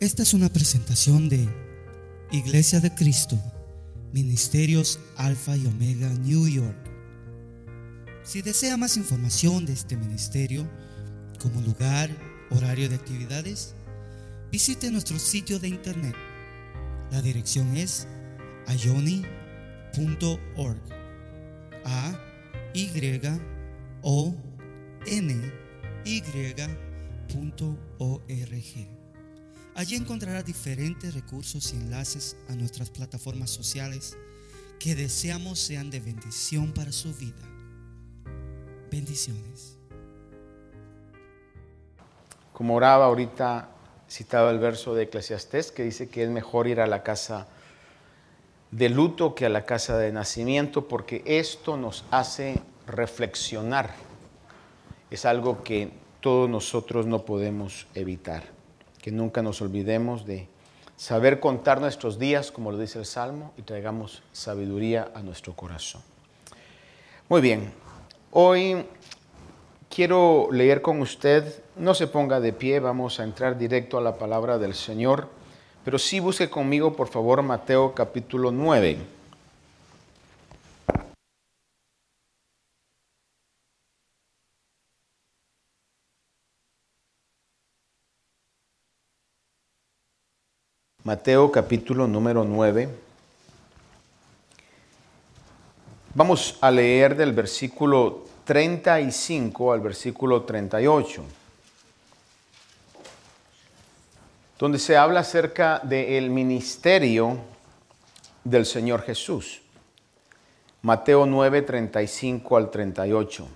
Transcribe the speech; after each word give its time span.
Esta 0.00 0.22
es 0.22 0.32
una 0.32 0.48
presentación 0.48 1.28
de 1.28 1.46
Iglesia 2.32 2.80
de 2.80 2.94
Cristo, 2.94 3.38
Ministerios 4.14 4.98
Alfa 5.18 5.54
y 5.58 5.66
Omega 5.66 6.08
New 6.08 6.48
York. 6.48 6.78
Si 8.24 8.40
desea 8.40 8.78
más 8.78 8.96
información 8.96 9.66
de 9.66 9.74
este 9.74 9.98
ministerio, 9.98 10.66
como 11.38 11.60
lugar, 11.60 12.08
horario 12.48 12.88
de 12.88 12.94
actividades, 12.94 13.74
visite 14.50 14.90
nuestro 14.90 15.18
sitio 15.18 15.58
de 15.58 15.68
internet. 15.68 16.16
La 17.10 17.20
dirección 17.20 17.76
es 17.76 18.08
ayoni.org. 18.68 19.20
A 21.84 22.18
Y 22.72 22.88
O 24.00 24.34
N. 25.06 25.52
Allí 29.74 29.94
encontrará 29.94 30.42
diferentes 30.42 31.14
recursos 31.14 31.72
y 31.72 31.76
enlaces 31.76 32.36
a 32.48 32.54
nuestras 32.54 32.90
plataformas 32.90 33.50
sociales 33.50 34.16
que 34.78 34.94
deseamos 34.94 35.58
sean 35.60 35.90
de 35.90 36.00
bendición 36.00 36.72
para 36.72 36.90
su 36.90 37.14
vida. 37.14 37.42
Bendiciones. 38.90 39.76
Como 42.52 42.74
oraba 42.74 43.06
ahorita, 43.06 43.68
citaba 44.08 44.50
el 44.50 44.58
verso 44.58 44.94
de 44.94 45.04
Eclesiastés 45.04 45.70
que 45.70 45.84
dice 45.84 46.08
que 46.08 46.24
es 46.24 46.30
mejor 46.30 46.66
ir 46.66 46.80
a 46.80 46.86
la 46.86 47.02
casa 47.02 47.46
de 48.72 48.88
luto 48.88 49.34
que 49.34 49.46
a 49.46 49.48
la 49.48 49.64
casa 49.64 49.98
de 49.98 50.12
nacimiento 50.12 50.88
porque 50.88 51.22
esto 51.26 51.76
nos 51.76 52.04
hace 52.10 52.60
reflexionar. 52.86 53.94
Es 55.10 55.24
algo 55.24 55.62
que 55.62 55.90
todos 56.20 56.50
nosotros 56.50 57.06
no 57.06 57.24
podemos 57.24 57.86
evitar 57.94 58.59
que 59.02 59.10
nunca 59.10 59.42
nos 59.42 59.62
olvidemos 59.62 60.26
de 60.26 60.48
saber 60.96 61.40
contar 61.40 61.80
nuestros 61.80 62.18
días, 62.18 62.50
como 62.50 62.70
lo 62.70 62.78
dice 62.78 62.98
el 62.98 63.06
Salmo, 63.06 63.52
y 63.56 63.62
traigamos 63.62 64.22
sabiduría 64.32 65.10
a 65.14 65.22
nuestro 65.22 65.54
corazón. 65.54 66.02
Muy 67.28 67.40
bien, 67.40 67.72
hoy 68.32 68.84
quiero 69.88 70.48
leer 70.52 70.82
con 70.82 71.00
usted, 71.00 71.62
no 71.76 71.94
se 71.94 72.06
ponga 72.06 72.40
de 72.40 72.52
pie, 72.52 72.80
vamos 72.80 73.20
a 73.20 73.24
entrar 73.24 73.56
directo 73.56 73.96
a 73.96 74.02
la 74.02 74.18
palabra 74.18 74.58
del 74.58 74.74
Señor, 74.74 75.28
pero 75.84 75.98
sí 75.98 76.20
busque 76.20 76.50
conmigo, 76.50 76.94
por 76.94 77.08
favor, 77.08 77.42
Mateo 77.42 77.94
capítulo 77.94 78.50
9. 78.50 79.19
Mateo 91.10 91.50
capítulo 91.50 92.06
número 92.06 92.44
9. 92.44 92.88
Vamos 96.14 96.56
a 96.60 96.70
leer 96.70 97.16
del 97.16 97.32
versículo 97.32 98.26
35 98.44 99.72
al 99.72 99.80
versículo 99.80 100.44
38, 100.44 101.24
donde 104.56 104.78
se 104.78 104.96
habla 104.96 105.18
acerca 105.18 105.80
del 105.80 106.30
ministerio 106.30 107.38
del 108.44 108.64
Señor 108.64 109.02
Jesús. 109.02 109.62
Mateo 110.82 111.26
9, 111.26 111.62
35 111.62 112.56
al 112.56 112.70
38. 112.70 113.48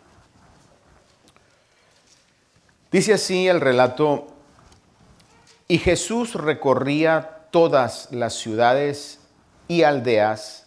Dice 2.91 3.13
así 3.15 3.47
el 3.47 3.61
relato, 3.61 4.27
y 5.69 5.79
Jesús 5.79 6.35
recorría 6.35 7.34
todas 7.55 8.09
las 8.11 8.35
ciudades 8.35 9.21
y 9.69 9.85
aldeas, 9.85 10.67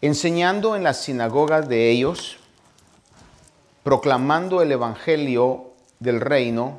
enseñando 0.00 0.76
en 0.76 0.84
las 0.84 1.02
sinagogas 1.02 1.68
de 1.68 1.90
ellos, 1.90 2.36
proclamando 3.82 4.62
el 4.62 4.70
Evangelio 4.70 5.72
del 5.98 6.20
reino 6.20 6.78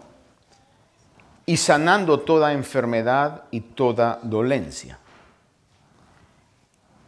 y 1.46 1.58
sanando 1.58 2.22
toda 2.22 2.54
enfermedad 2.54 3.44
y 3.52 3.60
toda 3.60 4.22
dolencia. 4.24 4.98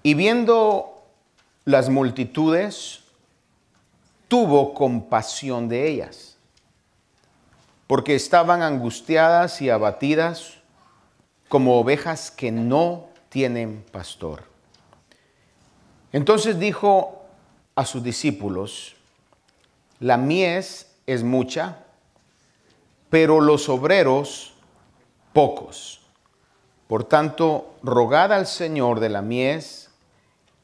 Y 0.03 0.15
viendo 0.15 1.05
las 1.63 1.87
multitudes, 1.87 2.99
tuvo 4.27 4.73
compasión 4.73 5.69
de 5.69 5.87
ellas, 5.87 6.35
porque 7.87 8.15
estaban 8.15 8.61
angustiadas 8.61 9.61
y 9.61 9.69
abatidas 9.69 10.58
como 11.49 11.79
ovejas 11.79 12.31
que 12.31 12.51
no 12.51 13.09
tienen 13.27 13.83
pastor. 13.91 14.43
Entonces 16.13 16.59
dijo 16.59 17.25
a 17.75 17.85
sus 17.85 18.03
discípulos, 18.03 18.95
la 19.99 20.17
mies 20.17 20.95
es 21.05 21.23
mucha, 21.23 21.83
pero 23.09 23.41
los 23.41 23.67
obreros 23.67 24.53
pocos. 25.33 26.01
Por 26.87 27.03
tanto, 27.03 27.75
rogad 27.83 28.31
al 28.31 28.47
Señor 28.47 28.99
de 28.99 29.09
la 29.09 29.21
mies 29.21 29.89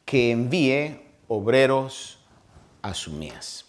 que 0.06 0.31
envíe 0.31 1.01
obreros 1.28 2.19
a 2.81 2.94
su 2.94 3.12
mies. 3.12 3.66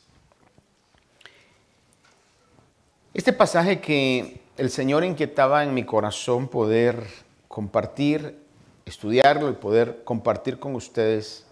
Este 3.12 3.32
pasaje 3.32 3.80
que 3.80 4.45
el 4.56 4.70
Señor 4.70 5.04
inquietaba 5.04 5.64
en 5.64 5.74
mi 5.74 5.84
corazón 5.84 6.48
poder 6.48 7.06
compartir, 7.48 8.38
estudiarlo 8.86 9.50
y 9.50 9.54
poder 9.54 10.02
compartir 10.04 10.58
con 10.58 10.74
ustedes. 10.74 11.44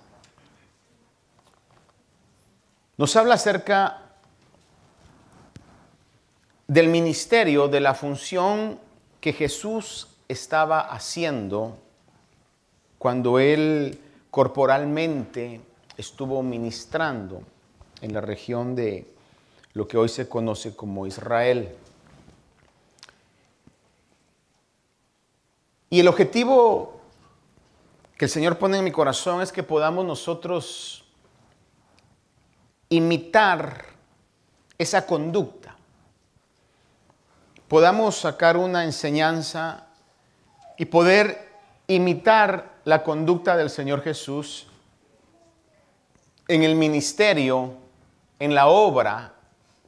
Nos 2.96 3.14
habla 3.16 3.34
acerca 3.34 4.02
del 6.66 6.88
ministerio, 6.88 7.68
de 7.68 7.80
la 7.80 7.94
función 7.94 8.78
que 9.20 9.32
Jesús 9.32 10.08
estaba 10.28 10.80
haciendo 10.80 11.76
cuando 12.98 13.38
Él 13.38 14.00
corporalmente 14.30 15.60
estuvo 15.98 16.42
ministrando 16.42 17.42
en 18.00 18.14
la 18.14 18.22
región 18.22 18.74
de 18.74 19.06
lo 19.74 19.86
que 19.86 19.98
hoy 19.98 20.08
se 20.08 20.28
conoce 20.28 20.74
como 20.74 21.06
Israel. 21.06 21.76
Y 25.94 26.00
el 26.00 26.08
objetivo 26.08 27.00
que 28.18 28.24
el 28.24 28.28
Señor 28.28 28.58
pone 28.58 28.78
en 28.78 28.82
mi 28.82 28.90
corazón 28.90 29.40
es 29.42 29.52
que 29.52 29.62
podamos 29.62 30.04
nosotros 30.04 31.04
imitar 32.88 33.84
esa 34.76 35.06
conducta. 35.06 35.76
Podamos 37.68 38.16
sacar 38.16 38.56
una 38.56 38.82
enseñanza 38.82 39.86
y 40.76 40.86
poder 40.86 41.48
imitar 41.86 42.72
la 42.82 43.04
conducta 43.04 43.56
del 43.56 43.70
Señor 43.70 44.02
Jesús 44.02 44.66
en 46.48 46.64
el 46.64 46.74
ministerio, 46.74 47.74
en 48.40 48.56
la 48.56 48.66
obra 48.66 49.34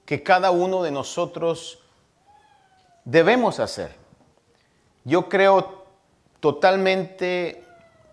que 0.05 0.22
cada 0.22 0.53
uno 0.53 0.84
de 0.84 0.93
nosotros 0.93 1.81
debemos 3.05 3.59
hacer. 3.59 3.93
Yo 5.03 5.28
creo 5.28 5.85
totalmente 6.41 7.64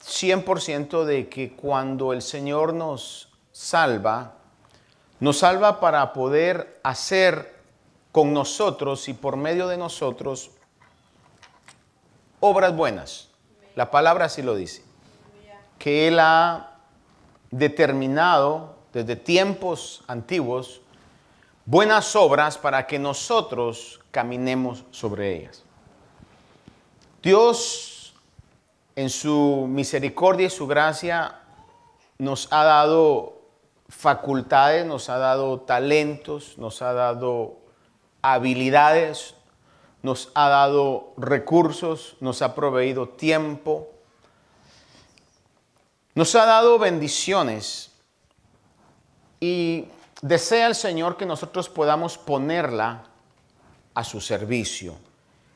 100% 0.03 1.05
de 1.05 1.29
que 1.29 1.53
cuando 1.53 2.13
el 2.13 2.21
Señor 2.21 2.73
nos 2.73 3.29
salva, 3.51 4.33
nos 5.19 5.39
salva 5.39 5.79
para 5.79 6.11
poder 6.13 6.79
hacer 6.83 7.53
con 8.11 8.33
nosotros 8.33 9.07
y 9.07 9.13
por 9.13 9.37
medio 9.37 9.67
de 9.67 9.77
nosotros 9.77 10.51
obras 12.39 12.75
buenas. 12.75 13.29
La 13.75 13.89
palabra 13.89 14.25
así 14.25 14.41
lo 14.41 14.55
dice. 14.55 14.83
Que 15.79 16.07
Él 16.07 16.19
ha 16.19 16.77
determinado 17.51 18.75
desde 18.93 19.15
tiempos 19.15 20.03
antiguos 20.07 20.81
buenas 21.65 22.15
obras 22.15 22.57
para 22.57 22.85
que 22.85 22.99
nosotros 22.99 24.01
caminemos 24.11 24.83
sobre 24.91 25.35
ellas. 25.35 25.63
Dios 27.21 27.92
en 28.95 29.09
su 29.09 29.65
misericordia 29.69 30.47
y 30.47 30.49
su 30.49 30.67
gracia 30.67 31.39
nos 32.17 32.47
ha 32.51 32.63
dado 32.63 33.41
facultades, 33.89 34.85
nos 34.85 35.09
ha 35.09 35.17
dado 35.17 35.61
talentos, 35.61 36.57
nos 36.57 36.81
ha 36.81 36.93
dado 36.93 37.57
habilidades, 38.21 39.35
nos 40.01 40.31
ha 40.35 40.49
dado 40.49 41.13
recursos, 41.17 42.15
nos 42.19 42.41
ha 42.41 42.55
proveído 42.55 43.09
tiempo, 43.09 43.89
nos 46.15 46.35
ha 46.35 46.45
dado 46.45 46.77
bendiciones. 46.77 47.91
Y 49.39 49.87
desea 50.21 50.67
el 50.67 50.75
Señor 50.75 51.17
que 51.17 51.25
nosotros 51.25 51.69
podamos 51.69 52.17
ponerla 52.17 53.05
a 53.93 54.03
su 54.03 54.21
servicio, 54.21 54.95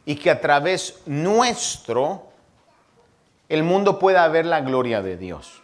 y 0.06 0.16
que 0.16 0.32
a 0.32 0.40
través 0.40 1.02
nuestro 1.06 2.27
el 3.50 3.64
mundo 3.64 4.00
pueda 4.00 4.28
ver 4.28 4.46
la 4.46 4.62
gloria 4.62 5.02
de 5.02 5.18
Dios. 5.18 5.62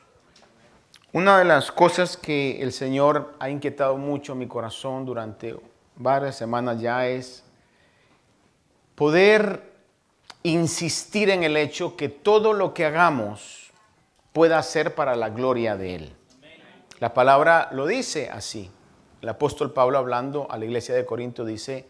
Una 1.12 1.38
de 1.38 1.46
las 1.46 1.72
cosas 1.72 2.18
que 2.18 2.62
el 2.62 2.72
Señor 2.72 3.34
ha 3.40 3.50
inquietado 3.50 3.98
mucho 3.98 4.36
mi 4.36 4.48
corazón 4.48 5.06
durante 5.06 5.56
varias 5.96 6.36
semanas 6.36 6.82
ya 6.82 7.08
es 7.08 7.44
poder 8.96 9.72
insistir 10.44 11.30
en 11.30 11.44
el 11.44 11.56
hecho 11.56 11.96
que 11.96 12.10
todo 12.10 12.54
lo 12.54 12.74
que 12.74 12.86
hagamos 12.86 13.72
pueda 14.32 14.62
ser 14.64 14.96
para 14.96 15.16
la 15.16 15.30
gloria 15.30 15.78
de 15.78 15.96
Él. 15.96 16.16
La 17.00 17.14
palabra 17.14 17.70
lo 17.72 17.86
dice 17.86 18.30
así. 18.30 18.72
El 19.22 19.30
apóstol 19.30 19.72
Pablo 19.72 19.98
hablando 19.98 20.48
a 20.50 20.58
la 20.58 20.66
iglesia 20.66 20.96
de 20.96 21.06
Corinto 21.06 21.46
dice, 21.46 21.86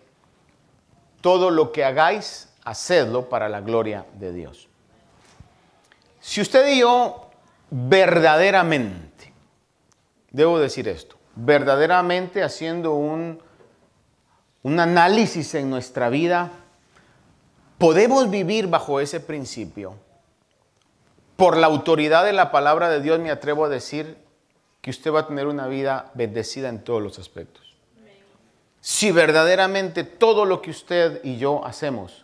todo 1.22 1.50
lo 1.50 1.72
que 1.72 1.84
hagáis, 1.84 2.54
hacedlo 2.64 3.30
para 3.30 3.48
la 3.48 3.62
gloria 3.62 4.06
de 4.16 4.34
Dios. 4.34 4.68
Si 6.24 6.40
usted 6.40 6.66
y 6.70 6.80
yo 6.80 7.30
verdaderamente, 7.70 9.34
debo 10.32 10.58
decir 10.58 10.88
esto, 10.88 11.18
verdaderamente 11.36 12.44
haciendo 12.44 12.94
un, 12.94 13.42
un 14.62 14.80
análisis 14.80 15.54
en 15.56 15.70
nuestra 15.70 16.08
vida, 16.08 16.50
podemos 17.78 18.30
vivir 18.30 18.68
bajo 18.68 19.02
ese 19.02 19.20
principio. 19.20 19.96
Por 21.36 21.58
la 21.58 21.68
autoridad 21.68 22.24
de 22.24 22.32
la 22.32 22.54
palabra 22.54 22.88
de 22.88 23.02
Dios 23.02 23.20
me 23.20 23.30
atrevo 23.30 23.66
a 23.66 23.70
decir 23.70 24.18
que 24.80 24.92
usted 24.92 25.12
va 25.12 25.20
a 25.20 25.28
tener 25.28 25.46
una 25.46 25.68
vida 25.68 26.10
bendecida 26.14 26.70
en 26.70 26.86
todos 26.86 27.02
los 27.02 27.20
aspectos. 27.20 27.76
Si 28.80 29.12
verdaderamente 29.12 30.06
todo 30.06 30.46
lo 30.46 30.62
que 30.62 30.72
usted 30.72 31.20
y 31.26 31.38
yo 31.38 31.66
hacemos 31.66 32.24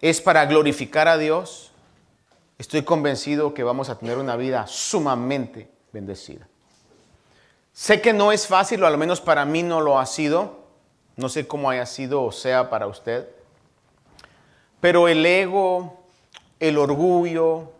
es 0.00 0.20
para 0.20 0.44
glorificar 0.46 1.06
a 1.06 1.18
Dios, 1.18 1.70
estoy 2.58 2.82
convencido 2.82 3.54
que 3.54 3.62
vamos 3.62 3.88
a 3.88 3.98
tener 3.98 4.18
una 4.18 4.36
vida 4.36 4.66
sumamente 4.66 5.68
bendecida. 5.92 6.48
Sé 7.72 8.00
que 8.00 8.12
no 8.12 8.32
es 8.32 8.46
fácil, 8.46 8.82
o 8.82 8.86
al 8.86 8.96
menos 8.96 9.20
para 9.20 9.44
mí 9.44 9.62
no 9.62 9.80
lo 9.80 9.98
ha 9.98 10.06
sido. 10.06 10.64
No 11.16 11.28
sé 11.28 11.46
cómo 11.46 11.68
haya 11.70 11.86
sido 11.86 12.22
o 12.22 12.32
sea 12.32 12.70
para 12.70 12.86
usted. 12.86 13.28
Pero 14.80 15.08
el 15.08 15.24
ego, 15.24 16.00
el 16.58 16.78
orgullo, 16.78 17.72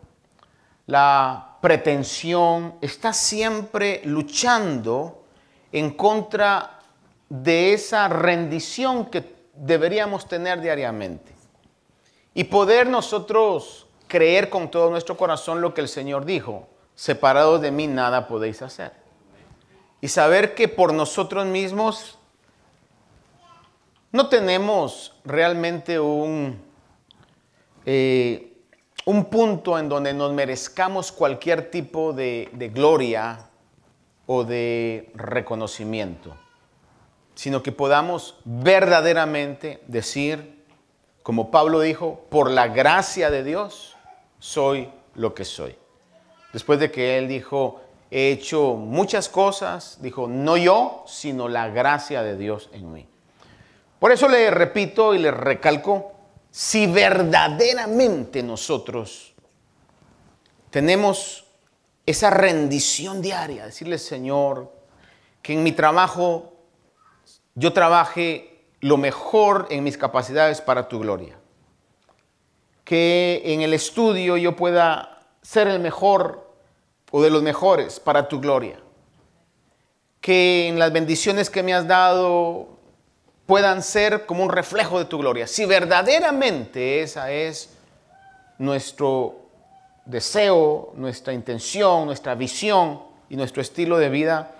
la 0.87 1.57
pretensión 1.61 2.75
está 2.81 3.13
siempre 3.13 4.03
luchando 4.05 5.25
en 5.73 5.93
contra 5.93 6.81
de 7.29 7.73
esa 7.73 8.09
rendición 8.09 9.07
que 9.07 9.35
deberíamos 9.55 10.29
tener 10.29 10.61
diariamente. 10.61 11.35
Y 12.35 12.45
poder 12.45 12.87
nosotros 12.87 13.86
creer 14.17 14.49
con 14.49 14.71
todo 14.71 14.89
nuestro 14.89 15.19
corazón 15.19 15.61
lo 15.61 15.75
que 15.75 15.83
el 15.83 15.89
Señor 15.89 16.25
dijo, 16.25 16.67
separados 16.95 17.61
de 17.61 17.71
mí 17.71 17.87
nada 17.87 18.29
podéis 18.29 18.63
hacer. 18.63 18.93
Y 20.01 20.09
saber 20.09 20.55
que 20.55 20.69
por 20.69 20.95
nosotros 20.95 21.45
mismos 21.45 22.19
no 24.13 24.31
tenemos 24.31 25.15
realmente 25.23 26.01
un, 26.01 26.59
eh, 27.85 28.55
un 29.05 29.27
punto 29.27 29.79
en 29.79 29.91
donde 29.91 30.15
nos 30.15 30.33
merezcamos 30.33 31.13
cualquier 31.13 31.71
tipo 31.71 32.15
de, 32.15 32.49
de 32.55 32.71
gloria 32.71 33.51
o 34.25 34.45
de 34.45 35.11
reconocimiento, 35.15 36.35
sino 37.35 37.63
que 37.63 37.71
podamos 37.71 38.39
verdaderamente 38.47 39.83
decir, 39.87 40.65
como 41.23 41.51
Pablo 41.51 41.81
dijo, 41.81 42.25
por 42.31 42.51
la 42.51 42.69
gracia 42.69 43.31
de 43.31 43.45
Dios 43.45 43.96
soy 44.47 44.89
lo 45.17 45.35
que 45.35 45.45
soy. 45.45 45.75
Después 46.53 46.79
de 46.79 46.93
que 46.93 47.19
él 47.19 47.27
dijo, 47.27 47.81
he 48.13 48.31
hecho 48.31 48.75
muchas 48.75 49.29
cosas, 49.29 49.99
dijo, 50.01 50.29
no 50.29 50.57
yo, 50.57 51.03
sino 51.09 51.49
la 51.49 51.69
gracia 51.69 52.23
de 52.23 52.37
Dios 52.37 52.71
en 52.73 52.93
mí. 52.93 53.09
Por 53.99 54.13
eso 54.13 54.29
le 54.29 54.51
repito 54.53 55.15
y 55.15 55.19
le 55.19 55.33
recalco, 55.33 56.13
si 56.53 56.87
verdaderamente 56.87 58.43
nosotros 58.45 59.35
tenemos 60.71 61.45
esa 62.07 62.31
rendición 62.31 63.21
diaria, 63.21 63.67
decirle, 63.67 63.99
Señor, 63.99 64.73
que 65.43 65.55
en 65.55 65.65
mi 65.65 65.73
trabajo 65.73 66.53
yo 67.57 67.73
trabaje 67.73 68.65
lo 68.81 68.97
mejor 68.97 69.67
en 69.71 69.83
mis 69.83 69.99
capacidades 69.99 70.61
para 70.61 70.87
tu 70.87 71.01
gloria. 71.01 71.37
Que 72.87 73.43
en 73.45 73.61
el 73.61 73.75
estudio 73.75 74.39
yo 74.39 74.57
pueda 74.57 75.21
ser 75.43 75.69
el 75.69 75.81
mejor 75.81 76.49
o 77.11 77.21
de 77.21 77.31
los 77.31 77.43
mejores 77.43 78.01
para 78.01 78.29
tu 78.29 78.41
gloria. 78.41 78.79
Que 80.21 80.69
en 80.69 80.79
las 80.79 80.93
bendiciones 80.93 81.51
que 81.51 81.63
me 81.63 81.75
has 81.75 81.87
dado 81.87 82.69
puedan 83.47 83.83
ser 83.83 84.25
como 84.25 84.43
un 84.43 84.51
reflejo 84.51 84.99
de 84.99 85.05
tu 85.05 85.19
gloria. 85.19 85.47
Si 85.47 85.67
verdaderamente 85.67 87.03
esa 87.03 87.31
es 87.31 87.71
nuestro 88.59 89.37
deseo, 90.05 90.93
nuestra 90.97 91.33
intención, 91.33 92.07
nuestra 92.07 92.35
visión 92.35 93.03
y 93.29 93.37
nuestro 93.37 93.63
estilo 93.63 93.99
de 93.99 94.09
vida, 94.09 94.53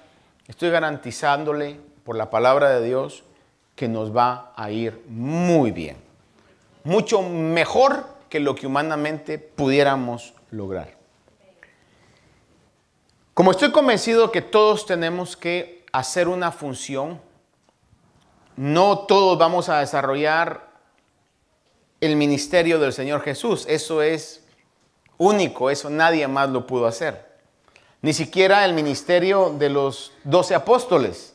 estoy 0.49 0.71
garantizándole 0.71 1.81
por 2.05 2.17
la 2.17 2.31
palabra 2.31 2.71
de 2.71 2.87
Dios 2.87 3.23
que 3.75 3.89
nos 3.89 4.17
va 4.17 4.53
a 4.57 4.71
ir 4.71 5.03
muy 5.09 5.71
bien. 5.71 5.97
Mucho 6.85 7.23
mejor 7.23 8.16
lo 8.41 8.55
que 8.55 8.67
humanamente 8.67 9.39
pudiéramos 9.39 10.35
lograr. 10.51 10.97
Como 13.35 13.51
estoy 13.51 13.71
convencido 13.71 14.33
que 14.33 14.43
todos 14.43 14.87
tenemos 14.87 15.37
que 15.37 15.85
hacer 15.93 16.29
una 16.29 16.53
función, 16.53 17.21
no 18.57 19.01
todos 19.01 19.39
vamos 19.39 19.69
a 19.69 19.81
desarrollar 19.81 20.67
el 22.01 22.17
ministerio 22.17 22.79
del 22.79 22.93
Señor 22.93 23.21
Jesús. 23.21 23.67
Eso 23.69 24.03
es 24.03 24.45
único, 25.19 25.71
eso 25.71 25.91
nadie 25.91 26.27
más 26.29 26.49
lo 26.49 26.67
pudo 26.67 26.87
hacer. 26.87 27.27
Ni 28.03 28.13
siquiera 28.13 28.65
el 28.65 28.73
ministerio 28.73 29.55
de 29.59 29.69
los 29.69 30.13
doce 30.25 30.55
apóstoles. 30.55 31.35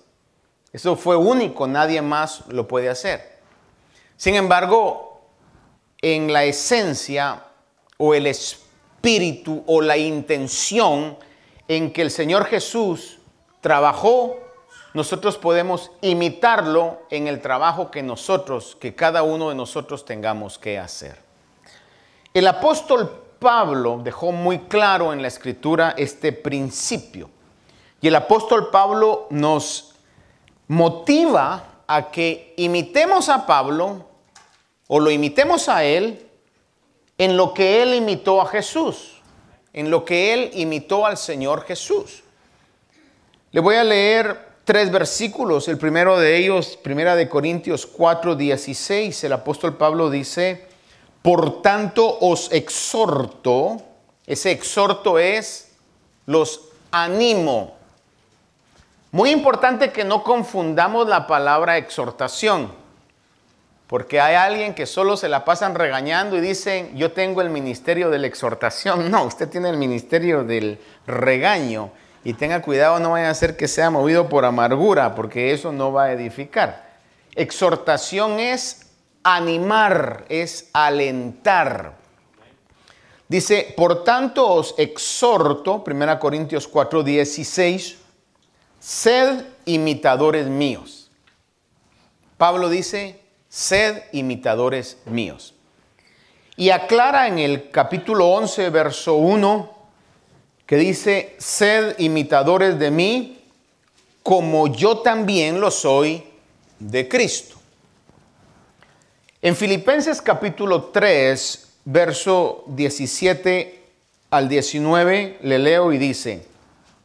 Eso 0.74 0.96
fue 0.96 1.16
único, 1.16 1.68
nadie 1.68 2.02
más 2.02 2.48
lo 2.48 2.68
puede 2.68 2.90
hacer. 2.90 3.40
Sin 4.18 4.36
embargo, 4.36 5.11
en 6.02 6.32
la 6.32 6.44
esencia 6.44 7.44
o 7.98 8.14
el 8.14 8.28
espíritu 8.28 9.64
o 9.68 9.82
la 9.82 9.98
intención 9.98 11.18
en 11.68 11.94
que 11.94 12.02
el 12.02 12.12
Señor 12.12 12.46
Jesús 12.46 13.20
trabajó 13.62 14.42
nosotros 14.94 15.38
podemos 15.38 15.92
imitarlo 16.02 17.04
en 17.10 17.28
el 17.28 17.40
trabajo 17.40 17.92
que 17.92 18.04
nosotros, 18.04 18.76
que 18.80 18.94
cada 18.94 19.24
uno 19.24 19.48
de 19.50 19.56
nosotros 19.56 20.04
tengamos 20.04 20.58
que 20.58 20.78
hacer. 20.78 21.18
El 22.34 22.46
apóstol 22.48 23.10
Pablo 23.40 24.02
dejó 24.04 24.34
muy 24.34 24.60
claro 24.60 25.14
en 25.14 25.22
la 25.22 25.30
escritura 25.30 25.94
este 25.98 26.34
principio. 26.34 27.30
Y 28.02 28.10
el 28.10 28.16
apóstol 28.16 28.70
Pablo 28.70 29.28
nos 29.30 29.96
motiva 30.68 31.84
a 31.88 32.12
que 32.12 32.54
imitemos 32.58 33.30
a 33.30 33.46
Pablo 33.46 34.06
o 34.94 35.00
lo 35.00 35.10
imitemos 35.10 35.70
a 35.70 35.86
él 35.86 36.28
en 37.18 37.38
lo 37.38 37.54
que 37.54 37.82
él 37.82 37.94
imitó 37.94 38.42
a 38.42 38.46
Jesús, 38.48 39.22
en 39.72 39.90
lo 39.90 40.04
que 40.04 40.34
él 40.34 40.52
imitó 40.54 41.06
al 41.06 41.16
Señor 41.16 41.64
Jesús. 41.64 42.24
Le 43.54 43.62
voy 43.62 43.76
a 43.76 43.86
leer 43.86 44.50
tres 44.66 44.92
versículos. 44.92 45.70
El 45.70 45.78
primero 45.78 46.20
de 46.20 46.36
ellos, 46.36 46.78
primera 46.84 47.16
de 47.16 47.30
Corintios 47.30 47.86
4, 47.86 48.36
16, 48.36 49.24
el 49.24 49.32
apóstol 49.32 49.78
Pablo 49.78 50.10
dice, 50.10 50.68
por 51.22 51.62
tanto 51.62 52.18
os 52.20 52.52
exhorto, 52.52 53.78
ese 54.28 54.52
exhorto 54.52 55.20
es, 55.20 55.72
los 56.26 56.64
animo. 56.92 57.78
Muy 59.14 59.30
importante 59.30 59.94
que 59.94 60.04
no 60.04 60.22
confundamos 60.22 61.08
la 61.08 61.28
palabra 61.28 61.78
exhortación, 61.78 62.81
porque 63.92 64.22
hay 64.22 64.36
alguien 64.36 64.74
que 64.74 64.86
solo 64.86 65.18
se 65.18 65.28
la 65.28 65.44
pasan 65.44 65.76
regañando 65.76 66.38
y 66.38 66.40
dicen, 66.40 66.96
yo 66.96 67.12
tengo 67.12 67.42
el 67.42 67.50
ministerio 67.50 68.10
de 68.10 68.20
la 68.20 68.28
exhortación. 68.28 69.12
No, 69.12 69.26
usted 69.26 69.50
tiene 69.50 69.70
el 69.70 69.76
ministerio 69.76 70.46
del 70.46 70.80
regaño. 71.06 71.92
Y 72.24 72.32
tenga 72.36 72.62
cuidado, 72.62 73.02
no 73.02 73.12
vaya 73.12 73.30
a 73.30 73.34
ser 73.34 73.58
que 73.58 73.68
sea 73.68 73.90
movido 73.90 74.30
por 74.30 74.46
amargura, 74.46 75.14
porque 75.14 75.52
eso 75.52 75.74
no 75.74 75.92
va 75.92 76.06
a 76.06 76.14
edificar. 76.14 76.90
Exhortación 77.36 78.40
es 78.40 78.94
animar, 79.24 80.24
es 80.30 80.70
alentar. 80.72 81.96
Dice, 83.28 83.74
por 83.76 84.06
tanto 84.06 84.48
os 84.48 84.74
exhorto, 84.78 85.84
1 85.86 86.18
Corintios 86.18 86.66
4, 86.66 87.04
16, 87.04 87.98
sed 88.80 89.44
imitadores 89.66 90.48
míos. 90.48 91.12
Pablo 92.38 92.70
dice, 92.70 93.21
sed 93.52 94.04
imitadores 94.14 94.98
míos. 95.06 95.54
Y 96.56 96.70
aclara 96.70 97.28
en 97.28 97.38
el 97.38 97.70
capítulo 97.70 98.30
11, 98.30 98.70
verso 98.70 99.16
1, 99.16 99.78
que 100.66 100.78
dice, 100.78 101.36
sed 101.38 102.00
imitadores 102.00 102.80
de 102.80 102.92
mí, 102.92 103.44
como 104.24 104.68
yo 104.68 105.00
también 105.00 105.60
lo 105.60 105.70
soy 105.70 106.24
de 106.80 107.10
Cristo. 107.10 107.58
En 109.42 109.56
Filipenses 109.58 110.22
capítulo 110.22 110.86
3, 110.86 111.74
verso 111.84 112.64
17 112.68 113.84
al 114.30 114.48
19, 114.48 115.40
le 115.42 115.60
leo 115.60 115.92
y 115.92 115.98
dice, 115.98 116.48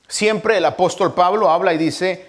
siempre 0.07 0.59
el 0.59 0.65
apóstol 0.65 1.12
Pablo 1.12 1.50
habla 1.50 1.75
y 1.75 1.79
dice, 1.79 2.25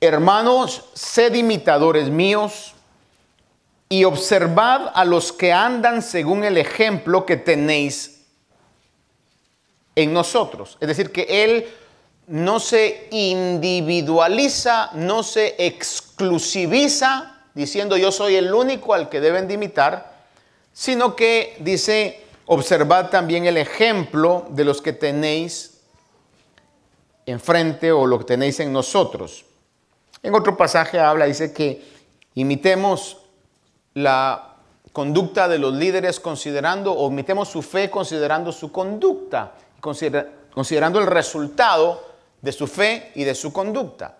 hermanos, 0.00 0.88
sed 0.94 1.34
imitadores 1.34 2.08
míos 2.08 2.72
y 3.88 4.04
observad 4.04 4.90
a 4.94 5.04
los 5.04 5.32
que 5.32 5.52
andan 5.52 6.02
según 6.02 6.44
el 6.44 6.58
ejemplo 6.58 7.24
que 7.24 7.36
tenéis 7.36 8.24
en 9.94 10.12
nosotros. 10.12 10.76
Es 10.80 10.88
decir, 10.88 11.12
que 11.12 11.44
Él 11.44 11.66
no 12.26 12.58
se 12.58 13.08
individualiza, 13.10 14.90
no 14.94 15.22
se 15.22 15.54
exclusiviza 15.58 17.36
diciendo 17.54 17.96
yo 17.96 18.12
soy 18.12 18.36
el 18.36 18.52
único 18.52 18.92
al 18.92 19.08
que 19.08 19.20
deben 19.20 19.48
de 19.48 19.54
imitar, 19.54 20.14
sino 20.74 21.16
que 21.16 21.56
dice, 21.60 22.22
observad 22.44 23.08
también 23.08 23.46
el 23.46 23.56
ejemplo 23.56 24.46
de 24.50 24.64
los 24.64 24.82
que 24.82 24.92
tenéis 24.92 25.80
enfrente 27.24 27.92
o 27.92 28.06
lo 28.06 28.18
que 28.18 28.24
tenéis 28.26 28.60
en 28.60 28.72
nosotros. 28.72 29.46
En 30.22 30.34
otro 30.34 30.56
pasaje 30.56 31.00
habla, 31.00 31.24
dice 31.24 31.52
que 31.52 31.82
imitemos 32.34 33.22
la 33.96 34.56
conducta 34.92 35.48
de 35.48 35.58
los 35.58 35.74
líderes 35.74 36.20
considerando, 36.20 36.92
o 36.92 37.06
omitemos 37.06 37.48
su 37.48 37.62
fe 37.62 37.90
considerando 37.90 38.52
su 38.52 38.70
conducta, 38.70 39.54
considerando 39.80 40.98
el 40.98 41.06
resultado 41.06 42.04
de 42.42 42.52
su 42.52 42.66
fe 42.66 43.12
y 43.14 43.24
de 43.24 43.34
su 43.34 43.52
conducta. 43.54 44.18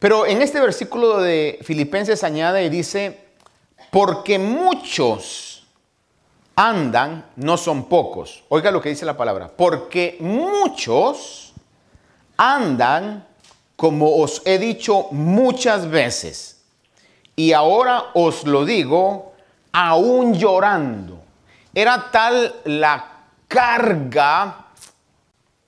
Pero 0.00 0.26
en 0.26 0.42
este 0.42 0.60
versículo 0.60 1.20
de 1.20 1.60
Filipenses 1.62 2.24
añade 2.24 2.64
y 2.64 2.68
dice, 2.70 3.20
porque 3.92 4.38
muchos 4.38 5.66
andan, 6.56 7.30
no 7.36 7.56
son 7.56 7.88
pocos. 7.88 8.42
Oiga 8.48 8.72
lo 8.72 8.80
que 8.80 8.88
dice 8.88 9.06
la 9.06 9.16
palabra, 9.16 9.48
porque 9.56 10.16
muchos 10.18 11.52
andan, 12.36 13.28
como 13.76 14.16
os 14.16 14.42
he 14.44 14.58
dicho 14.58 15.06
muchas 15.12 15.88
veces 15.88 16.49
y 17.40 17.54
ahora 17.54 18.10
os 18.12 18.44
lo 18.44 18.66
digo, 18.66 19.32
aún 19.72 20.34
llorando. 20.34 21.22
Era 21.72 22.10
tal 22.10 22.54
la 22.66 23.22
carga 23.48 24.66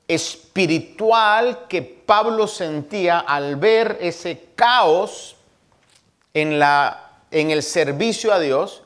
espiritual 0.07 1.67
que 1.69 1.81
Pablo 1.81 2.47
sentía 2.47 3.21
al 3.21 3.57
ver 3.57 3.97
ese 4.02 4.49
caos 4.55 5.35
en, 6.35 6.59
la, 6.59 7.12
en 7.31 7.50
el 7.50 7.62
servicio 7.62 8.35
a 8.35 8.38
Dios, 8.38 8.83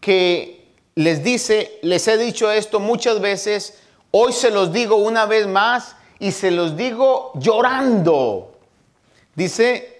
que 0.00 0.68
les 0.94 1.24
dice, 1.24 1.80
les 1.82 2.06
he 2.06 2.16
dicho 2.16 2.52
esto 2.52 2.78
muchas 2.78 3.20
veces, 3.20 3.82
hoy 4.12 4.32
se 4.32 4.52
los 4.52 4.72
digo 4.72 4.94
una 4.94 5.26
vez 5.26 5.48
más 5.48 5.96
y 6.20 6.30
se 6.30 6.52
los 6.52 6.76
digo 6.76 7.32
llorando. 7.34 8.56
Dice, 9.34 9.91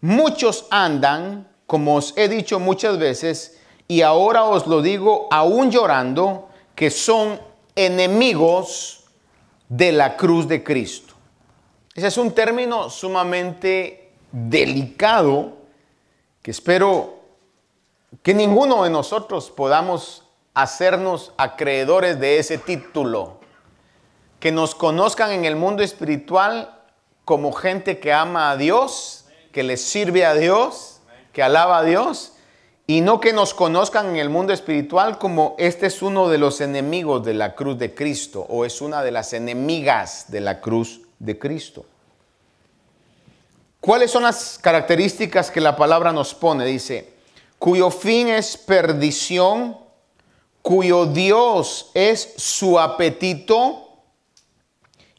Muchos 0.00 0.66
andan, 0.70 1.48
como 1.66 1.96
os 1.96 2.14
he 2.16 2.28
dicho 2.28 2.60
muchas 2.60 2.98
veces, 2.98 3.58
y 3.88 4.02
ahora 4.02 4.44
os 4.44 4.66
lo 4.66 4.82
digo 4.82 5.28
aún 5.30 5.70
llorando, 5.70 6.48
que 6.74 6.90
son 6.90 7.40
enemigos 7.74 9.04
de 9.68 9.92
la 9.92 10.16
cruz 10.16 10.46
de 10.46 10.62
Cristo. 10.62 11.14
Ese 11.94 12.06
es 12.06 12.16
un 12.16 12.32
término 12.32 12.90
sumamente 12.90 14.12
delicado 14.30 15.56
que 16.42 16.52
espero 16.52 17.18
que 18.22 18.34
ninguno 18.34 18.84
de 18.84 18.90
nosotros 18.90 19.50
podamos 19.50 20.24
hacernos 20.54 21.32
acreedores 21.36 22.20
de 22.20 22.38
ese 22.38 22.58
título. 22.58 23.40
Que 24.38 24.52
nos 24.52 24.74
conozcan 24.74 25.32
en 25.32 25.44
el 25.44 25.56
mundo 25.56 25.82
espiritual 25.82 26.82
como 27.24 27.52
gente 27.52 27.98
que 27.98 28.12
ama 28.12 28.50
a 28.50 28.56
Dios 28.56 29.17
que 29.52 29.62
les 29.62 29.82
sirve 29.82 30.24
a 30.24 30.34
Dios, 30.34 31.00
que 31.32 31.42
alaba 31.42 31.78
a 31.78 31.84
Dios, 31.84 32.32
y 32.90 33.02
no 33.02 33.20
que 33.20 33.34
nos 33.34 33.52
conozcan 33.52 34.08
en 34.08 34.16
el 34.16 34.30
mundo 34.30 34.54
espiritual 34.54 35.18
como 35.18 35.54
este 35.58 35.86
es 35.86 36.00
uno 36.00 36.30
de 36.30 36.38
los 36.38 36.62
enemigos 36.62 37.22
de 37.22 37.34
la 37.34 37.54
cruz 37.54 37.78
de 37.78 37.94
Cristo 37.94 38.46
o 38.48 38.64
es 38.64 38.80
una 38.80 39.02
de 39.02 39.10
las 39.10 39.34
enemigas 39.34 40.30
de 40.30 40.40
la 40.40 40.62
cruz 40.62 41.02
de 41.18 41.38
Cristo. 41.38 41.84
¿Cuáles 43.80 44.10
son 44.10 44.22
las 44.22 44.58
características 44.58 45.50
que 45.50 45.60
la 45.60 45.76
palabra 45.76 46.12
nos 46.12 46.34
pone? 46.34 46.64
Dice, 46.64 47.12
cuyo 47.58 47.90
fin 47.90 48.28
es 48.28 48.56
perdición, 48.56 49.76
cuyo 50.62 51.04
Dios 51.04 51.90
es 51.92 52.34
su 52.38 52.80
apetito 52.80 53.86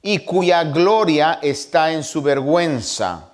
y 0.02 0.20
cuya 0.26 0.64
gloria 0.64 1.38
está 1.44 1.92
en 1.92 2.04
su 2.04 2.24
vergüenza 2.24 3.29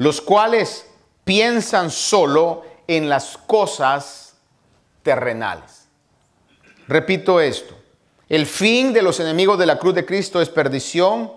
los 0.00 0.22
cuales 0.22 0.86
piensan 1.24 1.90
solo 1.90 2.62
en 2.86 3.10
las 3.10 3.36
cosas 3.36 4.34
terrenales. 5.02 5.88
Repito 6.88 7.38
esto, 7.38 7.74
el 8.26 8.46
fin 8.46 8.94
de 8.94 9.02
los 9.02 9.20
enemigos 9.20 9.58
de 9.58 9.66
la 9.66 9.78
cruz 9.78 9.94
de 9.94 10.06
Cristo 10.06 10.40
es 10.40 10.48
perdición, 10.48 11.30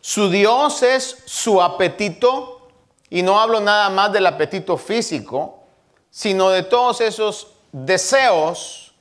su 0.00 0.28
Dios 0.30 0.82
es 0.82 1.22
su 1.26 1.62
apetito, 1.62 2.70
y 3.08 3.22
no 3.22 3.38
hablo 3.38 3.60
nada 3.60 3.88
más 3.88 4.12
del 4.12 4.26
apetito 4.26 4.76
físico, 4.76 5.60
sino 6.10 6.50
de 6.50 6.64
todos 6.64 7.00
esos 7.00 7.52
deseos, 7.70 8.94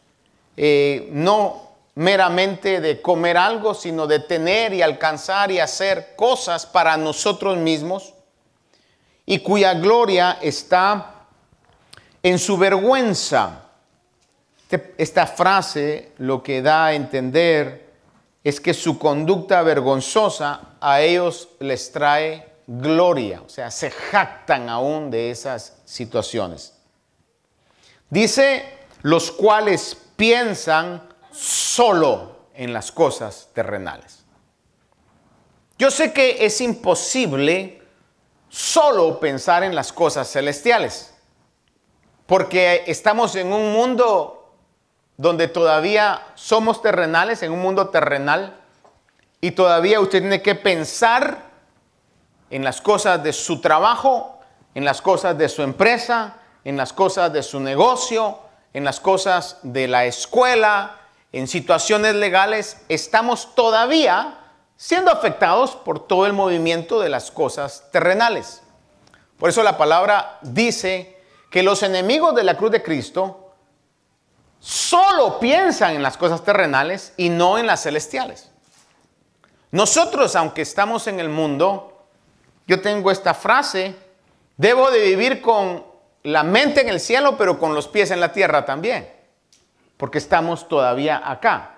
eh, 0.57 1.09
no 1.11 1.71
meramente 1.95 2.81
de 2.81 3.01
comer 3.01 3.35
algo, 3.35 3.73
sino 3.73 4.05
de 4.05 4.19
tener 4.19 4.75
y 4.75 4.83
alcanzar 4.83 5.51
y 5.51 5.59
hacer 5.59 6.15
cosas 6.15 6.67
para 6.67 6.97
nosotros 6.97 7.57
mismos 7.57 8.14
y 9.25 9.39
cuya 9.39 9.73
gloria 9.73 10.37
está 10.41 11.27
en 12.21 12.39
su 12.39 12.57
vergüenza. 12.57 13.61
Este, 14.75 14.95
esta 14.97 15.27
frase 15.27 16.11
lo 16.17 16.41
que 16.41 16.61
da 16.61 16.87
a 16.87 16.93
entender 16.93 17.93
es 18.43 18.59
que 18.59 18.73
su 18.73 18.99
conducta 18.99 19.61
vergonzosa 19.63 20.75
a 20.79 21.01
ellos 21.01 21.49
les 21.59 21.91
trae 21.91 22.53
gloria, 22.67 23.41
o 23.41 23.49
sea, 23.49 23.71
se 23.71 23.91
jactan 23.91 24.69
aún 24.69 25.11
de 25.11 25.31
esas 25.31 25.77
situaciones. 25.85 26.73
Dice, 28.09 28.65
los 29.01 29.31
cuales 29.31 29.97
piensan 30.15 31.01
solo 31.31 32.47
en 32.53 32.73
las 32.73 32.91
cosas 32.91 33.49
terrenales. 33.53 34.23
Yo 35.77 35.91
sé 35.91 36.13
que 36.13 36.45
es 36.45 36.61
imposible 36.61 37.81
solo 38.49 39.19
pensar 39.19 39.63
en 39.63 39.75
las 39.75 39.91
cosas 39.91 40.31
celestiales. 40.31 41.13
Porque 42.25 42.83
estamos 42.87 43.35
en 43.35 43.53
un 43.53 43.73
mundo 43.73 44.53
donde 45.17 45.47
todavía 45.47 46.21
somos 46.35 46.81
terrenales, 46.81 47.43
en 47.43 47.51
un 47.51 47.61
mundo 47.61 47.89
terrenal, 47.89 48.59
y 49.41 49.51
todavía 49.51 49.99
usted 49.99 50.21
tiene 50.21 50.41
que 50.41 50.55
pensar 50.55 51.43
en 52.49 52.63
las 52.63 52.81
cosas 52.81 53.23
de 53.23 53.33
su 53.33 53.61
trabajo, 53.61 54.39
en 54.73 54.85
las 54.85 55.01
cosas 55.01 55.37
de 55.37 55.49
su 55.49 55.61
empresa, 55.61 56.37
en 56.63 56.77
las 56.77 56.93
cosas 56.93 57.31
de 57.31 57.43
su 57.43 57.59
negocio, 57.59 58.39
en 58.73 58.83
las 58.83 58.99
cosas 58.99 59.59
de 59.61 59.87
la 59.87 60.05
escuela, 60.05 60.97
en 61.31 61.47
situaciones 61.47 62.15
legales. 62.15 62.77
Estamos 62.89 63.55
todavía 63.55 64.39
siendo 64.77 65.11
afectados 65.11 65.75
por 65.75 66.05
todo 66.05 66.25
el 66.25 66.33
movimiento 66.33 66.99
de 66.99 67.09
las 67.09 67.31
cosas 67.31 67.89
terrenales. 67.91 68.61
Por 69.37 69.49
eso 69.49 69.63
la 69.63 69.77
palabra 69.77 70.39
dice 70.41 71.17
que 71.49 71.63
los 71.63 71.83
enemigos 71.83 72.35
de 72.35 72.43
la 72.43 72.57
cruz 72.57 72.71
de 72.71 72.83
Cristo 72.83 73.53
solo 74.59 75.39
piensan 75.39 75.95
en 75.95 76.03
las 76.03 76.17
cosas 76.17 76.43
terrenales 76.43 77.13
y 77.17 77.29
no 77.29 77.57
en 77.57 77.67
las 77.67 77.83
celestiales. 77.83 78.51
Nosotros, 79.71 80.35
aunque 80.35 80.61
estamos 80.61 81.07
en 81.07 81.19
el 81.19 81.29
mundo, 81.29 82.07
yo 82.67 82.81
tengo 82.81 83.11
esta 83.11 83.33
frase, 83.33 83.95
debo 84.57 84.89
de 84.89 85.01
vivir 85.01 85.41
con 85.41 85.85
la 86.23 86.43
mente 86.43 86.81
en 86.81 86.89
el 86.89 86.99
cielo, 86.99 87.37
pero 87.37 87.59
con 87.59 87.75
los 87.75 87.87
pies 87.87 88.11
en 88.11 88.19
la 88.19 88.31
tierra 88.31 88.65
también, 88.65 89.07
porque 89.97 90.17
estamos 90.17 90.67
todavía 90.67 91.21
acá 91.23 91.74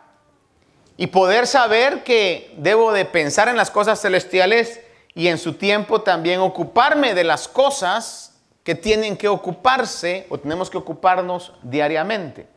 y 0.97 1.07
poder 1.07 1.45
saber 1.45 2.03
que 2.03 2.53
debo 2.57 2.91
de 2.91 3.05
pensar 3.05 3.47
en 3.47 3.55
las 3.55 3.71
cosas 3.71 4.01
celestiales 4.01 4.81
y 5.13 5.27
en 5.27 5.37
su 5.37 5.53
tiempo 5.53 6.01
también 6.01 6.39
ocuparme 6.41 7.13
de 7.13 7.23
las 7.23 7.47
cosas 7.47 8.33
que 8.63 8.75
tienen 8.75 9.15
que 9.15 9.27
ocuparse 9.27 10.25
o 10.29 10.39
tenemos 10.39 10.69
que 10.69 10.77
ocuparnos 10.77 11.53
diariamente. 11.61 12.47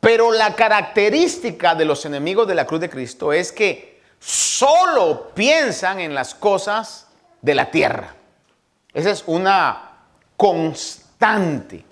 Pero 0.00 0.32
la 0.32 0.54
característica 0.54 1.74
de 1.74 1.86
los 1.86 2.04
enemigos 2.04 2.46
de 2.46 2.54
la 2.54 2.66
cruz 2.66 2.80
de 2.80 2.90
Cristo 2.90 3.32
es 3.32 3.50
que 3.52 4.02
solo 4.18 5.30
piensan 5.34 6.00
en 6.00 6.14
las 6.14 6.34
cosas 6.34 7.06
de 7.40 7.54
la 7.54 7.70
tierra. 7.70 8.14
Esa 8.92 9.10
es 9.10 9.24
una 9.26 9.92
constante. 10.36 11.84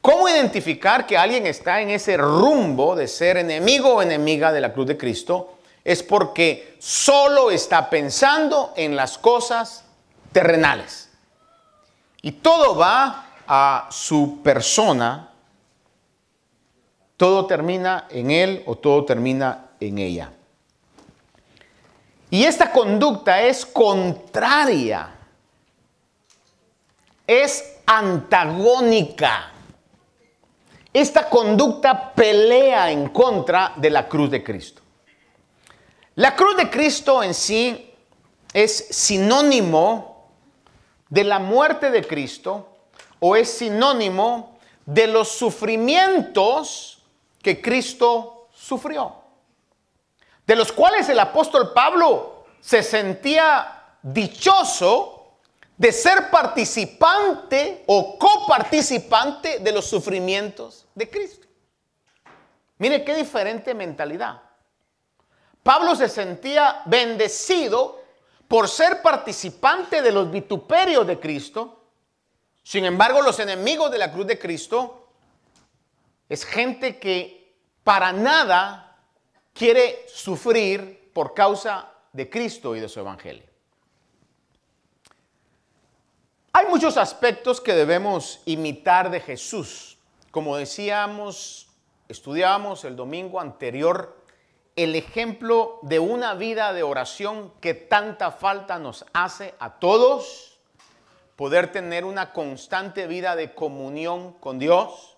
¿Cómo 0.00 0.28
identificar 0.28 1.06
que 1.06 1.18
alguien 1.18 1.46
está 1.46 1.82
en 1.82 1.90
ese 1.90 2.16
rumbo 2.16 2.96
de 2.96 3.06
ser 3.06 3.36
enemigo 3.36 3.96
o 3.96 4.02
enemiga 4.02 4.52
de 4.52 4.60
la 4.60 4.72
cruz 4.72 4.86
de 4.86 4.96
Cristo? 4.96 5.58
Es 5.84 6.02
porque 6.02 6.76
solo 6.78 7.50
está 7.50 7.90
pensando 7.90 8.72
en 8.76 8.96
las 8.96 9.18
cosas 9.18 9.84
terrenales. 10.32 11.10
Y 12.22 12.32
todo 12.32 12.76
va 12.76 13.26
a 13.46 13.88
su 13.90 14.40
persona, 14.42 15.32
todo 17.16 17.46
termina 17.46 18.06
en 18.10 18.30
él 18.30 18.62
o 18.66 18.76
todo 18.76 19.04
termina 19.04 19.72
en 19.80 19.98
ella. 19.98 20.32
Y 22.30 22.44
esta 22.44 22.72
conducta 22.72 23.42
es 23.42 23.66
contraria, 23.66 25.10
es 27.26 27.76
antagónica 27.84 29.50
esta 30.92 31.28
conducta 31.28 32.12
pelea 32.12 32.90
en 32.90 33.08
contra 33.08 33.72
de 33.76 33.90
la 33.90 34.08
cruz 34.08 34.30
de 34.30 34.42
Cristo. 34.42 34.82
La 36.16 36.34
cruz 36.34 36.56
de 36.56 36.68
Cristo 36.68 37.22
en 37.22 37.34
sí 37.34 37.94
es 38.52 38.88
sinónimo 38.90 40.28
de 41.08 41.24
la 41.24 41.38
muerte 41.38 41.90
de 41.90 42.06
Cristo 42.06 42.76
o 43.20 43.36
es 43.36 43.50
sinónimo 43.50 44.58
de 44.84 45.06
los 45.06 45.28
sufrimientos 45.28 47.02
que 47.42 47.60
Cristo 47.60 48.48
sufrió, 48.52 49.14
de 50.46 50.56
los 50.56 50.72
cuales 50.72 51.08
el 51.08 51.18
apóstol 51.20 51.72
Pablo 51.72 52.44
se 52.60 52.82
sentía 52.82 53.96
dichoso 54.02 55.19
de 55.80 55.92
ser 55.92 56.28
participante 56.28 57.84
o 57.86 58.18
coparticipante 58.18 59.60
de 59.60 59.72
los 59.72 59.86
sufrimientos 59.86 60.86
de 60.94 61.08
Cristo. 61.08 61.48
Mire 62.76 63.02
qué 63.02 63.14
diferente 63.14 63.72
mentalidad. 63.72 64.42
Pablo 65.62 65.96
se 65.96 66.10
sentía 66.10 66.82
bendecido 66.84 67.98
por 68.46 68.68
ser 68.68 69.00
participante 69.00 70.02
de 70.02 70.12
los 70.12 70.30
vituperios 70.30 71.06
de 71.06 71.18
Cristo. 71.18 71.82
Sin 72.62 72.84
embargo, 72.84 73.22
los 73.22 73.38
enemigos 73.38 73.90
de 73.90 73.96
la 73.96 74.12
cruz 74.12 74.26
de 74.26 74.38
Cristo 74.38 75.08
es 76.28 76.44
gente 76.44 76.98
que 76.98 77.56
para 77.82 78.12
nada 78.12 78.98
quiere 79.54 80.04
sufrir 80.12 81.10
por 81.14 81.32
causa 81.32 81.90
de 82.12 82.28
Cristo 82.28 82.76
y 82.76 82.80
de 82.80 82.88
su 82.90 83.00
evangelio. 83.00 83.49
Hay 86.52 86.66
muchos 86.66 86.96
aspectos 86.96 87.60
que 87.60 87.74
debemos 87.74 88.42
imitar 88.44 89.10
de 89.10 89.20
Jesús. 89.20 89.98
Como 90.32 90.56
decíamos, 90.56 91.68
estudiábamos 92.08 92.84
el 92.84 92.96
domingo 92.96 93.40
anterior, 93.40 94.16
el 94.74 94.96
ejemplo 94.96 95.78
de 95.82 96.00
una 96.00 96.34
vida 96.34 96.72
de 96.72 96.82
oración 96.82 97.52
que 97.60 97.74
tanta 97.74 98.32
falta 98.32 98.80
nos 98.80 99.04
hace 99.12 99.54
a 99.60 99.78
todos, 99.78 100.58
poder 101.36 101.70
tener 101.70 102.04
una 102.04 102.32
constante 102.32 103.06
vida 103.06 103.36
de 103.36 103.54
comunión 103.54 104.32
con 104.32 104.58
Dios 104.58 105.16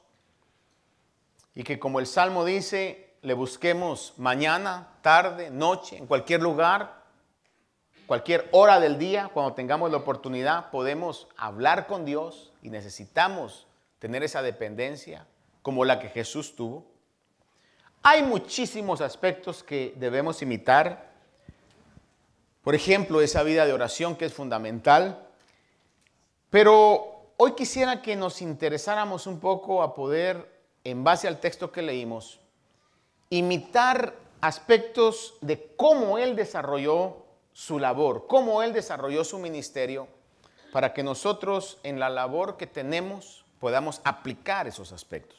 y 1.55 1.65
que 1.65 1.79
como 1.79 1.99
el 1.99 2.07
Salmo 2.07 2.45
dice, 2.45 3.15
le 3.23 3.33
busquemos 3.33 4.13
mañana, 4.19 4.99
tarde, 5.01 5.51
noche, 5.51 5.97
en 5.97 6.07
cualquier 6.07 6.43
lugar, 6.43 7.02
cualquier 8.07 8.49
hora 8.53 8.81
del 8.81 8.99
día, 8.99 9.31
cuando 9.33 9.55
tengamos 9.55 9.91
la 9.91 9.99
oportunidad, 9.99 10.71
podemos 10.71 11.29
hablar 11.37 11.87
con 11.87 12.05
Dios 12.05 12.53
y 12.63 12.71
necesitamos 12.71 13.67
tener 13.99 14.23
esa 14.23 14.43
dependencia 14.43 15.27
como 15.63 15.85
la 15.85 15.99
que 15.99 16.09
Jesús 16.09 16.57
tuvo. 16.57 16.85
Hay 18.03 18.23
muchísimos 18.23 19.01
aspectos 19.01 19.63
que 19.63 19.95
debemos 19.97 20.43
imitar. 20.43 21.13
Por 22.63 22.75
ejemplo, 22.75 23.21
esa 23.21 23.43
vida 23.45 23.65
de 23.65 23.73
oración 23.73 24.17
que 24.17 24.25
es 24.25 24.35
fundamental. 24.35 25.29
Pero 26.51 27.31
hoy 27.37 27.53
quisiera 27.53 28.03
que 28.03 28.17
nos 28.17 28.43
interesáramos 28.43 29.27
un 29.27 29.39
poco 29.39 29.83
a 29.83 29.95
poder, 29.95 30.51
en 30.85 31.05
base 31.05 31.29
al 31.29 31.39
texto 31.39 31.71
que 31.71 31.83
leímos, 31.83 32.41
imitar 33.31 34.15
aspectos 34.41 35.37
de 35.41 35.75
cómo 35.77 36.19
Él 36.19 36.35
desarrolló 36.35 37.22
su 37.53 37.79
labor, 37.79 38.27
cómo 38.27 38.63
Él 38.63 38.73
desarrolló 38.73 39.25
su 39.25 39.39
ministerio, 39.39 40.09
para 40.73 40.95
que 40.95 41.03
nosotros 41.03 41.79
en 41.83 42.01
la 42.01 42.09
labor 42.09 42.57
que 42.57 42.67
tenemos 42.67 43.45
podamos 43.61 44.01
aplicar 44.05 44.67
esos 44.67 44.91
aspectos. 44.93 45.39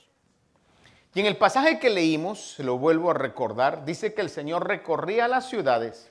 Y 1.16 1.20
en 1.20 1.26
el 1.26 1.38
pasaje 1.38 1.80
que 1.80 1.90
leímos, 1.90 2.54
se 2.54 2.64
lo 2.64 2.78
vuelvo 2.78 3.12
a 3.12 3.16
recordar, 3.16 3.86
dice 3.86 4.14
que 4.14 4.22
el 4.22 4.30
Señor 4.30 4.68
recorría 4.68 5.28
las 5.28 5.50
ciudades 5.50 6.10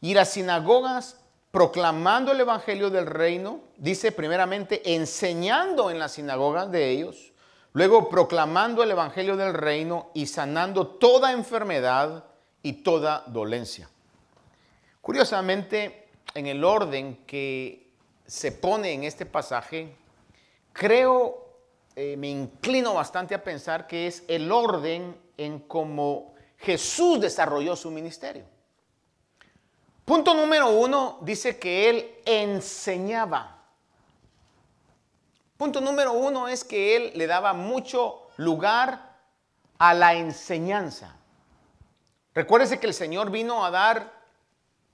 y 0.00 0.14
las 0.14 0.30
sinagogas 0.30 1.16
proclamando 1.50 2.32
el 2.32 2.40
Evangelio 2.40 2.90
del 2.90 3.06
reino, 3.06 3.60
dice 3.76 4.12
primeramente 4.12 4.94
enseñando 4.94 5.90
en 5.90 5.98
las 5.98 6.12
sinagogas 6.12 6.70
de 6.70 6.90
ellos, 6.90 7.32
luego 7.72 8.08
proclamando 8.08 8.82
el 8.82 8.92
Evangelio 8.92 9.36
del 9.36 9.54
reino 9.54 10.10
y 10.14 10.26
sanando 10.26 10.86
toda 10.86 11.32
enfermedad 11.32 12.24
y 12.62 12.74
toda 12.84 13.24
dolencia. 13.26 13.88
Curiosamente, 15.00 16.08
en 16.34 16.46
el 16.46 16.62
orden 16.62 17.24
que 17.26 17.90
se 18.26 18.52
pone 18.52 18.92
en 18.92 19.04
este 19.04 19.26
pasaje, 19.26 19.96
creo, 20.72 21.48
eh, 21.96 22.16
me 22.16 22.28
inclino 22.28 22.94
bastante 22.94 23.34
a 23.34 23.42
pensar 23.42 23.86
que 23.86 24.06
es 24.06 24.22
el 24.28 24.52
orden 24.52 25.16
en 25.36 25.60
cómo 25.60 26.34
Jesús 26.58 27.20
desarrolló 27.20 27.74
su 27.74 27.90
ministerio. 27.90 28.44
Punto 30.04 30.34
número 30.34 30.68
uno 30.70 31.18
dice 31.22 31.58
que 31.58 31.88
él 31.88 32.14
enseñaba. 32.24 33.58
Punto 35.56 35.80
número 35.80 36.12
uno 36.12 36.48
es 36.48 36.64
que 36.64 36.96
él 36.96 37.12
le 37.14 37.26
daba 37.26 37.52
mucho 37.52 38.28
lugar 38.36 39.18
a 39.78 39.94
la 39.94 40.14
enseñanza. 40.14 41.16
Recuérdese 42.34 42.80
que 42.80 42.86
el 42.86 42.94
Señor 42.94 43.30
vino 43.30 43.64
a 43.64 43.70
dar 43.70 44.19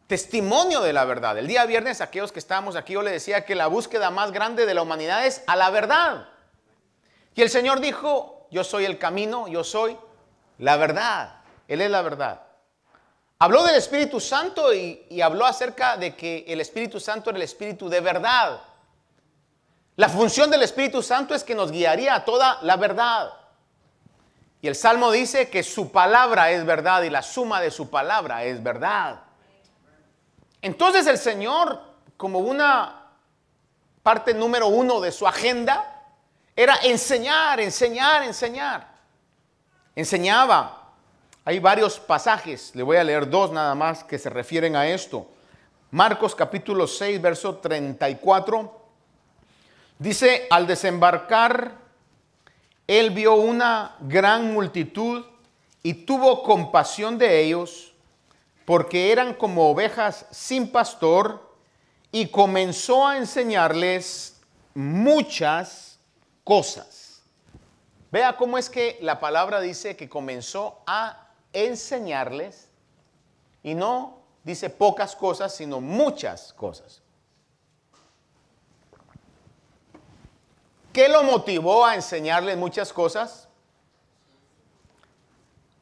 testimonio 0.06 0.80
de 0.82 0.92
la 0.92 1.04
verdad. 1.04 1.36
El 1.38 1.46
día 1.46 1.66
viernes, 1.66 2.00
aquellos 2.00 2.32
que 2.32 2.38
estábamos 2.38 2.76
aquí, 2.76 2.92
yo 2.92 3.02
le 3.02 3.10
decía 3.10 3.44
que 3.44 3.54
la 3.54 3.66
búsqueda 3.66 4.10
más 4.10 4.32
grande 4.32 4.66
de 4.66 4.74
la 4.74 4.82
humanidad 4.82 5.26
es 5.26 5.42
a 5.46 5.56
la 5.56 5.70
verdad. 5.70 6.28
Y 7.34 7.42
el 7.42 7.50
Señor 7.50 7.80
dijo, 7.80 8.46
yo 8.50 8.64
soy 8.64 8.84
el 8.84 8.98
camino, 8.98 9.48
yo 9.48 9.64
soy 9.64 9.96
la 10.58 10.76
verdad. 10.76 11.40
Él 11.68 11.80
es 11.80 11.90
la 11.90 12.02
verdad. 12.02 12.42
Habló 13.38 13.64
del 13.64 13.76
Espíritu 13.76 14.20
Santo 14.20 14.72
y, 14.72 15.06
y 15.10 15.20
habló 15.20 15.44
acerca 15.44 15.96
de 15.96 16.16
que 16.16 16.44
el 16.48 16.60
Espíritu 16.60 17.00
Santo 17.00 17.30
era 17.30 17.36
el 17.36 17.42
Espíritu 17.42 17.88
de 17.88 18.00
verdad. 18.00 18.60
La 19.96 20.08
función 20.08 20.50
del 20.50 20.62
Espíritu 20.62 21.02
Santo 21.02 21.34
es 21.34 21.42
que 21.42 21.54
nos 21.54 21.70
guiaría 21.70 22.14
a 22.14 22.24
toda 22.24 22.58
la 22.62 22.76
verdad. 22.76 23.32
Y 24.62 24.68
el 24.68 24.74
Salmo 24.74 25.10
dice 25.10 25.50
que 25.50 25.62
su 25.62 25.90
palabra 25.92 26.50
es 26.50 26.64
verdad 26.64 27.02
y 27.02 27.10
la 27.10 27.22
suma 27.22 27.60
de 27.60 27.70
su 27.70 27.90
palabra 27.90 28.44
es 28.44 28.62
verdad. 28.62 29.25
Entonces 30.62 31.06
el 31.06 31.18
Señor, 31.18 31.80
como 32.16 32.40
una 32.40 33.02
parte 34.02 34.34
número 34.34 34.68
uno 34.68 35.00
de 35.00 35.12
su 35.12 35.26
agenda, 35.26 35.96
era 36.54 36.76
enseñar, 36.82 37.60
enseñar, 37.60 38.22
enseñar. 38.22 38.88
Enseñaba. 39.94 40.92
Hay 41.44 41.58
varios 41.58 42.00
pasajes, 42.00 42.72
le 42.74 42.82
voy 42.82 42.96
a 42.96 43.04
leer 43.04 43.30
dos 43.30 43.52
nada 43.52 43.74
más 43.74 44.02
que 44.02 44.18
se 44.18 44.30
refieren 44.30 44.74
a 44.74 44.88
esto. 44.88 45.28
Marcos 45.90 46.34
capítulo 46.34 46.86
6, 46.86 47.22
verso 47.22 47.56
34. 47.56 48.86
Dice, 49.98 50.46
al 50.50 50.66
desembarcar, 50.66 51.72
él 52.86 53.10
vio 53.10 53.34
una 53.34 53.96
gran 54.00 54.52
multitud 54.52 55.24
y 55.82 55.94
tuvo 55.94 56.42
compasión 56.42 57.16
de 57.16 57.40
ellos 57.40 57.92
porque 58.66 59.12
eran 59.12 59.32
como 59.32 59.70
ovejas 59.70 60.26
sin 60.30 60.70
pastor, 60.70 61.46
y 62.12 62.28
comenzó 62.28 63.06
a 63.06 63.18
enseñarles 63.18 64.40
muchas 64.74 65.98
cosas. 66.44 67.22
Vea 68.10 68.36
cómo 68.36 68.56
es 68.56 68.70
que 68.70 68.98
la 69.02 69.20
palabra 69.20 69.60
dice 69.60 69.96
que 69.96 70.08
comenzó 70.08 70.80
a 70.86 71.28
enseñarles 71.52 72.68
y 73.62 73.74
no 73.74 74.20
dice 74.44 74.70
pocas 74.70 75.14
cosas, 75.14 75.54
sino 75.54 75.80
muchas 75.80 76.52
cosas. 76.52 77.02
¿Qué 80.92 81.08
lo 81.08 81.22
motivó 81.24 81.84
a 81.84 81.96
enseñarles 81.96 82.56
muchas 82.56 82.92
cosas? 82.92 83.48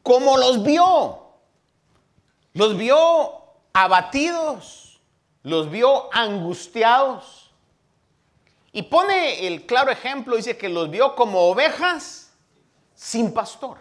¿Cómo 0.03 0.37
los 0.37 0.65
vio? 0.65 1.24
Los 2.55 2.77
vio 2.77 3.43
abatidos, 3.73 5.01
los 5.43 5.71
vio 5.71 6.09
angustiados. 6.15 7.53
Y 8.73 8.83
pone 8.83 9.47
el 9.47 9.67
claro 9.67 9.91
ejemplo, 9.91 10.37
dice 10.37 10.57
que 10.57 10.69
los 10.69 10.89
vio 10.89 11.15
como 11.17 11.41
ovejas 11.49 12.33
sin 12.95 13.35
pastor. 13.35 13.79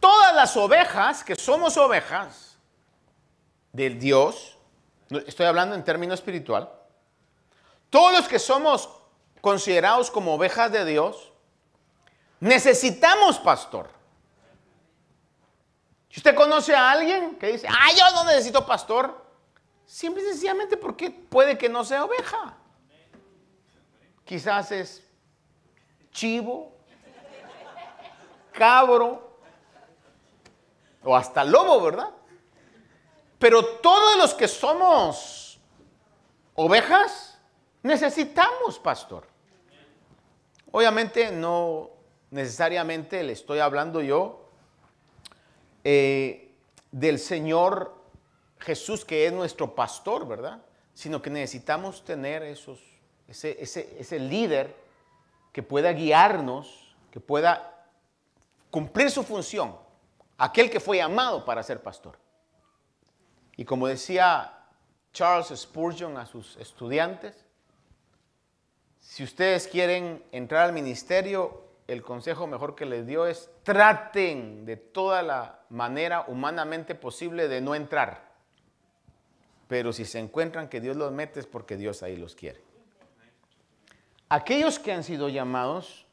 Todas 0.00 0.34
las 0.34 0.56
ovejas, 0.56 1.24
que 1.24 1.36
somos 1.36 1.76
ovejas 1.76 2.56
del 3.72 3.98
Dios, 3.98 4.56
estoy 5.26 5.46
hablando 5.46 5.74
en 5.74 5.84
términos 5.84 6.20
espiritual, 6.20 6.70
todos 7.90 8.12
los 8.12 8.28
que 8.28 8.38
somos 8.38 8.88
considerados 9.40 10.10
como 10.10 10.34
ovejas 10.34 10.70
de 10.72 10.84
Dios, 10.84 11.32
necesitamos 12.40 13.38
pastor. 13.38 13.97
Si 16.08 16.20
usted 16.20 16.34
conoce 16.34 16.74
a 16.74 16.90
alguien 16.90 17.36
que 17.36 17.48
dice, 17.48 17.68
ah, 17.68 17.88
yo 17.96 18.04
no 18.14 18.24
necesito 18.24 18.64
pastor, 18.64 19.24
simple 19.84 20.22
y 20.22 20.26
sencillamente 20.26 20.76
porque 20.76 21.10
puede 21.10 21.58
que 21.58 21.68
no 21.68 21.84
sea 21.84 22.04
oveja. 22.04 22.56
Quizás 24.24 24.72
es 24.72 25.02
chivo, 26.10 26.76
cabro 28.52 29.38
o 31.04 31.16
hasta 31.16 31.44
lobo, 31.44 31.80
¿verdad? 31.82 32.10
Pero 33.38 33.64
todos 33.76 34.16
los 34.16 34.34
que 34.34 34.48
somos 34.48 35.60
ovejas 36.54 37.38
necesitamos 37.82 38.78
pastor. 38.78 39.26
Obviamente 40.72 41.30
no 41.30 41.90
necesariamente 42.30 43.22
le 43.22 43.32
estoy 43.32 43.60
hablando 43.60 44.02
yo 44.02 44.47
eh, 45.90 46.54
del 46.92 47.18
Señor 47.18 47.94
Jesús, 48.58 49.06
que 49.06 49.26
es 49.26 49.32
nuestro 49.32 49.74
pastor, 49.74 50.28
¿verdad? 50.28 50.60
Sino 50.92 51.22
que 51.22 51.30
necesitamos 51.30 52.04
tener 52.04 52.42
esos, 52.42 52.78
ese, 53.26 53.56
ese 53.62 54.18
líder 54.18 54.76
que 55.50 55.62
pueda 55.62 55.90
guiarnos, 55.94 56.94
que 57.10 57.20
pueda 57.20 57.86
cumplir 58.70 59.10
su 59.10 59.22
función, 59.22 59.78
aquel 60.36 60.68
que 60.68 60.78
fue 60.78 60.98
llamado 60.98 61.46
para 61.46 61.62
ser 61.62 61.82
pastor. 61.82 62.18
Y 63.56 63.64
como 63.64 63.86
decía 63.86 64.66
Charles 65.14 65.58
Spurgeon 65.58 66.18
a 66.18 66.26
sus 66.26 66.58
estudiantes, 66.58 67.46
si 69.00 69.24
ustedes 69.24 69.66
quieren 69.66 70.22
entrar 70.32 70.66
al 70.66 70.74
ministerio, 70.74 71.64
el 71.88 72.02
consejo 72.02 72.46
mejor 72.46 72.74
que 72.74 72.84
les 72.84 73.06
dio 73.06 73.26
es 73.26 73.50
traten 73.62 74.66
de 74.66 74.76
toda 74.76 75.22
la 75.22 75.60
manera 75.70 76.26
humanamente 76.28 76.94
posible 76.94 77.48
de 77.48 77.62
no 77.62 77.74
entrar. 77.74 78.28
Pero 79.68 79.92
si 79.94 80.04
se 80.04 80.18
encuentran 80.18 80.68
que 80.68 80.82
Dios 80.82 80.96
los 80.96 81.10
mete 81.12 81.40
es 81.40 81.46
porque 81.46 81.78
Dios 81.78 82.02
ahí 82.02 82.16
los 82.16 82.34
quiere. 82.34 82.60
Aquellos 84.28 84.78
que 84.78 84.92
han 84.92 85.02
sido 85.02 85.30
llamados 85.30 86.06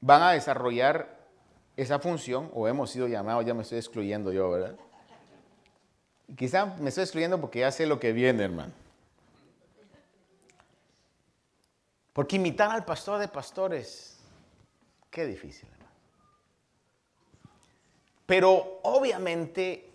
van 0.00 0.22
a 0.22 0.32
desarrollar 0.32 1.18
esa 1.76 1.98
función, 1.98 2.50
o 2.54 2.66
hemos 2.66 2.90
sido 2.90 3.06
llamados, 3.06 3.44
ya 3.44 3.54
me 3.54 3.62
estoy 3.62 3.78
excluyendo 3.78 4.32
yo, 4.32 4.50
¿verdad? 4.50 4.74
Quizá 6.36 6.66
me 6.66 6.88
estoy 6.88 7.04
excluyendo 7.04 7.40
porque 7.40 7.60
ya 7.60 7.70
sé 7.70 7.86
lo 7.86 8.00
que 8.00 8.12
viene, 8.12 8.44
hermano. 8.44 8.72
Porque 12.14 12.36
imitar 12.36 12.70
al 12.70 12.84
pastor 12.84 13.20
de 13.20 13.28
pastores 13.28 14.17
Qué 15.10 15.26
difícil, 15.26 15.68
hermano. 15.70 15.90
Pero 18.26 18.80
obviamente 18.82 19.90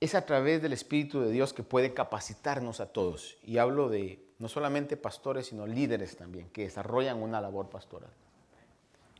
es 0.00 0.14
a 0.14 0.26
través 0.26 0.62
del 0.62 0.72
Espíritu 0.72 1.20
de 1.20 1.30
Dios 1.30 1.52
que 1.52 1.62
puede 1.62 1.94
capacitarnos 1.94 2.80
a 2.80 2.92
todos. 2.92 3.38
Y 3.42 3.58
hablo 3.58 3.88
de 3.88 4.22
no 4.38 4.48
solamente 4.48 4.96
pastores, 4.96 5.46
sino 5.46 5.66
líderes 5.66 6.16
también, 6.16 6.48
que 6.50 6.62
desarrollan 6.62 7.22
una 7.22 7.40
labor 7.40 7.68
pastoral. 7.68 8.10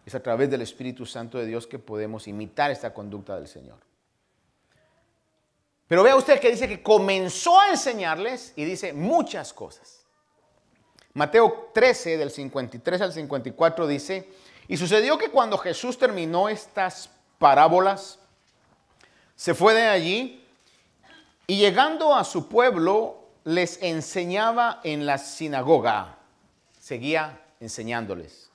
Es 0.07 0.15
a 0.15 0.23
través 0.23 0.51
del 0.51 0.63
Espíritu 0.63 1.05
Santo 1.05 1.39
de 1.39 1.47
Dios 1.47 1.67
que 1.67 1.79
podemos 1.79 2.27
imitar 2.27 2.71
esta 2.71 2.95
conducta 2.95 3.37
del 3.37 3.47
Señor. 3.47 3.79
Pero 5.87 6.03
vea 6.03 6.17
usted 6.17 6.41
que 6.41 6.51
dice 6.51 6.69
que 6.69 6.83
comenzó 6.83 7.61
a 7.61 7.71
enseñarles 7.71 8.55
y 8.57 8.65
dice 8.65 8.93
muchas 8.93 9.53
cosas. 9.53 10.07
Mateo 11.13 11.71
13, 11.75 12.17
del 12.17 12.31
53 12.31 13.01
al 13.01 13.13
54, 13.13 13.87
dice, 13.87 14.29
y 14.71 14.77
sucedió 14.77 15.19
que 15.19 15.31
cuando 15.31 15.59
Jesús 15.59 15.99
terminó 15.99 16.49
estas 16.49 17.11
parábolas, 17.41 18.21
se 19.35 19.53
fue 19.53 19.75
de 19.75 19.89
allí 19.89 20.47
y 21.49 21.57
llegando 21.57 22.15
a 22.15 22.23
su 22.23 22.47
pueblo 22.47 23.17
les 23.43 23.83
enseñaba 23.83 24.81
en 24.85 25.07
la 25.07 25.19
sinagoga. 25.19 26.19
Seguía 26.79 27.41
enseñándoles. 27.59 28.49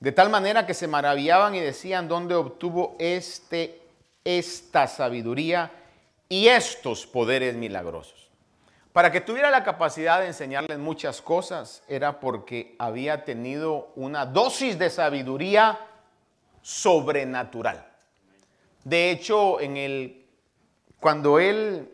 De 0.00 0.10
tal 0.10 0.28
manera 0.28 0.66
que 0.66 0.74
se 0.74 0.88
maravillaban 0.88 1.54
y 1.54 1.60
decían, 1.60 2.08
¿dónde 2.08 2.34
obtuvo 2.34 2.96
este, 2.98 3.80
esta 4.24 4.88
sabiduría 4.88 5.70
y 6.28 6.48
estos 6.48 7.06
poderes 7.06 7.54
milagrosos? 7.54 8.21
Para 8.92 9.10
que 9.10 9.22
tuviera 9.22 9.50
la 9.50 9.64
capacidad 9.64 10.20
de 10.20 10.26
enseñarles 10.26 10.78
muchas 10.78 11.22
cosas 11.22 11.82
era 11.88 12.20
porque 12.20 12.76
había 12.78 13.24
tenido 13.24 13.90
una 13.96 14.26
dosis 14.26 14.78
de 14.78 14.90
sabiduría 14.90 15.78
sobrenatural. 16.60 17.86
De 18.84 19.10
hecho, 19.10 19.56
cuando 21.00 21.38
él 21.38 21.90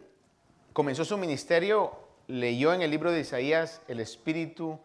comenzó 0.72 1.04
su 1.04 1.16
ministerio, 1.16 1.96
leyó 2.26 2.72
en 2.72 2.82
el 2.82 2.90
libro 2.90 3.12
de 3.12 3.20
Isaías, 3.20 3.80
el 3.86 4.00
Espíritu 4.00 4.80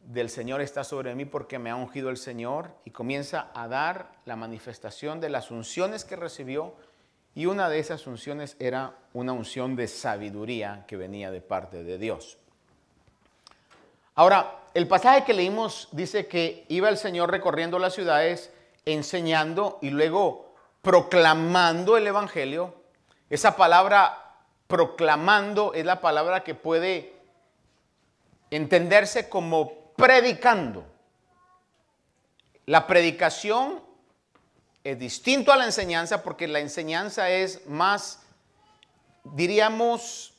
del 0.00 0.30
Señor 0.30 0.60
está 0.60 0.84
sobre 0.84 1.14
mí 1.14 1.24
porque 1.24 1.58
me 1.58 1.68
ha 1.68 1.76
ungido 1.76 2.08
el 2.10 2.16
Señor 2.16 2.70
y 2.84 2.92
comienza 2.92 3.50
a 3.54 3.68
dar 3.68 4.12
la 4.24 4.36
manifestación 4.36 5.20
de 5.20 5.28
las 5.28 5.50
unciones 5.50 6.04
que 6.04 6.16
recibió 6.16 6.74
y 7.36 7.44
una 7.44 7.68
de 7.68 7.78
esas 7.78 8.06
unciones 8.06 8.56
era 8.58 8.94
una 9.12 9.32
unción 9.32 9.76
de 9.76 9.88
sabiduría 9.88 10.84
que 10.88 10.96
venía 10.96 11.30
de 11.30 11.42
parte 11.42 11.84
de 11.84 11.98
Dios. 11.98 12.38
Ahora, 14.14 14.62
el 14.72 14.88
pasaje 14.88 15.24
que 15.24 15.34
leímos 15.34 15.88
dice 15.92 16.26
que 16.26 16.64
iba 16.68 16.88
el 16.88 16.96
Señor 16.96 17.30
recorriendo 17.30 17.78
las 17.78 17.92
ciudades, 17.92 18.50
enseñando 18.86 19.78
y 19.82 19.90
luego 19.90 20.54
proclamando 20.80 21.98
el 21.98 22.06
Evangelio. 22.06 22.74
Esa 23.28 23.54
palabra 23.54 24.34
proclamando 24.66 25.74
es 25.74 25.84
la 25.84 26.00
palabra 26.00 26.42
que 26.42 26.54
puede 26.54 27.12
entenderse 28.50 29.28
como 29.28 29.92
predicando. 29.94 30.86
La 32.64 32.86
predicación 32.86 33.85
es 34.90 35.00
distinto 35.00 35.52
a 35.52 35.56
la 35.56 35.64
enseñanza 35.64 36.22
porque 36.22 36.46
la 36.46 36.60
enseñanza 36.60 37.28
es 37.28 37.66
más, 37.66 38.20
diríamos, 39.24 40.32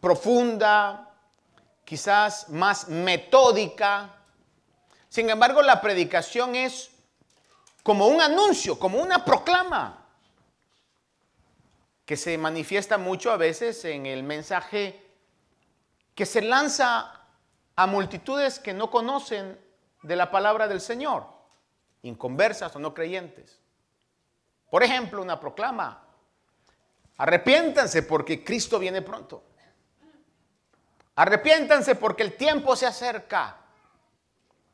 profunda, 0.00 1.14
quizás 1.84 2.48
más 2.48 2.88
metódica. 2.88 4.16
Sin 5.08 5.30
embargo, 5.30 5.62
la 5.62 5.80
predicación 5.80 6.56
es 6.56 6.90
como 7.84 8.08
un 8.08 8.20
anuncio, 8.20 8.80
como 8.80 8.98
una 8.98 9.24
proclama, 9.24 10.08
que 12.04 12.16
se 12.16 12.36
manifiesta 12.36 12.98
mucho 12.98 13.30
a 13.30 13.36
veces 13.36 13.84
en 13.84 14.06
el 14.06 14.24
mensaje 14.24 15.06
que 16.16 16.26
se 16.26 16.42
lanza 16.42 17.12
a 17.76 17.86
multitudes 17.86 18.58
que 18.58 18.74
no 18.74 18.90
conocen 18.90 19.56
de 20.02 20.16
la 20.16 20.32
palabra 20.32 20.66
del 20.66 20.80
Señor 20.80 21.31
inconversas 22.02 22.74
o 22.76 22.78
no 22.78 22.94
creyentes. 22.94 23.60
Por 24.70 24.82
ejemplo, 24.82 25.22
una 25.22 25.38
proclama, 25.38 26.02
arrepiéntanse 27.18 28.02
porque 28.02 28.42
Cristo 28.42 28.78
viene 28.78 29.02
pronto. 29.02 29.44
Arrepiéntanse 31.14 31.94
porque 31.94 32.22
el 32.22 32.36
tiempo 32.36 32.74
se 32.74 32.86
acerca. 32.86 33.58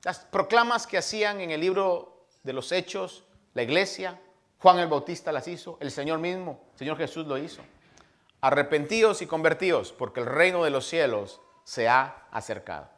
Las 0.05 0.21
proclamas 0.21 0.87
que 0.87 0.99
hacían 0.99 1.41
en 1.41 1.51
el 1.51 1.61
libro 1.61 2.27
de 2.45 2.53
los 2.53 2.71
Hechos, 2.71 3.25
la 3.55 3.63
iglesia, 3.63 4.21
Juan 4.61 4.79
el 4.79 4.89
Bautista 4.89 5.33
las 5.33 5.49
hizo, 5.49 5.79
el 5.81 5.91
Señor 5.91 6.19
mismo, 6.21 6.61
el 6.73 6.79
Señor 6.79 6.97
Jesús 6.97 7.27
lo 7.27 7.37
hizo. 7.37 7.63
Arrepentidos 8.41 9.21
y 9.21 9.27
convertidos 9.27 9.93
porque 9.93 10.21
el 10.21 10.27
reino 10.27 10.63
de 10.63 10.71
los 10.71 10.87
cielos 10.87 11.41
se 11.65 11.89
ha 11.89 12.29
acercado. 12.31 12.89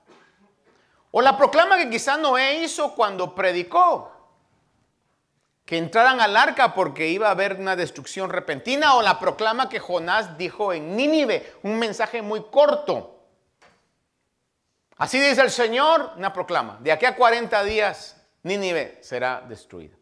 O 1.12 1.22
la 1.22 1.36
proclama 1.36 1.76
que 1.78 1.90
quizá 1.90 2.16
Noé 2.16 2.62
hizo 2.62 2.94
cuando 2.94 3.34
predicó 3.34 4.19
que 5.70 5.78
entraran 5.78 6.20
al 6.20 6.36
arca 6.36 6.74
porque 6.74 7.06
iba 7.06 7.28
a 7.28 7.30
haber 7.30 7.54
una 7.54 7.76
destrucción 7.76 8.28
repentina 8.28 8.96
o 8.96 9.02
la 9.02 9.20
proclama 9.20 9.68
que 9.68 9.78
Jonás 9.78 10.36
dijo 10.36 10.72
en 10.72 10.96
Nínive, 10.96 11.58
un 11.62 11.78
mensaje 11.78 12.22
muy 12.22 12.42
corto. 12.50 13.20
Así 14.96 15.20
dice 15.20 15.42
el 15.42 15.50
Señor, 15.52 16.14
una 16.16 16.32
proclama, 16.32 16.78
de 16.80 16.90
aquí 16.90 17.06
a 17.06 17.14
40 17.14 17.62
días 17.62 18.20
Nínive 18.42 18.98
será 19.00 19.44
destruida. 19.48 19.94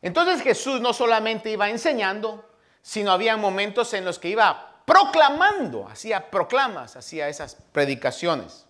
Entonces 0.00 0.40
Jesús 0.40 0.80
no 0.80 0.94
solamente 0.94 1.50
iba 1.50 1.68
enseñando, 1.68 2.48
sino 2.80 3.12
había 3.12 3.36
momentos 3.36 3.92
en 3.92 4.06
los 4.06 4.18
que 4.18 4.30
iba 4.30 4.80
proclamando, 4.86 5.86
hacía 5.88 6.30
proclamas, 6.30 6.96
hacía 6.96 7.28
esas 7.28 7.56
predicaciones 7.72 8.64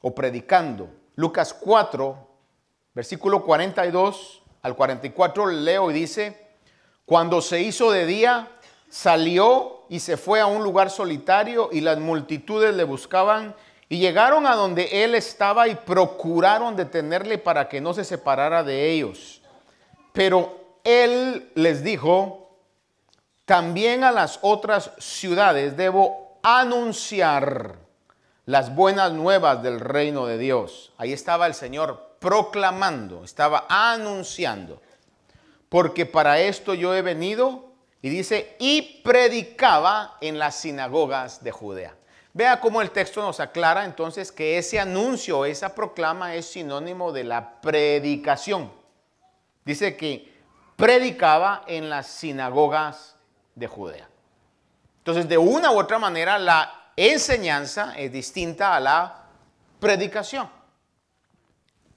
o 0.00 0.14
predicando. 0.14 0.88
Lucas 1.14 1.52
4, 1.52 2.26
versículo 2.94 3.44
42 3.44 4.44
al 4.66 4.74
44 4.74 5.46
leo 5.46 5.90
y 5.92 5.94
dice, 5.94 6.36
cuando 7.04 7.40
se 7.40 7.60
hizo 7.60 7.92
de 7.92 8.04
día, 8.04 8.48
salió 8.88 9.84
y 9.88 10.00
se 10.00 10.16
fue 10.16 10.40
a 10.40 10.46
un 10.46 10.64
lugar 10.64 10.90
solitario 10.90 11.68
y 11.70 11.80
las 11.80 11.98
multitudes 11.98 12.74
le 12.74 12.82
buscaban 12.82 13.54
y 13.88 13.98
llegaron 13.98 14.44
a 14.44 14.56
donde 14.56 15.04
él 15.04 15.14
estaba 15.14 15.68
y 15.68 15.76
procuraron 15.76 16.74
detenerle 16.74 17.38
para 17.38 17.68
que 17.68 17.80
no 17.80 17.94
se 17.94 18.02
separara 18.02 18.64
de 18.64 18.90
ellos. 18.90 19.40
Pero 20.12 20.58
él 20.82 21.52
les 21.54 21.84
dijo, 21.84 22.50
también 23.44 24.02
a 24.02 24.10
las 24.10 24.40
otras 24.42 24.90
ciudades 24.98 25.76
debo 25.76 26.40
anunciar 26.42 27.76
las 28.46 28.74
buenas 28.74 29.12
nuevas 29.12 29.62
del 29.62 29.78
reino 29.78 30.26
de 30.26 30.38
Dios. 30.38 30.92
Ahí 30.96 31.12
estaba 31.12 31.46
el 31.46 31.54
Señor 31.54 32.05
proclamando, 32.18 33.24
estaba 33.24 33.66
anunciando. 33.68 34.80
Porque 35.68 36.06
para 36.06 36.40
esto 36.40 36.74
yo 36.74 36.94
he 36.94 37.02
venido, 37.02 37.72
y 38.02 38.08
dice, 38.08 38.56
y 38.58 39.00
predicaba 39.02 40.16
en 40.20 40.38
las 40.38 40.56
sinagogas 40.56 41.42
de 41.42 41.50
Judea. 41.50 41.94
Vea 42.32 42.60
cómo 42.60 42.82
el 42.82 42.90
texto 42.90 43.22
nos 43.22 43.40
aclara 43.40 43.84
entonces 43.84 44.30
que 44.30 44.58
ese 44.58 44.78
anuncio, 44.78 45.44
esa 45.44 45.74
proclama 45.74 46.34
es 46.34 46.46
sinónimo 46.46 47.10
de 47.10 47.24
la 47.24 47.60
predicación. 47.60 48.70
Dice 49.64 49.96
que 49.96 50.32
predicaba 50.76 51.64
en 51.66 51.88
las 51.88 52.06
sinagogas 52.06 53.16
de 53.54 53.66
Judea. 53.66 54.08
Entonces, 54.98 55.28
de 55.28 55.38
una 55.38 55.70
u 55.72 55.78
otra 55.78 55.98
manera, 55.98 56.38
la 56.38 56.90
enseñanza 56.94 57.94
es 57.96 58.12
distinta 58.12 58.76
a 58.76 58.80
la 58.80 59.24
predicación 59.80 60.55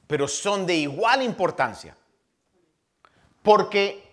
pero 0.10 0.28
son 0.28 0.66
de 0.66 0.74
igual 0.74 1.22
importancia. 1.22 1.96
Porque 3.44 4.12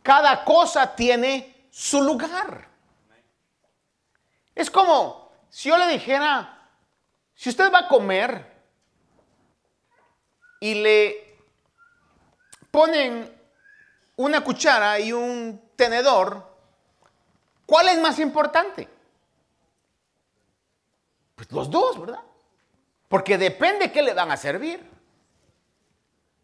cada 0.00 0.44
cosa 0.44 0.94
tiene 0.94 1.66
su 1.68 2.00
lugar. 2.00 2.68
Es 4.54 4.70
como 4.70 5.32
si 5.50 5.68
yo 5.68 5.76
le 5.78 5.88
dijera, 5.88 6.70
si 7.34 7.50
usted 7.50 7.72
va 7.72 7.80
a 7.80 7.88
comer 7.88 8.52
y 10.60 10.74
le 10.74 11.36
ponen 12.70 13.36
una 14.14 14.44
cuchara 14.44 15.00
y 15.00 15.12
un 15.12 15.60
tenedor, 15.74 16.56
¿cuál 17.66 17.88
es 17.88 18.00
más 18.00 18.20
importante? 18.20 18.88
Pues 21.34 21.50
los 21.50 21.68
dos, 21.68 22.00
¿verdad? 22.00 22.22
Porque 23.08 23.36
depende 23.36 23.90
qué 23.90 24.02
le 24.02 24.14
van 24.14 24.30
a 24.30 24.36
servir. 24.36 24.91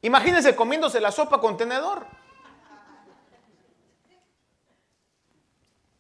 Imagínense 0.03 0.55
comiéndose 0.55 1.01
la 1.01 1.11
sopa 1.11 1.41
con 1.41 1.57
tenedor. 1.57 2.07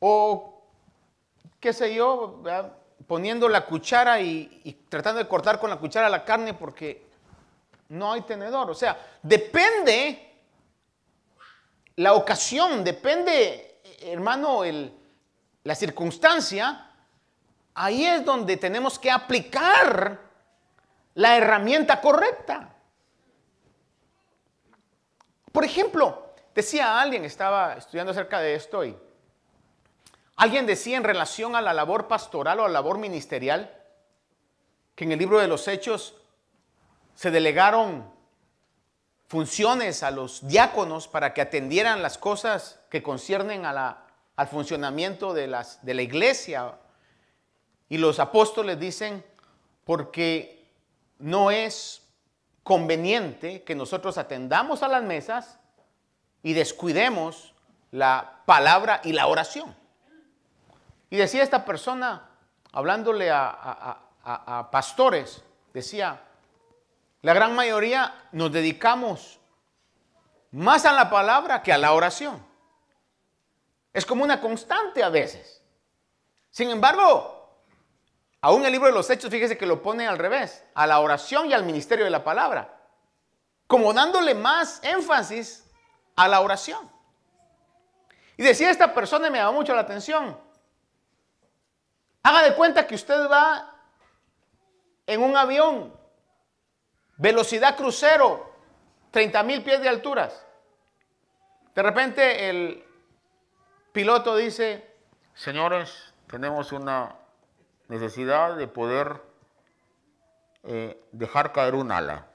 O, 0.00 0.62
qué 1.58 1.72
sé 1.72 1.94
yo, 1.94 2.42
poniendo 3.06 3.48
la 3.48 3.66
cuchara 3.66 4.20
y, 4.20 4.60
y, 4.64 4.72
tratando 4.88 5.18
de 5.18 5.28
cortar 5.28 5.58
con 5.58 5.70
la 5.70 5.76
cuchara 5.76 6.08
la 6.08 6.24
carne 6.24 6.54
porque 6.54 7.06
no 7.88 8.12
hay 8.12 8.20
tenedor. 8.22 8.70
O 8.70 8.74
sea, 8.74 8.96
depende 9.22 10.28
la 11.98 12.14
ocasión, 12.14 12.84
depende, 12.84 13.80
hermano, 14.02 14.62
el, 14.62 14.92
la 15.64 15.74
circunstancia. 15.74 16.92
Ahí 17.74 18.04
es 18.04 18.24
donde 18.24 18.56
tenemos 18.56 19.00
que 19.00 19.10
aplicar 19.10 20.20
la 21.14 21.36
herramienta 21.36 22.00
correcta. 22.00 22.72
Por 25.58 25.64
ejemplo, 25.64 26.34
decía 26.54 27.00
alguien, 27.00 27.24
estaba 27.24 27.74
estudiando 27.74 28.12
acerca 28.12 28.38
de 28.38 28.54
esto 28.54 28.84
y 28.84 28.96
alguien 30.36 30.66
decía 30.66 30.96
en 30.96 31.02
relación 31.02 31.56
a 31.56 31.60
la 31.60 31.74
labor 31.74 32.06
pastoral 32.06 32.60
o 32.60 32.64
a 32.64 32.68
la 32.68 32.74
labor 32.74 32.98
ministerial, 32.98 33.76
que 34.94 35.02
en 35.02 35.10
el 35.10 35.18
libro 35.18 35.40
de 35.40 35.48
los 35.48 35.66
Hechos 35.66 36.14
se 37.16 37.32
delegaron 37.32 38.08
funciones 39.26 40.04
a 40.04 40.12
los 40.12 40.46
diáconos 40.46 41.08
para 41.08 41.34
que 41.34 41.40
atendieran 41.40 42.02
las 42.02 42.18
cosas 42.18 42.78
que 42.88 43.02
conciernen 43.02 43.66
al 43.66 44.48
funcionamiento 44.48 45.34
de, 45.34 45.48
las, 45.48 45.84
de 45.84 45.94
la 45.94 46.02
iglesia. 46.02 46.78
Y 47.88 47.98
los 47.98 48.20
apóstoles 48.20 48.78
dicen, 48.78 49.24
porque 49.84 50.70
no 51.18 51.50
es 51.50 52.07
conveniente 52.68 53.62
que 53.62 53.74
nosotros 53.74 54.18
atendamos 54.18 54.82
a 54.82 54.88
las 54.88 55.02
mesas 55.02 55.58
y 56.42 56.52
descuidemos 56.52 57.54
la 57.92 58.42
palabra 58.44 59.00
y 59.04 59.14
la 59.14 59.26
oración. 59.26 59.74
Y 61.08 61.16
decía 61.16 61.42
esta 61.42 61.64
persona, 61.64 62.28
hablándole 62.70 63.30
a, 63.30 64.68
pastores, 64.70 65.42
decía, 65.72 66.20
la 67.22 67.32
gran 67.32 67.54
mayoría 67.54 68.28
nos 68.32 68.52
dedicamos 68.52 69.40
más 70.52 70.84
a 70.84 70.92
la 70.92 71.08
palabra 71.08 71.62
que 71.62 71.72
a 71.72 71.78
la 71.78 71.94
oración. 71.94 72.46
Es 73.94 74.04
como 74.04 74.24
una 74.24 74.42
constante 74.42 75.02
a 75.02 75.08
veces. 75.08 75.62
Sin 76.50 76.68
embargo, 76.68 77.37
Aún 78.40 78.64
el 78.64 78.72
libro 78.72 78.86
de 78.86 78.94
los 78.94 79.10
Hechos, 79.10 79.30
fíjese 79.30 79.58
que 79.58 79.66
lo 79.66 79.82
pone 79.82 80.06
al 80.06 80.18
revés, 80.18 80.64
a 80.74 80.86
la 80.86 81.00
oración 81.00 81.50
y 81.50 81.52
al 81.52 81.64
ministerio 81.64 82.04
de 82.04 82.10
la 82.10 82.22
palabra, 82.22 82.82
como 83.66 83.92
dándole 83.92 84.34
más 84.34 84.82
énfasis 84.84 85.68
a 86.14 86.28
la 86.28 86.40
oración. 86.40 86.88
Y 88.36 88.44
decía 88.44 88.70
esta 88.70 88.94
persona, 88.94 89.26
y 89.26 89.30
me 89.30 89.38
llamó 89.38 89.54
mucho 89.54 89.74
la 89.74 89.80
atención, 89.80 90.38
haga 92.22 92.42
de 92.42 92.54
cuenta 92.54 92.86
que 92.86 92.94
usted 92.94 93.28
va 93.28 93.74
en 95.06 95.22
un 95.22 95.36
avión, 95.36 95.92
velocidad 97.16 97.76
crucero, 97.76 98.52
30 99.10 99.42
mil 99.42 99.64
pies 99.64 99.80
de 99.80 99.88
alturas. 99.88 100.46
De 101.74 101.82
repente 101.82 102.48
el 102.48 102.84
piloto 103.90 104.36
dice, 104.36 104.94
señores, 105.34 106.12
tenemos 106.28 106.70
una 106.72 107.16
necesidad 107.88 108.56
de 108.56 108.68
poder 108.68 109.20
eh, 110.64 111.02
dejar 111.12 111.52
caer 111.52 111.74
un 111.74 111.90
ala. 111.90 112.26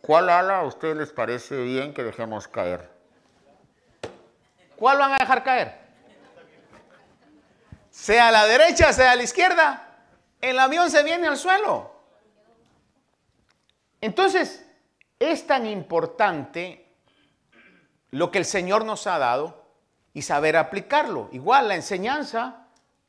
¿Cuál 0.00 0.28
ala 0.28 0.58
a 0.58 0.64
ustedes 0.64 0.96
les 0.96 1.12
parece 1.12 1.62
bien 1.62 1.94
que 1.94 2.02
dejemos 2.02 2.48
caer? 2.48 2.90
¿Cuál 4.76 4.98
van 4.98 5.12
a 5.12 5.18
dejar 5.18 5.44
caer? 5.44 5.80
Sea 7.90 8.28
a 8.28 8.32
la 8.32 8.46
derecha, 8.46 8.92
sea 8.92 9.12
a 9.12 9.16
la 9.16 9.22
izquierda. 9.22 9.96
El 10.40 10.58
avión 10.58 10.90
se 10.90 11.04
viene 11.04 11.28
al 11.28 11.36
suelo. 11.36 11.92
Entonces, 14.00 14.68
es 15.20 15.46
tan 15.46 15.66
importante 15.66 16.84
lo 18.10 18.32
que 18.32 18.38
el 18.38 18.44
Señor 18.44 18.84
nos 18.84 19.06
ha 19.06 19.18
dado 19.18 19.64
y 20.12 20.22
saber 20.22 20.56
aplicarlo. 20.56 21.28
Igual 21.30 21.68
la 21.68 21.76
enseñanza 21.76 22.61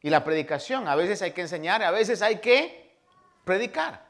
y 0.03 0.09
la 0.09 0.23
predicación. 0.23 0.87
A 0.87 0.95
veces 0.95 1.21
hay 1.23 1.31
que 1.31 1.41
enseñar, 1.41 1.81
a 1.81 1.89
veces 1.89 2.21
hay 2.21 2.39
que 2.39 2.99
predicar. 3.43 4.05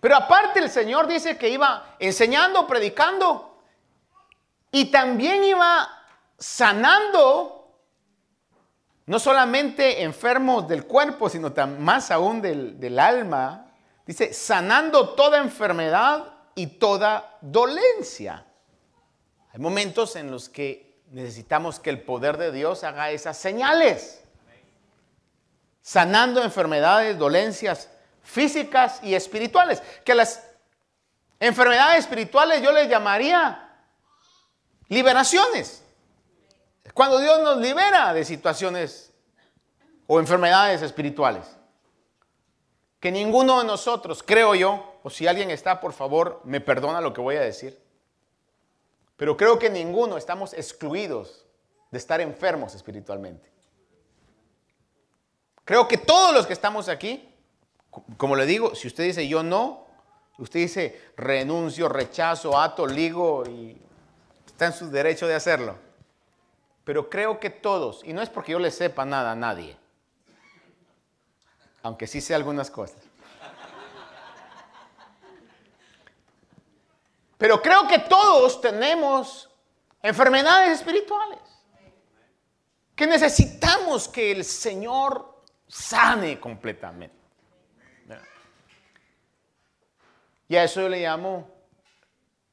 Pero 0.00 0.16
aparte 0.16 0.58
el 0.58 0.70
Señor 0.70 1.06
dice 1.06 1.36
que 1.36 1.50
iba 1.50 1.94
enseñando, 1.98 2.66
predicando 2.66 3.62
y 4.72 4.86
también 4.86 5.44
iba 5.44 5.86
sanando 6.38 7.58
no 9.04 9.18
solamente 9.18 10.02
enfermos 10.02 10.66
del 10.66 10.86
cuerpo, 10.86 11.28
sino 11.28 11.52
más 11.78 12.10
aún 12.10 12.40
del, 12.40 12.98
alma. 12.98 13.66
Dice, 14.06 14.32
sanando 14.32 15.10
toda 15.10 15.38
enfermedad 15.38 16.32
y 16.54 16.78
toda 16.78 17.36
dolencia. 17.42 18.46
Hay 19.52 19.60
momentos 19.60 20.16
en 20.16 20.30
los 20.30 20.48
que 20.48 21.02
necesitamos 21.10 21.80
que 21.80 21.90
el 21.90 22.00
poder 22.00 22.38
de 22.38 22.52
Dios 22.52 22.84
haga 22.84 23.10
esas 23.10 23.36
señales 23.36 24.19
sanando 25.90 26.42
enfermedades, 26.42 27.18
dolencias 27.18 27.88
físicas 28.22 29.00
y 29.02 29.14
espirituales, 29.14 29.82
que 30.04 30.14
las 30.14 30.50
Enfermedades 31.40 32.00
espirituales 32.00 32.60
yo 32.60 32.70
les 32.70 32.86
llamaría 32.86 33.66
liberaciones. 34.88 35.82
Cuando 36.92 37.18
Dios 37.18 37.40
nos 37.40 37.56
libera 37.56 38.12
de 38.12 38.26
situaciones 38.26 39.10
o 40.06 40.20
enfermedades 40.20 40.82
espirituales. 40.82 41.56
Que 43.00 43.10
ninguno 43.10 43.60
de 43.60 43.64
nosotros, 43.64 44.22
creo 44.22 44.54
yo, 44.54 45.00
o 45.02 45.08
si 45.08 45.26
alguien 45.26 45.50
está, 45.50 45.80
por 45.80 45.94
favor, 45.94 46.42
me 46.44 46.60
perdona 46.60 47.00
lo 47.00 47.14
que 47.14 47.22
voy 47.22 47.36
a 47.36 47.40
decir. 47.40 47.82
Pero 49.16 49.38
creo 49.38 49.58
que 49.58 49.70
ninguno 49.70 50.18
estamos 50.18 50.52
excluidos 50.52 51.46
de 51.90 51.96
estar 51.96 52.20
enfermos 52.20 52.74
espiritualmente. 52.74 53.49
Creo 55.64 55.86
que 55.86 55.98
todos 55.98 56.34
los 56.34 56.46
que 56.46 56.52
estamos 56.52 56.88
aquí, 56.88 57.28
como 58.16 58.36
le 58.36 58.46
digo, 58.46 58.74
si 58.74 58.88
usted 58.88 59.04
dice 59.04 59.26
yo 59.28 59.42
no, 59.42 59.86
usted 60.38 60.60
dice 60.60 61.12
renuncio, 61.16 61.88
rechazo, 61.88 62.58
ato, 62.58 62.86
ligo 62.86 63.44
y 63.46 63.80
está 64.46 64.66
en 64.66 64.72
su 64.72 64.90
derecho 64.90 65.26
de 65.26 65.34
hacerlo. 65.34 65.76
Pero 66.84 67.08
creo 67.08 67.38
que 67.38 67.50
todos, 67.50 68.02
y 68.04 68.12
no 68.12 68.22
es 68.22 68.28
porque 68.28 68.52
yo 68.52 68.58
le 68.58 68.70
sepa 68.70 69.04
nada 69.04 69.32
a 69.32 69.36
nadie, 69.36 69.76
aunque 71.82 72.06
sí 72.06 72.20
sé 72.20 72.34
algunas 72.34 72.70
cosas. 72.70 72.98
Pero 77.38 77.62
creo 77.62 77.88
que 77.88 77.98
todos 78.00 78.60
tenemos 78.60 79.48
enfermedades 80.02 80.78
espirituales 80.78 81.38
que 82.94 83.06
necesitamos 83.06 84.08
que 84.08 84.30
el 84.30 84.44
Señor 84.44 85.29
sane 85.70 86.40
completamente. 86.40 87.20
Y 90.48 90.56
a 90.56 90.64
eso 90.64 90.80
yo 90.80 90.88
le 90.88 91.00
llamo 91.00 91.48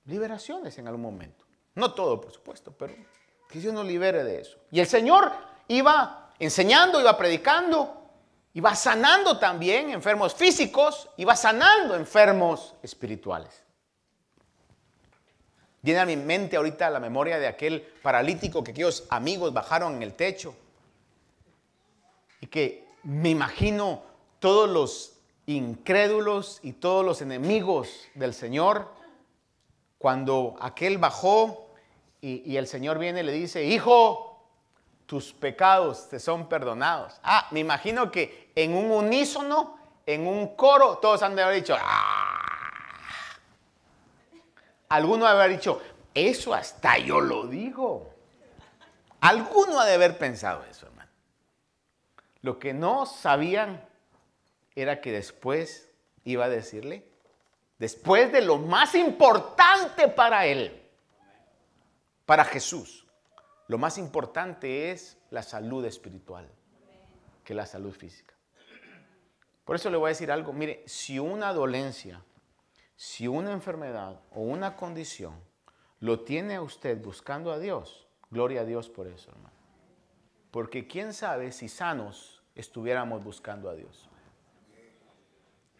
liberaciones 0.05 0.77
en 0.77 0.87
algún 0.87 1.01
momento. 1.01 1.45
No 1.73 1.93
todo, 1.93 2.21
por 2.21 2.31
supuesto, 2.31 2.71
pero 2.71 2.93
que 3.49 3.59
Dios 3.59 3.73
nos 3.73 3.85
libere 3.85 4.23
de 4.23 4.41
eso. 4.41 4.57
Y 4.71 4.79
el 4.79 4.87
Señor 4.87 5.31
iba 5.67 6.31
enseñando, 6.37 7.01
iba 7.01 7.17
predicando, 7.17 8.11
iba 8.53 8.75
sanando 8.75 9.39
también 9.39 9.89
enfermos 9.89 10.35
físicos, 10.35 11.09
iba 11.17 11.35
sanando 11.35 11.95
enfermos 11.95 12.75
espirituales. 12.83 13.63
Viene 15.81 15.99
a 15.99 16.05
mi 16.05 16.17
mente 16.17 16.57
ahorita 16.57 16.89
la 16.91 16.99
memoria 16.99 17.39
de 17.39 17.47
aquel 17.47 17.81
paralítico 17.81 18.63
que 18.63 18.71
aquellos 18.71 19.05
amigos 19.09 19.53
bajaron 19.53 19.95
en 19.95 20.03
el 20.03 20.13
techo. 20.13 20.55
Y 22.41 22.47
que 22.47 22.86
me 23.07 23.29
imagino 23.29 24.03
todos 24.39 24.69
los 24.69 25.13
incrédulos 25.45 26.59
y 26.61 26.73
todos 26.73 27.05
los 27.05 27.21
enemigos 27.21 27.89
del 28.15 28.33
Señor, 28.33 28.91
cuando 29.97 30.57
aquel 30.59 30.97
bajó 30.97 31.69
y, 32.19 32.57
el 32.57 32.67
Señor 32.67 32.99
viene 32.99 33.21
y 33.21 33.23
le 33.23 33.31
dice, 33.31 33.63
hijo, 33.63 34.45
tus 35.05 35.31
pecados 35.31 36.09
te 36.09 36.19
son 36.19 36.49
perdonados. 36.49 37.17
Ah, 37.23 37.47
me 37.51 37.61
imagino 37.61 38.11
que 38.11 38.51
en 38.55 38.75
un 38.75 38.91
unísono, 38.91 39.77
en 40.05 40.27
un 40.27 40.57
coro, 40.57 40.97
todos 40.97 41.21
han 41.21 41.33
de 41.33 41.43
haber 41.43 41.55
dicho, 41.55 41.77
¡ah! 41.79 42.41
Alguno 44.89 45.25
ha 45.25 45.33
de 45.33 45.39
haber 45.39 45.51
dicho, 45.51 45.81
eso 46.13 46.53
hasta 46.53 46.97
yo 46.97 47.21
lo 47.21 47.47
digo. 47.47 48.09
Alguno 49.21 49.79
ha 49.79 49.85
de 49.85 49.93
haber 49.93 50.17
pensado 50.17 50.65
eso. 50.69 50.87
Lo 52.47 52.59
que 52.59 52.73
no 52.73 53.05
sabían 53.05 53.85
era 54.73 55.01
que 55.01 55.11
después 55.11 55.91
iba 56.23 56.45
a 56.45 56.49
decirle, 56.49 57.05
después 57.77 58.31
de 58.31 58.39
lo 58.39 58.57
más 58.57 58.95
importante 58.95 60.07
para 60.07 60.45
él, 60.45 60.81
para 62.25 62.45
Jesús, 62.45 63.05
lo 63.67 63.77
más 63.77 63.97
importante 63.97 64.91
es 64.91 65.17
la 65.29 65.43
salud 65.43 65.83
espiritual 65.83 66.49
que 67.43 67.53
la 67.53 67.65
salud 67.65 67.91
física. 67.91 68.33
Por 69.65 69.75
eso 69.75 69.89
le 69.89 69.97
voy 69.97 70.07
a 70.07 70.15
decir 70.15 70.31
algo, 70.31 70.53
mire, 70.53 70.83
si 70.85 71.19
una 71.19 71.51
dolencia 71.51 72.23
si 72.95 73.27
una 73.27 73.51
enfermedad 73.51 74.21
o 74.31 74.39
una 74.39 74.77
condición 74.77 75.35
lo 75.99 76.21
tiene 76.21 76.55
a 76.55 76.61
usted 76.61 76.97
buscando 77.03 77.51
a 77.51 77.59
Dios, 77.59 78.07
gloria 78.31 78.61
a 78.61 78.63
Dios 78.63 78.87
por 78.87 79.05
eso, 79.07 79.31
hermano. 79.31 79.57
Porque 80.49 80.87
quién 80.87 81.13
sabe 81.13 81.51
si 81.51 81.67
sanos 81.67 82.36
estuviéramos 82.57 83.23
buscando 83.23 83.69
a 83.69 83.75
Dios. 83.75 84.09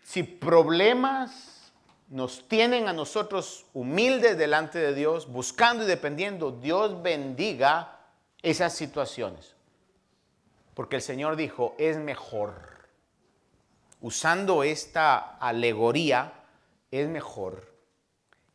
Si 0.04 0.24
problemas 0.24 1.74
nos 2.10 2.48
tienen 2.48 2.88
a 2.88 2.94
nosotros 2.94 3.66
humildes 3.74 4.38
delante 4.38 4.80
de 4.80 4.94
Dios, 4.94 5.28
buscando 5.28 5.84
y 5.84 5.88
dependiendo, 5.88 6.52
Dios 6.52 7.02
bendiga 7.02 8.00
esas 8.42 8.74
situaciones. 8.74 9.56
Porque 10.74 10.98
el 10.98 11.02
Señor 11.02 11.36
dijo, 11.36 11.76
es 11.78 11.98
mejor, 11.98 12.88
usando 14.00 14.64
esta 14.64 15.18
alegoría, 15.18 16.34
es 16.92 17.10
mejor 17.10 17.74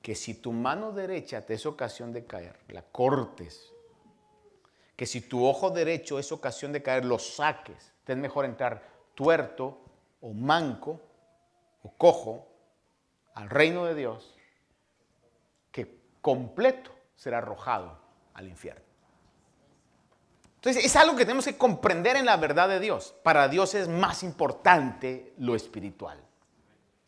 que 0.00 0.14
si 0.14 0.35
tu 0.35 0.52
mano 0.52 0.92
derecha 0.92 1.44
te 1.44 1.54
es 1.54 1.66
ocasión 1.66 2.12
de 2.12 2.24
caer, 2.24 2.58
la 2.68 2.82
cortes. 2.82 3.72
Que 4.96 5.06
si 5.06 5.20
tu 5.20 5.46
ojo 5.46 5.70
derecho 5.70 6.18
es 6.18 6.32
ocasión 6.32 6.72
de 6.72 6.82
caer, 6.82 7.04
lo 7.04 7.18
saques. 7.18 7.91
Te 8.04 8.12
es 8.12 8.18
mejor 8.18 8.44
entrar 8.44 8.82
tuerto 9.14 9.78
o 10.20 10.32
manco 10.32 11.00
o 11.82 11.92
cojo 11.96 12.48
al 13.34 13.50
reino 13.50 13.84
de 13.84 13.94
Dios 13.94 14.34
que 15.70 16.00
completo 16.20 16.90
será 17.14 17.38
arrojado 17.38 17.98
al 18.34 18.48
infierno. 18.48 18.82
Entonces 20.56 20.84
es 20.84 20.94
algo 20.94 21.16
que 21.16 21.24
tenemos 21.24 21.44
que 21.44 21.58
comprender 21.58 22.16
en 22.16 22.24
la 22.24 22.36
verdad 22.36 22.68
de 22.68 22.78
Dios. 22.78 23.14
Para 23.24 23.48
Dios 23.48 23.74
es 23.74 23.88
más 23.88 24.22
importante 24.22 25.32
lo 25.38 25.56
espiritual. 25.56 26.20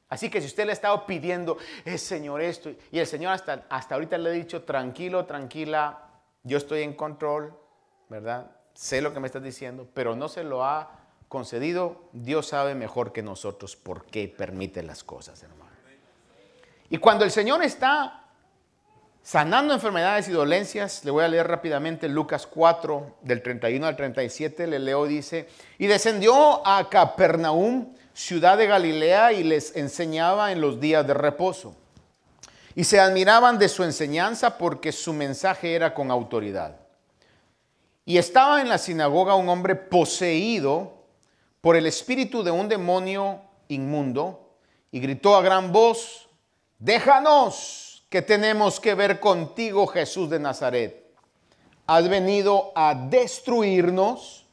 Así 0.08 0.28
que 0.28 0.40
si 0.40 0.48
usted 0.48 0.64
le 0.64 0.70
ha 0.70 0.74
estado 0.74 1.06
pidiendo, 1.06 1.58
es 1.84 2.02
Señor 2.02 2.40
esto, 2.40 2.70
y 2.90 2.98
el 2.98 3.06
Señor 3.06 3.32
hasta, 3.32 3.64
hasta 3.68 3.94
ahorita 3.94 4.18
le 4.18 4.30
ha 4.30 4.32
dicho, 4.32 4.62
tranquilo, 4.62 5.24
tranquila, 5.24 6.02
yo 6.42 6.58
estoy 6.58 6.82
en 6.82 6.94
control, 6.94 7.56
¿verdad? 8.08 8.50
Sé 8.74 9.00
lo 9.00 9.14
que 9.14 9.20
me 9.20 9.26
estás 9.26 9.42
diciendo, 9.42 9.88
pero 9.94 10.16
no 10.16 10.28
se 10.28 10.44
lo 10.44 10.64
ha 10.64 11.04
concedido, 11.28 12.02
Dios 12.12 12.48
sabe 12.48 12.74
mejor 12.74 13.12
que 13.12 13.22
nosotros 13.22 13.76
por 13.76 14.04
qué 14.06 14.28
permite 14.28 14.82
las 14.82 15.02
cosas, 15.02 15.42
hermano. 15.42 15.64
Y 16.90 16.98
cuando 16.98 17.24
el 17.24 17.30
Señor 17.30 17.62
está 17.62 18.24
sanando 19.22 19.74
enfermedades 19.74 20.28
y 20.28 20.32
dolencias, 20.32 21.04
le 21.04 21.10
voy 21.10 21.24
a 21.24 21.28
leer 21.28 21.48
rápidamente 21.48 22.08
Lucas 22.08 22.46
4, 22.46 23.16
del 23.22 23.42
31 23.42 23.86
al 23.86 23.96
37, 23.96 24.66
le 24.66 24.78
leo, 24.78 25.06
dice, 25.06 25.48
y 25.78 25.86
descendió 25.86 26.64
a 26.66 26.88
Capernaum, 26.90 27.94
ciudad 28.12 28.58
de 28.58 28.66
Galilea 28.66 29.32
y 29.32 29.42
les 29.42 29.74
enseñaba 29.74 30.52
en 30.52 30.60
los 30.60 30.78
días 30.78 31.06
de 31.06 31.14
reposo. 31.14 31.74
Y 32.76 32.84
se 32.84 33.00
admiraban 33.00 33.58
de 33.58 33.68
su 33.68 33.82
enseñanza 33.82 34.58
porque 34.58 34.92
su 34.92 35.12
mensaje 35.12 35.74
era 35.74 35.94
con 35.94 36.10
autoridad. 36.10 36.83
Y 38.04 38.18
estaba 38.18 38.60
en 38.60 38.68
la 38.68 38.78
sinagoga 38.78 39.34
un 39.34 39.48
hombre 39.48 39.74
poseído 39.74 41.04
por 41.60 41.76
el 41.76 41.86
espíritu 41.86 42.42
de 42.42 42.50
un 42.50 42.68
demonio 42.68 43.40
inmundo 43.68 44.56
y 44.90 45.00
gritó 45.00 45.36
a 45.36 45.42
gran 45.42 45.72
voz, 45.72 46.28
déjanos 46.78 48.06
que 48.10 48.22
tenemos 48.22 48.78
que 48.78 48.94
ver 48.94 49.20
contigo 49.20 49.86
Jesús 49.86 50.28
de 50.28 50.38
Nazaret. 50.38 51.14
¿Has 51.86 52.08
venido 52.08 52.72
a 52.74 52.94
destruirnos? 52.94 54.44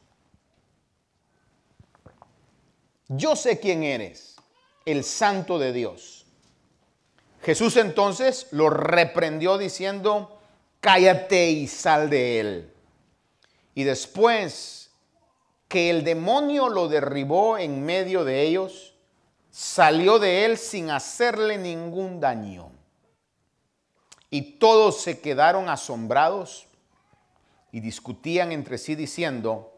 yo 3.16 3.36
sé 3.36 3.60
quién 3.60 3.82
eres, 3.82 4.36
el 4.84 5.04
santo 5.04 5.58
de 5.58 5.72
Dios. 5.72 6.24
Jesús 7.42 7.76
entonces 7.76 8.46
lo 8.52 8.70
reprendió 8.70 9.58
diciendo, 9.58 10.38
cállate 10.80 11.50
y 11.50 11.66
sal 11.66 12.08
de 12.08 12.40
él. 12.40 12.71
Y 13.74 13.84
después 13.84 14.90
que 15.68 15.90
el 15.90 16.04
demonio 16.04 16.68
lo 16.68 16.88
derribó 16.88 17.58
en 17.58 17.84
medio 17.84 18.24
de 18.24 18.42
ellos, 18.42 18.94
salió 19.50 20.18
de 20.18 20.44
él 20.44 20.58
sin 20.58 20.90
hacerle 20.90 21.58
ningún 21.58 22.20
daño. 22.20 22.70
Y 24.30 24.58
todos 24.58 25.00
se 25.00 25.20
quedaron 25.20 25.68
asombrados 25.68 26.66
y 27.70 27.80
discutían 27.80 28.52
entre 28.52 28.78
sí 28.78 28.94
diciendo, 28.94 29.76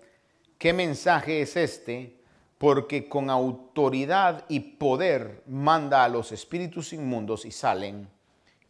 ¿qué 0.58 0.72
mensaje 0.72 1.42
es 1.42 1.56
este? 1.56 2.24
porque 2.64 3.10
con 3.10 3.28
autoridad 3.28 4.46
y 4.48 4.60
poder 4.60 5.42
manda 5.46 6.02
a 6.02 6.08
los 6.08 6.32
espíritus 6.32 6.94
inmundos 6.94 7.44
y 7.44 7.50
salen, 7.50 8.08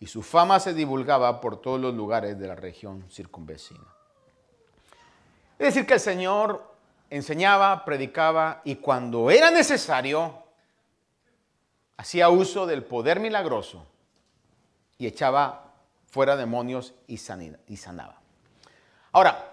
y 0.01 0.07
su 0.07 0.22
fama 0.22 0.59
se 0.59 0.75
divulgaba 0.75 1.41
por 1.41 1.61
todos 1.61 1.81
los 1.81 1.95
lugares 1.95 2.37
de 2.37 2.49
la 2.49 2.57
región 2.57 3.05
circunvecina. 3.09 3.94
Es 5.59 5.67
decir, 5.75 5.87
que 5.87 5.95
el 5.95 6.01
Señor 6.01 6.75
enseñaba, 7.11 7.85
predicaba 7.85 8.61
y 8.65 8.77
cuando 8.77 9.31
era 9.31 9.51
necesario, 9.51 10.43
hacía 11.97 12.29
uso 12.29 12.67
del 12.67 12.83
poder 12.85 13.21
milagroso 13.21 13.87
y 14.99 15.07
echaba 15.07 15.73
fuera 16.11 16.37
demonios 16.37 16.95
y, 17.07 17.17
sanaba. 17.17 18.21
Ahora, 19.13 19.53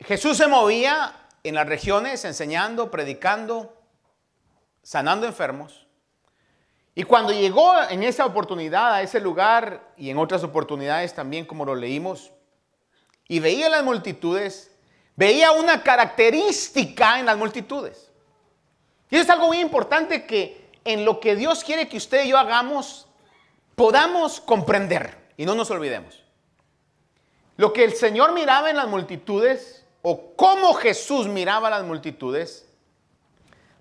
Jesús 0.00 0.36
se 0.36 0.46
movía 0.46 1.12
en 1.42 1.54
las 1.54 1.66
regiones 1.66 2.24
enseñando, 2.24 2.90
predicando, 2.90 3.76
sanando 4.82 5.26
enfermos. 5.26 5.86
Y 6.94 7.04
cuando 7.04 7.32
llegó 7.32 7.72
en 7.90 8.02
esa 8.02 8.26
oportunidad 8.26 8.94
a 8.94 9.02
ese 9.02 9.20
lugar 9.20 9.92
y 9.96 10.10
en 10.10 10.18
otras 10.18 10.42
oportunidades 10.44 11.14
también 11.14 11.46
como 11.46 11.64
lo 11.64 11.74
leímos, 11.74 12.32
y 13.28 13.40
veía 13.40 13.68
las 13.68 13.84
multitudes, 13.84 14.75
veía 15.16 15.50
una 15.52 15.82
característica 15.82 17.18
en 17.18 17.26
las 17.26 17.36
multitudes. 17.36 18.10
Y 19.10 19.16
eso 19.16 19.24
es 19.24 19.30
algo 19.30 19.48
muy 19.48 19.60
importante 19.60 20.26
que 20.26 20.70
en 20.84 21.04
lo 21.04 21.18
que 21.18 21.34
Dios 21.34 21.64
quiere 21.64 21.88
que 21.88 21.96
usted 21.96 22.24
y 22.24 22.28
yo 22.28 22.38
hagamos, 22.38 23.08
podamos 23.74 24.40
comprender 24.40 25.16
y 25.36 25.44
no 25.44 25.54
nos 25.54 25.70
olvidemos. 25.70 26.22
Lo 27.56 27.72
que 27.72 27.84
el 27.84 27.94
Señor 27.94 28.32
miraba 28.32 28.70
en 28.70 28.76
las 28.76 28.86
multitudes, 28.86 29.84
o 30.02 30.34
cómo 30.36 30.74
Jesús 30.74 31.26
miraba 31.26 31.68
a 31.68 31.70
las 31.70 31.84
multitudes, 31.84 32.68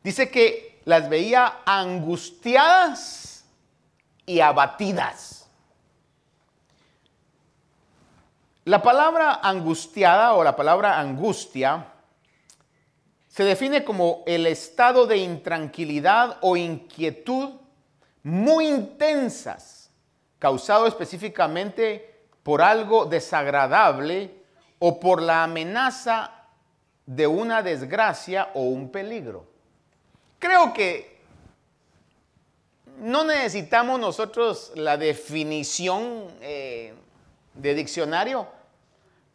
dice 0.04 0.32
que 0.32 0.82
las 0.86 1.10
veía 1.10 1.60
angustiadas 1.66 3.46
y 4.26 4.40
abatidas. 4.40 5.45
La 8.66 8.82
palabra 8.82 9.42
angustiada 9.44 10.34
o 10.34 10.44
la 10.44 10.56
palabra 10.56 11.00
angustia 11.00 11.86
se 13.28 13.44
define 13.44 13.84
como 13.84 14.24
el 14.26 14.48
estado 14.48 15.06
de 15.06 15.18
intranquilidad 15.18 16.40
o 16.42 16.58
inquietud 16.58 17.52
muy 18.24 18.68
intensas, 18.68 19.92
causado 20.40 20.88
específicamente 20.88 22.24
por 22.42 22.64
algo 22.64 23.06
desagradable 23.06 24.34
o 24.80 25.00
por 25.00 25.22
la 25.22 25.44
amenaza 25.44 26.32
de 27.06 27.28
una 27.28 27.62
desgracia 27.62 28.50
o 28.56 28.62
un 28.62 28.90
peligro. 28.90 29.46
Creo 30.40 30.74
que 30.74 31.22
no 32.98 33.26
necesitamos 33.26 34.00
nosotros 34.00 34.72
la 34.74 34.98
definición 34.98 36.32
eh, 36.42 36.96
de 37.56 37.74
diccionario 37.74 38.48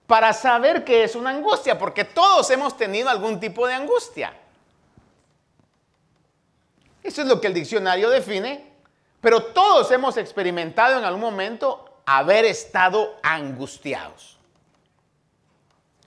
para 0.07 0.33
saber 0.33 0.85
qué 0.85 1.05
es 1.05 1.15
una 1.15 1.31
angustia, 1.31 1.79
porque 1.79 2.05
todos 2.05 2.51
hemos 2.51 2.77
tenido 2.77 3.09
algún 3.09 3.39
tipo 3.39 3.67
de 3.67 3.75
angustia. 3.75 4.33
Eso 7.03 7.23
es 7.23 7.29
lo 7.29 7.41
que 7.41 7.47
el 7.47 7.55
diccionario 7.55 8.11
define, 8.11 8.73
pero 9.21 9.43
todos 9.45 9.91
hemos 9.91 10.17
experimentado 10.17 10.99
en 10.99 11.05
algún 11.05 11.21
momento 11.21 12.03
haber 12.05 12.45
estado 12.45 13.17
angustiados. 13.23 14.39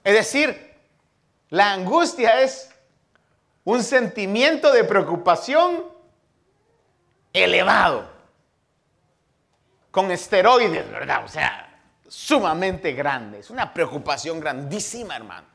Es 0.03 0.14
decir, 0.14 0.74
la 1.49 1.72
angustia 1.72 2.41
es 2.41 2.70
un 3.64 3.84
sentimiento 3.84 4.72
de 4.72 4.84
preocupación 4.84 5.86
elevado, 7.32 8.11
con 9.91 10.11
esteroides, 10.11 10.89
¿verdad? 10.91 11.24
O 11.24 11.28
sea, 11.28 11.62
sumamente 12.14 12.93
grande. 12.93 13.39
Es 13.39 13.49
una 13.49 13.74
preocupación 13.74 14.39
grandísima, 14.39 15.16
hermano, 15.16 15.47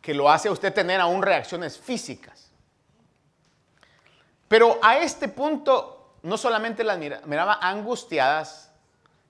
que 0.00 0.14
lo 0.14 0.30
hace 0.30 0.48
a 0.48 0.52
usted 0.52 0.72
tener 0.72 0.98
aún 0.98 1.20
reacciones 1.20 1.78
físicas. 1.78 2.50
Pero 4.48 4.78
a 4.82 4.96
este 4.96 5.28
punto 5.28 6.14
no 6.22 6.38
solamente 6.38 6.84
las 6.84 6.98
miraba 6.98 7.58
angustiadas, 7.60 8.70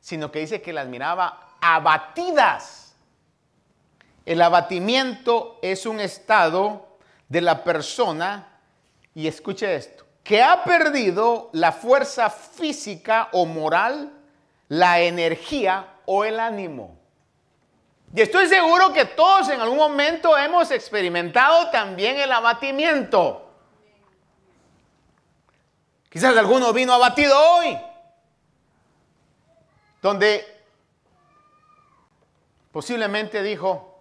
sino 0.00 0.30
que 0.30 0.38
dice 0.38 0.62
que 0.62 0.72
las 0.72 0.86
miraba 0.86 1.56
abatidas. 1.60 2.94
El 4.24 4.42
abatimiento 4.42 5.58
es 5.60 5.86
un 5.86 5.98
estado 5.98 6.98
de 7.28 7.40
la 7.40 7.64
persona, 7.64 8.60
y 9.12 9.26
escuche 9.26 9.74
esto, 9.74 10.06
que 10.22 10.40
ha 10.40 10.62
perdido 10.62 11.50
la 11.52 11.72
fuerza 11.72 12.30
física 12.30 13.28
o 13.32 13.44
moral, 13.44 14.21
la 14.72 15.00
energía 15.00 15.86
o 16.06 16.24
el 16.24 16.40
ánimo. 16.40 16.96
Y 18.14 18.22
estoy 18.22 18.46
seguro 18.46 18.90
que 18.94 19.04
todos 19.04 19.50
en 19.50 19.60
algún 19.60 19.76
momento 19.76 20.36
hemos 20.38 20.70
experimentado 20.70 21.68
también 21.68 22.16
el 22.18 22.32
abatimiento. 22.32 23.50
Quizás 26.08 26.34
alguno 26.38 26.72
vino 26.72 26.94
abatido 26.94 27.38
hoy, 27.38 27.78
donde 30.00 30.42
posiblemente 32.70 33.42
dijo, 33.42 34.00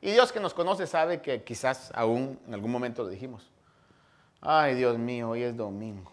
y 0.00 0.10
Dios 0.10 0.32
que 0.32 0.40
nos 0.40 0.54
conoce 0.54 0.88
sabe 0.88 1.22
que 1.22 1.44
quizás 1.44 1.92
aún 1.94 2.40
en 2.48 2.54
algún 2.54 2.72
momento 2.72 3.04
lo 3.04 3.10
dijimos. 3.10 3.48
Ay, 4.40 4.74
Dios 4.74 4.98
mío, 4.98 5.30
hoy 5.30 5.44
es 5.44 5.56
domingo. 5.56 6.10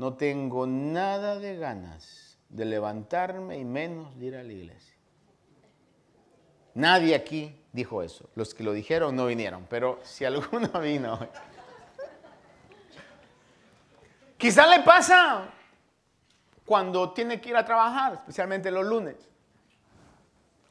No 0.00 0.14
tengo 0.14 0.66
nada 0.66 1.38
de 1.38 1.58
ganas 1.58 2.38
de 2.48 2.64
levantarme 2.64 3.58
y 3.58 3.66
menos 3.66 4.18
de 4.18 4.24
ir 4.24 4.34
a 4.34 4.42
la 4.42 4.50
iglesia. 4.50 4.96
Nadie 6.72 7.14
aquí 7.14 7.54
dijo 7.70 8.02
eso. 8.02 8.30
Los 8.34 8.54
que 8.54 8.64
lo 8.64 8.72
dijeron 8.72 9.14
no 9.14 9.26
vinieron, 9.26 9.66
pero 9.68 10.00
si 10.02 10.24
alguno 10.24 10.68
vino. 10.80 11.18
Quizás 14.38 14.70
le 14.70 14.82
pasa 14.82 15.50
cuando 16.64 17.12
tiene 17.12 17.38
que 17.38 17.50
ir 17.50 17.56
a 17.56 17.66
trabajar, 17.66 18.14
especialmente 18.14 18.70
los 18.70 18.86
lunes 18.86 19.28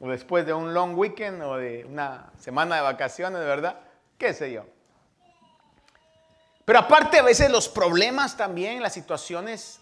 o 0.00 0.08
después 0.08 0.44
de 0.44 0.54
un 0.54 0.74
long 0.74 0.98
weekend 0.98 1.40
o 1.42 1.56
de 1.56 1.84
una 1.84 2.32
semana 2.36 2.74
de 2.74 2.82
vacaciones, 2.82 3.38
¿verdad? 3.42 3.78
¿Qué 4.18 4.34
sé 4.34 4.50
yo? 4.50 4.64
Pero 6.70 6.78
aparte 6.78 7.18
a 7.18 7.22
veces 7.22 7.50
los 7.50 7.68
problemas 7.68 8.36
también, 8.36 8.80
las 8.80 8.92
situaciones, 8.92 9.80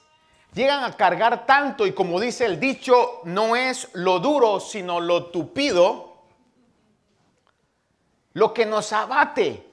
llegan 0.55 0.82
a 0.82 0.97
cargar 0.97 1.45
tanto 1.45 1.86
y 1.86 1.93
como 1.93 2.18
dice 2.18 2.47
el 2.47 2.59
dicho, 2.59 3.20
no 3.24 3.57
es 3.57 3.91
lo 3.93 4.20
duro, 4.20 4.59
sino 4.59 4.99
lo 4.99 5.26
tupido, 5.26 6.22
lo 8.32 8.55
que 8.55 8.64
nos 8.64 8.91
abate. 8.95 9.70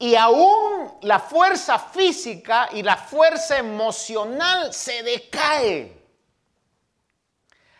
Y 0.00 0.16
aún 0.16 0.98
la 1.02 1.20
fuerza 1.20 1.78
física 1.78 2.68
y 2.72 2.82
la 2.82 2.96
fuerza 2.96 3.56
emocional 3.56 4.74
se 4.74 5.04
decae. 5.04 6.02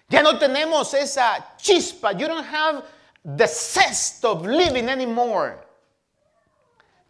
Ya 0.09 0.23
no 0.23 0.39
tenemos 0.39 0.95
esa 0.95 1.57
chispa. 1.57 2.13
You 2.13 2.29
don't 2.29 2.47
have 2.47 2.85
the 3.25 3.49
zest 3.49 4.25
of 4.25 4.47
living 4.47 4.89
anymore. 4.89 5.70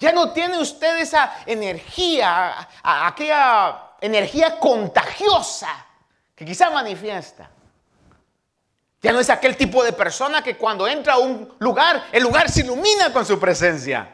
Ya 0.01 0.12
no 0.12 0.32
tiene 0.32 0.59
usted 0.59 0.98
esa 0.98 1.32
energía, 1.46 2.68
aquella 2.82 3.90
energía 4.01 4.59
contagiosa 4.59 5.86
que 6.34 6.44
quizá 6.44 6.70
manifiesta. 6.70 7.51
Ya 9.03 9.12
no 9.12 9.20
es 9.20 9.30
aquel 9.30 9.57
tipo 9.57 9.84
de 9.84 9.92
persona 9.92 10.42
que 10.42 10.57
cuando 10.57 10.88
entra 10.88 11.14
a 11.14 11.18
un 11.18 11.55
lugar, 11.59 12.07
el 12.12 12.22
lugar 12.22 12.51
se 12.51 12.62
ilumina 12.62 13.12
con 13.12 13.24
su 13.24 13.38
presencia. 13.38 14.11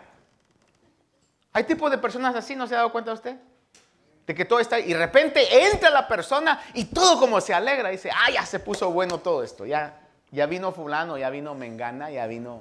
¿Hay 1.52 1.64
tipos 1.64 1.90
de 1.90 1.98
personas 1.98 2.34
así? 2.34 2.54
¿No 2.54 2.66
se 2.66 2.74
ha 2.74 2.78
dado 2.78 2.92
cuenta 2.92 3.12
usted? 3.12 3.36
de 4.26 4.34
que 4.34 4.44
todo 4.44 4.58
está, 4.58 4.80
y 4.80 4.92
de 4.92 4.98
repente 4.98 5.68
entra 5.68 5.88
la 5.88 6.08
persona 6.08 6.60
y 6.74 6.86
todo 6.86 7.18
como 7.18 7.40
se 7.40 7.54
alegra, 7.54 7.90
dice, 7.90 8.10
ah, 8.10 8.28
ya 8.32 8.44
se 8.44 8.58
puso 8.58 8.90
bueno 8.90 9.18
todo 9.18 9.44
esto, 9.44 9.64
ya, 9.64 10.00
ya 10.32 10.46
vino 10.46 10.72
fulano, 10.72 11.16
ya 11.16 11.30
vino 11.30 11.54
Mengana, 11.54 12.10
ya 12.10 12.26
vino 12.26 12.60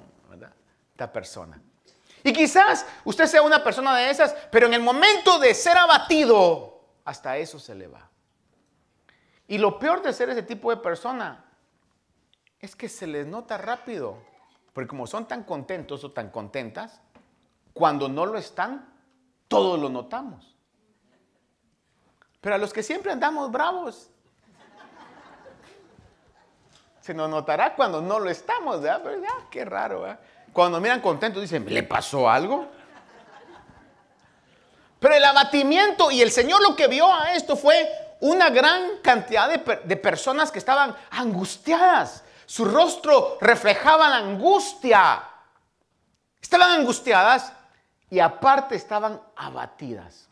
esta 0.91 1.11
persona. 1.11 1.59
Y 2.25 2.33
quizás 2.33 2.87
usted 3.03 3.27
sea 3.27 3.43
una 3.43 3.63
persona 3.63 3.95
de 3.95 4.09
esas, 4.09 4.35
pero 4.49 4.65
en 4.65 4.73
el 4.73 4.81
momento 4.81 5.37
de 5.37 5.53
ser 5.53 5.77
abatido, 5.77 6.81
hasta 7.05 7.37
eso 7.37 7.59
se 7.59 7.75
le 7.75 7.87
va. 7.87 8.09
Y 9.47 9.59
lo 9.59 9.77
peor 9.77 10.01
de 10.01 10.11
ser 10.11 10.29
ese 10.31 10.41
tipo 10.41 10.71
de 10.71 10.77
persona 10.77 11.45
es 12.59 12.75
que 12.75 12.89
se 12.89 13.05
les 13.05 13.27
nota 13.27 13.59
rápido, 13.59 14.17
porque 14.73 14.87
como 14.87 15.05
son 15.05 15.27
tan 15.27 15.43
contentos 15.43 16.03
o 16.03 16.13
tan 16.13 16.31
contentas, 16.31 16.99
cuando 17.73 18.09
no 18.09 18.25
lo 18.25 18.39
están, 18.39 18.91
todos 19.47 19.79
lo 19.79 19.89
notamos. 19.89 20.55
Pero 22.41 22.55
a 22.55 22.57
los 22.57 22.73
que 22.73 22.81
siempre 22.81 23.11
andamos 23.11 23.51
bravos, 23.51 24.09
se 27.01 27.13
nos 27.13 27.29
notará 27.29 27.75
cuando 27.75 28.01
no 28.01 28.17
lo 28.17 28.31
estamos, 28.31 28.81
¿verdad? 28.81 29.03
Ya, 29.21 29.49
qué 29.51 29.63
raro, 29.63 30.01
¿verdad? 30.01 30.19
Cuando 30.55 30.79
miran 30.79 31.01
contentos 31.01 31.41
dicen, 31.41 31.65
¿le 31.67 31.83
pasó 31.83 32.29
algo? 32.29 32.65
Pero 35.01 35.13
el 35.13 35.25
abatimiento 35.25 36.09
y 36.11 36.21
el 36.21 36.31
Señor 36.31 36.61
lo 36.61 36.77
que 36.77 36.87
vio 36.87 37.13
a 37.13 37.33
esto 37.33 37.57
fue 37.57 37.89
una 38.21 38.49
gran 38.51 38.99
cantidad 39.03 39.49
de, 39.49 39.81
de, 39.83 39.97
personas 39.97 40.53
que 40.53 40.59
estaban 40.59 40.95
angustiadas. 41.11 42.23
Su 42.45 42.63
rostro 42.63 43.37
reflejaba 43.41 44.07
la 44.07 44.15
angustia. 44.15 45.23
Estaban 46.41 46.79
angustiadas 46.79 47.51
y 48.09 48.21
aparte 48.21 48.75
estaban 48.75 49.19
abatidas. 49.35 50.29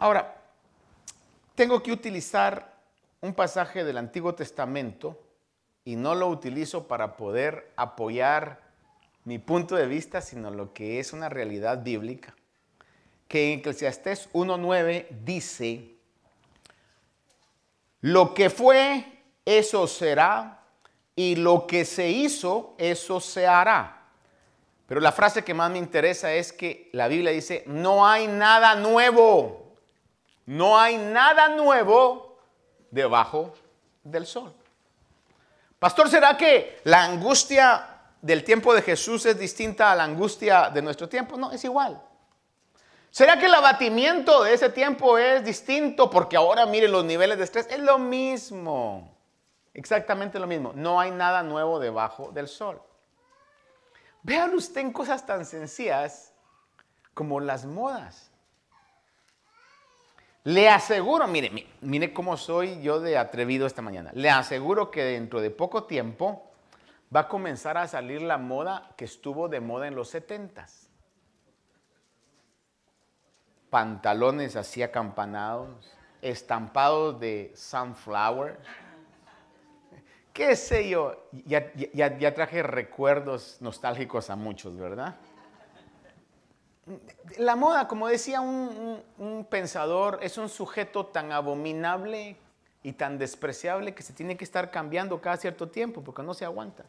Ahora, 0.00 0.34
tengo 1.54 1.80
que 1.80 1.92
utilizar 1.92 2.74
un 3.20 3.34
pasaje 3.34 3.84
del 3.84 3.98
Antiguo 3.98 4.34
Testamento 4.34 5.16
y 5.84 5.94
no 5.94 6.16
lo 6.16 6.26
utilizo 6.26 6.88
para 6.88 7.16
poder 7.16 7.72
apoyar 7.76 8.63
mi 9.24 9.38
punto 9.38 9.74
de 9.74 9.86
vista, 9.86 10.20
sino 10.20 10.50
lo 10.50 10.72
que 10.72 11.00
es 11.00 11.12
una 11.12 11.28
realidad 11.28 11.82
bíblica, 11.82 12.34
que 13.26 13.52
en 13.52 13.60
Eclesiastés 13.60 14.30
1.9 14.32 15.08
dice, 15.24 15.94
lo 18.00 18.34
que 18.34 18.50
fue, 18.50 19.22
eso 19.46 19.86
será, 19.86 20.60
y 21.16 21.36
lo 21.36 21.66
que 21.66 21.84
se 21.84 22.10
hizo, 22.10 22.74
eso 22.76 23.20
se 23.20 23.46
hará. 23.46 24.02
Pero 24.86 25.00
la 25.00 25.12
frase 25.12 25.42
que 25.42 25.54
más 25.54 25.70
me 25.70 25.78
interesa 25.78 26.32
es 26.34 26.52
que 26.52 26.90
la 26.92 27.08
Biblia 27.08 27.32
dice, 27.32 27.64
no 27.66 28.06
hay 28.06 28.26
nada 28.26 28.74
nuevo, 28.74 29.74
no 30.44 30.78
hay 30.78 30.98
nada 30.98 31.48
nuevo 31.48 32.38
debajo 32.90 33.54
del 34.02 34.26
sol. 34.26 34.52
Pastor, 35.78 36.10
¿será 36.10 36.36
que 36.36 36.80
la 36.84 37.04
angustia 37.04 37.93
del 38.24 38.42
tiempo 38.42 38.72
de 38.72 38.80
Jesús 38.80 39.26
es 39.26 39.38
distinta 39.38 39.92
a 39.92 39.94
la 39.94 40.04
angustia 40.04 40.70
de 40.70 40.80
nuestro 40.80 41.06
tiempo? 41.10 41.36
No, 41.36 41.52
es 41.52 41.62
igual. 41.62 42.02
¿Será 43.10 43.38
que 43.38 43.44
el 43.44 43.54
abatimiento 43.54 44.44
de 44.44 44.54
ese 44.54 44.70
tiempo 44.70 45.18
es 45.18 45.44
distinto 45.44 46.08
porque 46.08 46.34
ahora 46.34 46.64
miren 46.64 46.90
los 46.90 47.04
niveles 47.04 47.36
de 47.36 47.44
estrés? 47.44 47.66
Es 47.70 47.80
lo 47.80 47.98
mismo. 47.98 49.14
Exactamente 49.74 50.38
lo 50.38 50.46
mismo. 50.46 50.72
No 50.74 50.98
hay 50.98 51.10
nada 51.10 51.42
nuevo 51.42 51.78
debajo 51.78 52.30
del 52.32 52.48
sol. 52.48 52.80
Vean 54.22 54.54
usted 54.54 54.80
en 54.80 54.92
cosas 54.92 55.26
tan 55.26 55.44
sencillas 55.44 56.32
como 57.12 57.40
las 57.40 57.66
modas. 57.66 58.30
Le 60.44 60.70
aseguro, 60.70 61.26
mire, 61.26 61.50
mire, 61.50 61.68
mire 61.82 62.14
cómo 62.14 62.38
soy 62.38 62.80
yo 62.80 63.00
de 63.00 63.18
atrevido 63.18 63.66
esta 63.66 63.82
mañana. 63.82 64.12
Le 64.14 64.30
aseguro 64.30 64.90
que 64.90 65.04
dentro 65.04 65.42
de 65.42 65.50
poco 65.50 65.84
tiempo 65.84 66.53
va 67.14 67.20
a 67.20 67.28
comenzar 67.28 67.78
a 67.78 67.86
salir 67.86 68.22
la 68.22 68.38
moda 68.38 68.90
que 68.96 69.04
estuvo 69.04 69.48
de 69.48 69.60
moda 69.60 69.86
en 69.86 69.94
los 69.94 70.08
setentas. 70.08 70.90
Pantalones 73.70 74.56
así 74.56 74.82
acampanados, 74.82 75.68
estampados 76.22 77.20
de 77.20 77.52
sunflower 77.54 78.58
qué 80.34 80.56
sé 80.56 80.88
yo, 80.88 81.16
ya, 81.46 82.34
traje 82.34 82.62
recuerdos 82.62 83.56
nostálgicos 83.60 84.28
a 84.28 84.36
muchos, 84.36 84.76
¿verdad? 84.76 85.14
La 87.38 87.56
moda, 87.56 87.88
como 87.88 88.08
decía 88.08 88.42
un, 88.42 89.46
pensador, 89.48 90.18
es 90.20 90.36
un 90.36 90.50
sujeto 90.50 91.06
tan 91.06 91.32
abominable 91.32 92.36
y 92.82 92.92
tan 92.92 93.16
despreciable 93.16 93.94
que 93.94 94.02
se 94.02 94.12
tiene 94.12 94.36
que 94.36 94.44
estar 94.44 94.70
cambiando 94.70 95.18
cada 95.20 95.38
cierto 95.38 95.70
tiempo 95.70 96.02
porque 96.02 96.22
no 96.22 96.34
se 96.34 96.44
aguanta. 96.44 96.84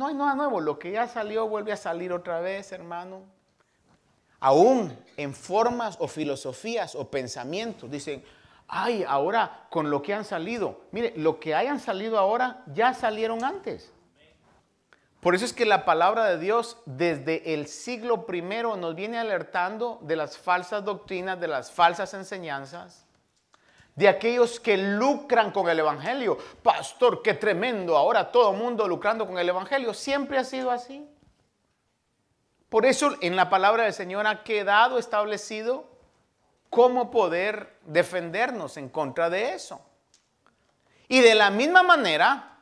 No 0.00 0.06
hay 0.06 0.14
nada 0.14 0.34
nuevo, 0.34 0.62
lo 0.62 0.78
que 0.78 0.92
ya 0.92 1.06
salió 1.06 1.46
vuelve 1.46 1.72
a 1.72 1.76
salir 1.76 2.10
otra 2.10 2.40
vez, 2.40 2.72
hermano. 2.72 3.20
Aún 4.38 4.96
en 5.18 5.34
formas 5.34 5.98
o 6.00 6.08
filosofías 6.08 6.94
o 6.94 7.10
pensamientos, 7.10 7.90
dicen, 7.90 8.24
ay, 8.66 9.04
ahora 9.06 9.66
con 9.68 9.90
lo 9.90 10.00
que 10.00 10.14
han 10.14 10.24
salido. 10.24 10.80
Mire, 10.90 11.12
lo 11.18 11.38
que 11.38 11.54
hayan 11.54 11.78
salido 11.80 12.18
ahora 12.18 12.64
ya 12.72 12.94
salieron 12.94 13.44
antes. 13.44 13.92
Por 15.20 15.34
eso 15.34 15.44
es 15.44 15.52
que 15.52 15.66
la 15.66 15.84
palabra 15.84 16.24
de 16.24 16.38
Dios 16.38 16.78
desde 16.86 17.52
el 17.52 17.66
siglo 17.66 18.24
primero 18.24 18.76
nos 18.76 18.94
viene 18.94 19.18
alertando 19.18 19.98
de 20.00 20.16
las 20.16 20.38
falsas 20.38 20.82
doctrinas, 20.82 21.38
de 21.38 21.48
las 21.48 21.70
falsas 21.70 22.14
enseñanzas, 22.14 23.04
de 24.00 24.08
aquellos 24.08 24.58
que 24.58 24.78
lucran 24.78 25.50
con 25.50 25.68
el 25.68 25.78
Evangelio. 25.78 26.38
Pastor, 26.62 27.20
qué 27.20 27.34
tremendo, 27.34 27.98
ahora 27.98 28.32
todo 28.32 28.54
mundo 28.54 28.88
lucrando 28.88 29.26
con 29.26 29.38
el 29.38 29.46
Evangelio. 29.46 29.92
Siempre 29.92 30.38
ha 30.38 30.44
sido 30.44 30.70
así. 30.70 31.06
Por 32.70 32.86
eso 32.86 33.14
en 33.20 33.36
la 33.36 33.50
palabra 33.50 33.84
del 33.84 33.92
Señor 33.92 34.26
ha 34.26 34.42
quedado 34.42 34.96
establecido 34.96 35.84
cómo 36.70 37.10
poder 37.10 37.76
defendernos 37.84 38.78
en 38.78 38.88
contra 38.88 39.28
de 39.28 39.52
eso. 39.52 39.82
Y 41.06 41.20
de 41.20 41.34
la 41.34 41.50
misma 41.50 41.82
manera, 41.82 42.56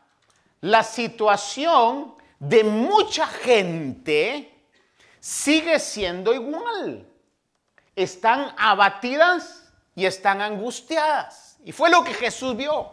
la 0.61 0.83
situación 0.83 2.17
de 2.41 2.65
mucha 2.65 3.29
gente 3.29 4.61
sigue 5.21 5.79
siendo 5.79 6.35
igual. 6.35 7.07
Están 7.95 8.57
abatidas 8.59 9.68
y 9.99 10.07
están 10.07 10.41
angustiadas. 10.41 11.59
Y 11.65 11.73
fue 11.73 11.91
lo 11.91 12.05
que 12.05 12.15
Jesús 12.15 12.57
vio. 12.57 12.93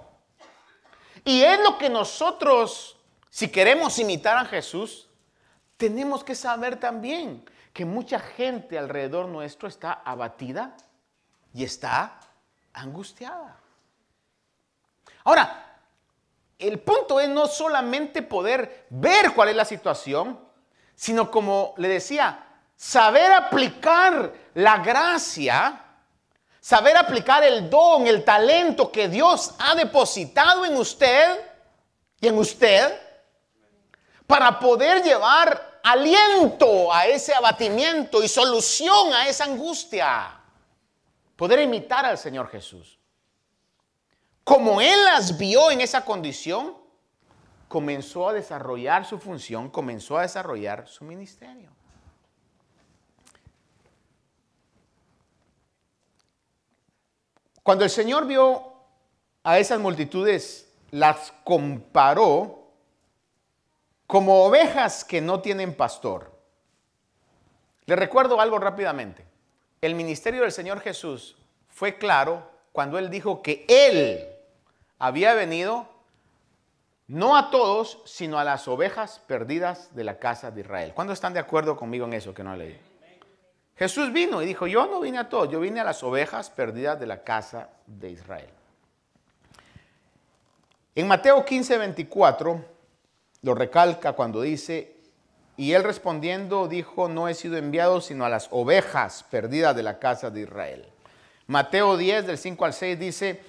Y 1.24 1.44
es 1.44 1.60
lo 1.60 1.78
que 1.78 1.88
nosotros, 1.88 2.98
si 3.30 3.48
queremos 3.50 4.00
imitar 4.00 4.36
a 4.38 4.46
Jesús, 4.46 5.08
tenemos 5.78 6.24
que 6.24 6.34
saber 6.34 6.80
también 6.80 7.48
que 7.74 7.86
mucha 7.86 8.18
gente 8.18 8.80
alrededor 8.80 9.28
nuestro 9.28 9.68
está 9.68 10.02
abatida 10.04 10.76
y 11.54 11.64
está 11.64 12.20
angustiada. 12.74 13.56
Ahora, 15.26 15.78
el 16.58 16.80
punto 16.80 17.20
es 17.20 17.30
no 17.30 17.46
solamente 17.46 18.24
poder 18.24 18.88
ver 18.90 19.36
cuál 19.36 19.50
es 19.50 19.56
la 19.56 19.66
situación, 19.66 20.40
sino 20.96 21.30
como 21.30 21.76
le 21.78 21.88
decía, 21.88 22.48
saber 22.76 23.32
aplicar 23.32 24.34
la 24.56 24.80
gracia, 24.80 25.85
saber 26.66 26.98
aplicar 26.98 27.44
el 27.44 27.70
don, 27.70 28.08
el 28.08 28.24
talento 28.24 28.92
que 28.92 29.08
Dios 29.08 29.54
ha 29.60 29.76
depositado 29.76 30.66
en 30.66 30.76
usted 30.76 31.40
y 32.20 32.28
en 32.28 32.36
usted 32.40 33.00
para 34.26 34.60
poder 34.60 35.04
llevar 35.04 35.80
aliento 35.84 36.92
a 36.92 37.06
ese 37.06 37.36
abatimiento 37.36 38.24
y 38.24 38.28
solución 38.28 39.14
a 39.14 39.28
esa 39.28 39.44
angustia 39.44 40.42
poder 41.36 41.60
imitar 41.60 42.04
al 42.04 42.18
Señor 42.18 42.50
Jesús. 42.50 42.98
Como 44.44 44.82
Él 44.82 45.04
las 45.04 45.38
vio 45.38 45.70
en 45.70 45.82
esa 45.82 46.04
condición, 46.04 46.76
comenzó 47.68 48.28
a 48.28 48.34
desarrollar 48.34 49.06
su 49.06 49.20
función, 49.20 49.70
comenzó 49.70 50.18
a 50.18 50.24
desarrollar 50.24 50.88
su 50.88 51.04
ministerio. 51.04 51.75
Cuando 57.66 57.84
el 57.84 57.90
Señor 57.90 58.26
vio 58.26 58.72
a 59.44 59.60
esas 59.60 59.82
multitudes, 59.82 60.72
las 60.92 61.34
comparó 61.44 62.70
como 64.08 64.46
ovejas 64.46 65.04
que 65.04 65.20
no 65.20 65.42
tienen 65.42 65.74
pastor. 65.74 66.32
Le 67.86 67.98
recuerdo 67.98 68.40
algo 68.40 68.60
rápidamente 68.60 69.26
el 69.86 69.96
ministerio 69.96 70.42
del 70.42 70.52
Señor 70.52 70.80
Jesús 70.80 71.38
fue 71.70 71.98
claro 71.98 72.50
cuando 72.72 72.98
Él 72.98 73.10
dijo 73.10 73.42
que 73.42 73.66
Él 73.68 74.28
había 74.98 75.34
venido 75.34 75.88
no 77.08 77.38
a 77.38 77.52
todos, 77.52 78.02
sino 78.06 78.40
a 78.40 78.44
las 78.44 78.68
ovejas 78.68 79.22
perdidas 79.28 79.94
de 79.96 80.04
la 80.04 80.18
casa 80.18 80.50
de 80.50 80.62
Israel. 80.62 80.94
¿Cuándo 80.96 81.14
están 81.14 81.34
de 81.34 81.40
acuerdo 81.40 81.78
conmigo 81.78 82.08
en 82.08 82.14
eso 82.14 82.34
que 82.34 82.44
no 82.44 82.56
leí? 82.56 82.80
Jesús 83.78 84.14
vino 84.14 84.42
y 84.42 84.46
dijo, 84.46 84.68
yo 84.68 84.88
no 84.88 85.02
vine 85.02 85.18
a 85.18 85.28
todos, 85.28 85.50
yo 85.50 85.60
vine 85.60 85.82
a 85.82 85.84
las 85.84 86.02
ovejas 86.02 86.50
perdidas 86.50 87.00
de 87.00 87.08
la 87.08 87.24
casa 87.24 87.70
de 87.86 88.12
Israel. 88.12 88.50
En 90.96 91.08
Mateo 91.08 91.44
15, 91.44 91.78
24, 91.78 92.66
lo 93.42 93.54
recalca 93.54 94.14
cuando 94.14 94.42
dice, 94.42 94.96
y 95.58 95.74
él 95.74 95.84
respondiendo 95.84 96.70
dijo, 96.70 97.10
no 97.10 97.28
he 97.28 97.34
sido 97.34 97.58
enviado 97.58 98.00
sino 98.00 98.24
a 98.24 98.30
las 98.30 98.48
ovejas 98.52 99.24
perdidas 99.30 99.76
de 99.76 99.84
la 99.84 100.00
casa 100.00 100.30
de 100.30 100.42
Israel. 100.42 100.86
Mateo 101.48 101.98
10 101.98 102.28
del 102.28 102.38
5 102.38 102.66
al 102.66 102.74
6 102.74 103.00
dice, 103.00 103.42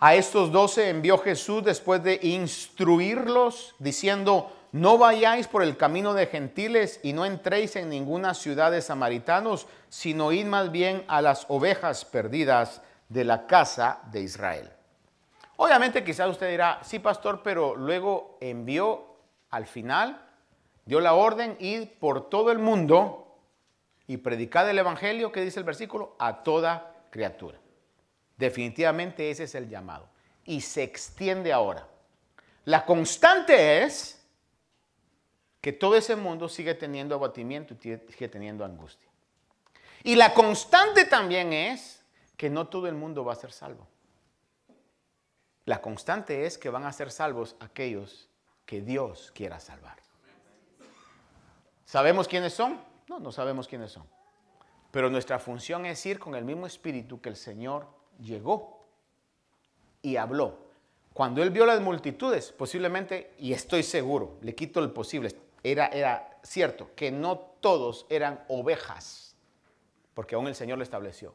a 0.00 0.14
estos 0.14 0.52
doce 0.52 0.88
envió 0.88 1.18
Jesús 1.18 1.62
después 1.64 2.02
de 2.02 2.18
instruirlos, 2.22 3.74
diciendo, 3.78 4.55
no 4.72 4.98
vayáis 4.98 5.46
por 5.46 5.62
el 5.62 5.76
camino 5.76 6.14
de 6.14 6.26
gentiles 6.26 7.00
y 7.02 7.12
no 7.12 7.24
entréis 7.24 7.76
en 7.76 7.88
ninguna 7.88 8.34
ciudad 8.34 8.70
de 8.70 8.82
samaritanos, 8.82 9.66
sino 9.88 10.32
id 10.32 10.46
más 10.46 10.70
bien 10.70 11.04
a 11.08 11.22
las 11.22 11.46
ovejas 11.48 12.04
perdidas 12.04 12.82
de 13.08 13.24
la 13.24 13.46
casa 13.46 14.00
de 14.10 14.22
Israel. 14.22 14.70
Obviamente 15.56 16.04
quizás 16.04 16.28
usted 16.28 16.50
dirá, 16.50 16.80
sí 16.82 16.98
pastor, 16.98 17.42
pero 17.42 17.74
luego 17.76 18.38
envió 18.40 19.16
al 19.50 19.66
final 19.66 20.26
dio 20.86 21.00
la 21.00 21.14
orden, 21.14 21.56
ir 21.60 21.98
por 21.98 22.30
todo 22.30 22.50
el 22.50 22.58
mundo 22.58 23.36
y 24.06 24.16
predicar 24.16 24.66
el 24.68 24.78
Evangelio, 24.78 25.32
que 25.32 25.42
dice 25.42 25.58
el 25.58 25.66
versículo, 25.66 26.14
a 26.18 26.42
toda 26.42 26.94
criatura. 27.10 27.58
Definitivamente 28.36 29.30
ese 29.30 29.44
es 29.44 29.54
el 29.54 29.68
llamado. 29.68 30.08
Y 30.44 30.60
se 30.60 30.84
extiende 30.84 31.52
ahora. 31.52 31.86
La 32.64 32.84
constante 32.86 33.82
es 33.82 34.15
que 35.66 35.72
todo 35.72 35.96
ese 35.96 36.14
mundo 36.14 36.48
sigue 36.48 36.74
teniendo 36.74 37.16
abatimiento 37.16 37.74
y 37.74 37.78
sigue 37.80 38.28
teniendo 38.28 38.64
angustia. 38.64 39.08
Y 40.04 40.14
la 40.14 40.32
constante 40.32 41.06
también 41.06 41.52
es 41.52 42.04
que 42.36 42.48
no 42.48 42.68
todo 42.68 42.86
el 42.86 42.94
mundo 42.94 43.24
va 43.24 43.32
a 43.32 43.34
ser 43.34 43.50
salvo. 43.50 43.88
La 45.64 45.82
constante 45.82 46.46
es 46.46 46.56
que 46.56 46.70
van 46.70 46.84
a 46.84 46.92
ser 46.92 47.10
salvos 47.10 47.56
aquellos 47.58 48.28
que 48.64 48.80
Dios 48.80 49.32
quiera 49.34 49.58
salvar. 49.58 49.96
¿Sabemos 51.84 52.28
quiénes 52.28 52.52
son? 52.52 52.80
No, 53.08 53.18
no 53.18 53.32
sabemos 53.32 53.66
quiénes 53.66 53.90
son. 53.90 54.04
Pero 54.92 55.10
nuestra 55.10 55.40
función 55.40 55.84
es 55.84 56.06
ir 56.06 56.20
con 56.20 56.36
el 56.36 56.44
mismo 56.44 56.68
espíritu 56.68 57.20
que 57.20 57.30
el 57.30 57.36
Señor 57.36 57.88
llegó 58.20 58.86
y 60.00 60.14
habló. 60.14 60.64
Cuando 61.12 61.42
él 61.42 61.50
vio 61.50 61.66
las 61.66 61.80
multitudes, 61.80 62.52
posiblemente, 62.52 63.34
y 63.38 63.52
estoy 63.52 63.82
seguro, 63.82 64.38
le 64.42 64.54
quito 64.54 64.78
el 64.78 64.92
posible, 64.92 65.30
era, 65.72 65.86
era 65.86 66.38
cierto 66.42 66.90
que 66.94 67.10
no 67.10 67.38
todos 67.38 68.06
eran 68.08 68.44
ovejas, 68.48 69.34
porque 70.14 70.34
aún 70.34 70.46
el 70.46 70.54
Señor 70.54 70.78
lo 70.78 70.84
estableció. 70.84 71.34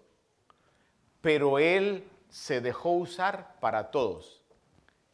Pero 1.22 1.60
él 1.60 2.08
se 2.30 2.62
dejó 2.62 2.92
usar 2.92 3.56
para 3.60 3.92
todos. 3.92 4.42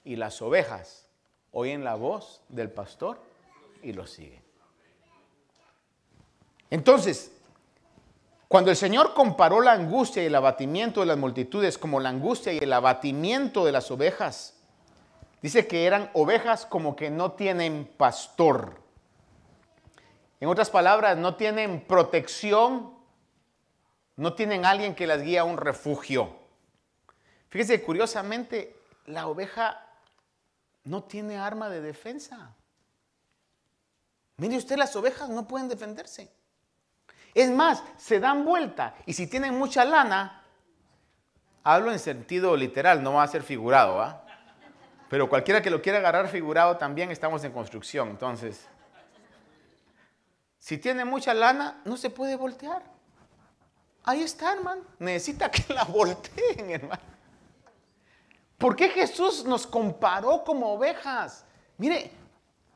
Y 0.04 0.16
las 0.16 0.42
ovejas 0.42 1.08
oyen 1.52 1.84
la 1.84 1.96
voz 1.96 2.42
del 2.48 2.72
pastor 2.72 3.20
y 3.82 3.92
lo 3.92 4.08
siguen. 4.08 4.42
Entonces, 6.70 7.32
cuando 8.48 8.72
el 8.72 8.78
Señor 8.78 9.14
comparó 9.14 9.62
la 9.62 9.74
angustia 9.74 10.24
y 10.24 10.28
el 10.28 10.36
abatimiento 10.36 11.02
de 11.02 11.08
las 11.08 11.18
multitudes 11.18 11.78
como 11.78 12.00
la 12.00 12.10
angustia 12.10 12.54
y 12.54 12.60
el 12.60 12.72
abatimiento 12.72 13.66
de 13.66 13.72
las 13.74 13.92
ovejas, 13.92 14.54
dice 15.42 15.68
que 15.68 15.86
eran 15.86 16.10
ovejas 16.14 16.66
como 16.66 16.96
que 16.96 17.10
no 17.10 17.34
tienen 17.34 17.90
pastor. 17.98 18.87
En 20.40 20.50
otras 20.50 20.70
palabras, 20.70 21.18
no 21.18 21.36
tienen 21.36 21.82
protección, 21.88 22.94
no 24.16 24.34
tienen 24.34 24.66
alguien 24.66 24.96
que 24.96 25.08
las 25.08 25.22
guíe 25.22 25.40
a 25.40 25.44
un 25.44 25.58
refugio. 25.58 26.36
Fíjese, 27.50 27.82
curiosamente, 27.82 28.76
la 29.06 29.28
oveja 29.28 29.84
no 30.84 31.04
tiene 31.04 31.38
arma 31.38 31.70
de 31.70 31.82
defensa. 31.82 32.56
Mire 34.38 34.58
usted, 34.58 34.78
las 34.78 34.96
ovejas 34.96 35.30
no 35.30 35.48
pueden 35.48 35.68
defenderse. 35.68 36.32
Es 37.34 37.50
más, 37.50 37.84
se 37.98 38.20
dan 38.20 38.46
vuelta 38.46 38.96
y 39.06 39.14
si 39.14 39.28
tienen 39.28 39.58
mucha 39.58 39.86
lana, 39.86 40.44
hablo 41.64 41.92
en 41.92 42.00
sentido 42.00 42.56
literal, 42.56 43.02
no 43.04 43.14
va 43.14 43.24
a 43.24 43.28
ser 43.28 43.44
figurado, 43.44 44.02
¿ah? 44.02 44.24
Pero 45.10 45.30
cualquiera 45.30 45.62
que 45.62 45.70
lo 45.70 45.82
quiera 45.82 46.00
agarrar 46.00 46.28
figurado 46.28 46.78
también 46.78 47.12
estamos 47.12 47.44
en 47.44 47.52
construcción. 47.52 48.10
Entonces, 48.10 48.68
si 50.60 50.78
tiene 50.78 51.06
mucha 51.06 51.34
lana, 51.34 51.82
no 51.86 51.98
se 51.98 52.10
puede 52.10 52.36
voltear. 52.36 52.84
Ahí 54.04 54.24
está, 54.24 54.54
hermano. 54.54 54.84
Necesita 55.00 55.52
que 55.52 55.74
la 55.74 55.84
volteen, 55.84 56.70
hermano. 56.70 57.02
¿Por 58.58 58.76
qué 58.76 58.90
Jesús 58.90 59.46
nos 59.46 59.68
comparó 59.68 60.44
como 60.44 60.74
ovejas? 60.74 61.46
Mire, 61.78 62.12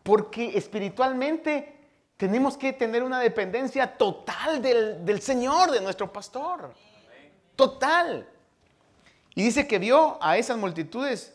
porque 0.03 0.57
espiritualmente 0.57 1.81
tenemos 2.17 2.55
que 2.55 2.71
tener 2.73 3.01
una 3.01 3.19
dependencia 3.19 3.97
total 3.97 4.61
del, 4.61 5.21
Señor, 5.21 5.71
de 5.71 5.81
nuestro 5.81 6.13
pastor. 6.13 6.73
Total. 7.55 8.27
Y 9.33 9.43
dice 9.43 9.67
que 9.67 9.79
vio 9.79 10.19
a 10.21 10.37
esas 10.37 10.57
multitudes 10.57 11.33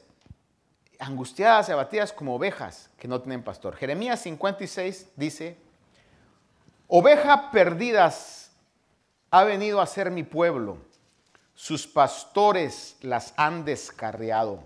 angustiadas 1.01 1.69
y 1.69 1.73
abatidas 1.73 2.13
como 2.13 2.37
ovejas 2.37 2.91
que 2.99 3.09
no 3.09 3.21
tienen 3.21 3.43
pastor. 3.43 3.75
Jeremías 3.75 4.21
56 4.21 5.09
dice, 5.17 5.57
oveja 6.89 7.51
perdidas 7.51 8.51
ha 9.31 9.45
venido 9.45 9.81
a 9.81 9.87
ser 9.87 10.11
mi 10.11 10.23
pueblo. 10.23 10.79
Sus 11.55 11.87
pastores 11.87 12.97
las 13.01 13.33
han 13.37 13.65
descarriado, 13.65 14.61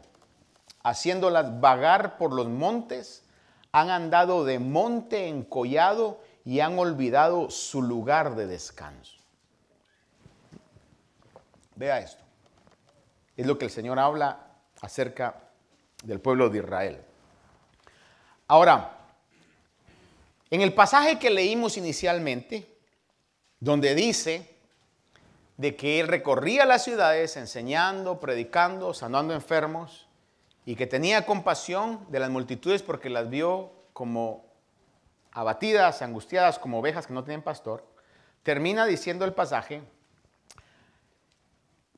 haciéndolas 0.82 1.60
vagar 1.60 2.18
por 2.18 2.32
los 2.32 2.48
montes 2.48 3.24
han 3.72 3.90
andado 3.90 4.44
de 4.44 4.58
monte 4.58 5.28
en 5.28 5.44
collado 5.44 6.20
y 6.44 6.60
han 6.60 6.78
olvidado 6.78 7.50
su 7.50 7.82
lugar 7.82 8.34
de 8.34 8.46
descanso. 8.46 9.16
Vea 11.76 12.00
esto. 12.00 12.22
Es 13.36 13.46
lo 13.46 13.58
que 13.58 13.66
el 13.66 13.70
Señor 13.70 13.98
habla 13.98 14.38
acerca 14.80 15.36
del 16.02 16.20
pueblo 16.20 16.50
de 16.50 16.58
Israel. 16.58 17.00
Ahora, 18.48 18.99
en 20.50 20.62
el 20.62 20.74
pasaje 20.74 21.18
que 21.18 21.30
leímos 21.30 21.76
inicialmente, 21.76 22.66
donde 23.60 23.94
dice 23.94 24.50
de 25.56 25.76
que 25.76 26.00
él 26.00 26.08
recorría 26.08 26.64
las 26.64 26.84
ciudades 26.84 27.36
enseñando, 27.36 28.18
predicando, 28.18 28.94
sanando 28.94 29.34
enfermos, 29.34 30.08
y 30.64 30.76
que 30.76 30.86
tenía 30.86 31.26
compasión 31.26 32.06
de 32.10 32.20
las 32.20 32.30
multitudes 32.30 32.82
porque 32.82 33.10
las 33.10 33.28
vio 33.28 33.72
como 33.92 34.44
abatidas, 35.32 36.02
angustiadas, 36.02 36.58
como 36.58 36.78
ovejas 36.78 37.06
que 37.06 37.12
no 37.12 37.24
tienen 37.24 37.42
pastor, 37.42 37.84
termina 38.42 38.86
diciendo 38.86 39.24
el 39.24 39.32
pasaje, 39.32 39.82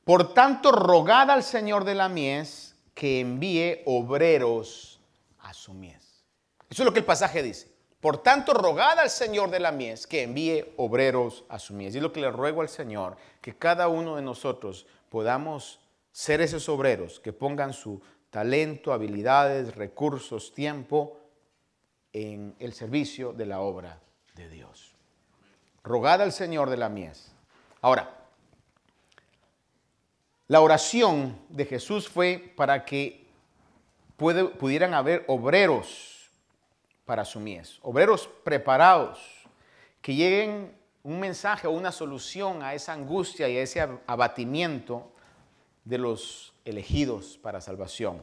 por 0.03 0.33
tanto 0.33 0.71
rogad 0.71 1.31
al 1.31 1.43
Señor 1.43 1.85
de 1.85 1.95
la 1.95 2.09
mies 2.09 2.75
que 2.93 3.21
envíe 3.21 3.81
obreros 3.85 4.99
a 5.39 5.53
su 5.53 5.73
mies. 5.73 6.23
Eso 6.69 6.83
es 6.83 6.85
lo 6.85 6.93
que 6.93 6.99
el 6.99 7.05
pasaje 7.05 7.41
dice. 7.41 7.72
Por 8.03 8.17
tanto, 8.17 8.53
rogad 8.53 8.99
al 8.99 9.09
Señor 9.09 9.49
de 9.49 9.61
la 9.61 9.71
mies 9.71 10.07
que 10.07 10.23
envíe 10.23 10.73
obreros 10.75 11.45
a 11.47 11.57
su 11.57 11.73
mies. 11.73 11.95
Y 11.95 12.01
lo 12.01 12.11
que 12.11 12.19
le 12.19 12.29
ruego 12.29 12.59
al 12.59 12.67
Señor, 12.67 13.15
que 13.39 13.55
cada 13.55 13.87
uno 13.87 14.17
de 14.17 14.21
nosotros 14.21 14.85
podamos 15.07 15.79
ser 16.11 16.41
esos 16.41 16.67
obreros 16.67 17.21
que 17.21 17.31
pongan 17.31 17.71
su 17.71 18.01
talento, 18.29 18.91
habilidades, 18.91 19.75
recursos, 19.75 20.53
tiempo 20.53 21.17
en 22.11 22.53
el 22.59 22.73
servicio 22.73 23.31
de 23.31 23.45
la 23.45 23.61
obra 23.61 24.01
de 24.35 24.49
Dios. 24.49 24.95
Rogad 25.81 26.21
al 26.21 26.33
Señor 26.33 26.69
de 26.69 26.75
la 26.75 26.89
mies. 26.89 27.31
Ahora, 27.79 28.13
la 30.49 30.59
oración 30.59 31.39
de 31.47 31.63
Jesús 31.63 32.09
fue 32.09 32.51
para 32.57 32.83
que 32.83 33.25
pudieran 34.17 34.93
haber 34.93 35.23
obreros 35.29 36.12
para 37.05 37.25
su 37.25 37.39
mies, 37.39 37.79
obreros 37.81 38.29
preparados, 38.43 39.19
que 40.01 40.15
lleguen 40.15 40.75
un 41.03 41.19
mensaje 41.19 41.67
o 41.67 41.71
una 41.71 41.91
solución 41.91 42.63
a 42.63 42.73
esa 42.73 42.93
angustia 42.93 43.49
y 43.49 43.57
a 43.57 43.61
ese 43.61 43.81
abatimiento 44.07 45.11
de 45.83 45.97
los 45.97 46.53
elegidos 46.63 47.37
para 47.41 47.59
salvación. 47.59 48.21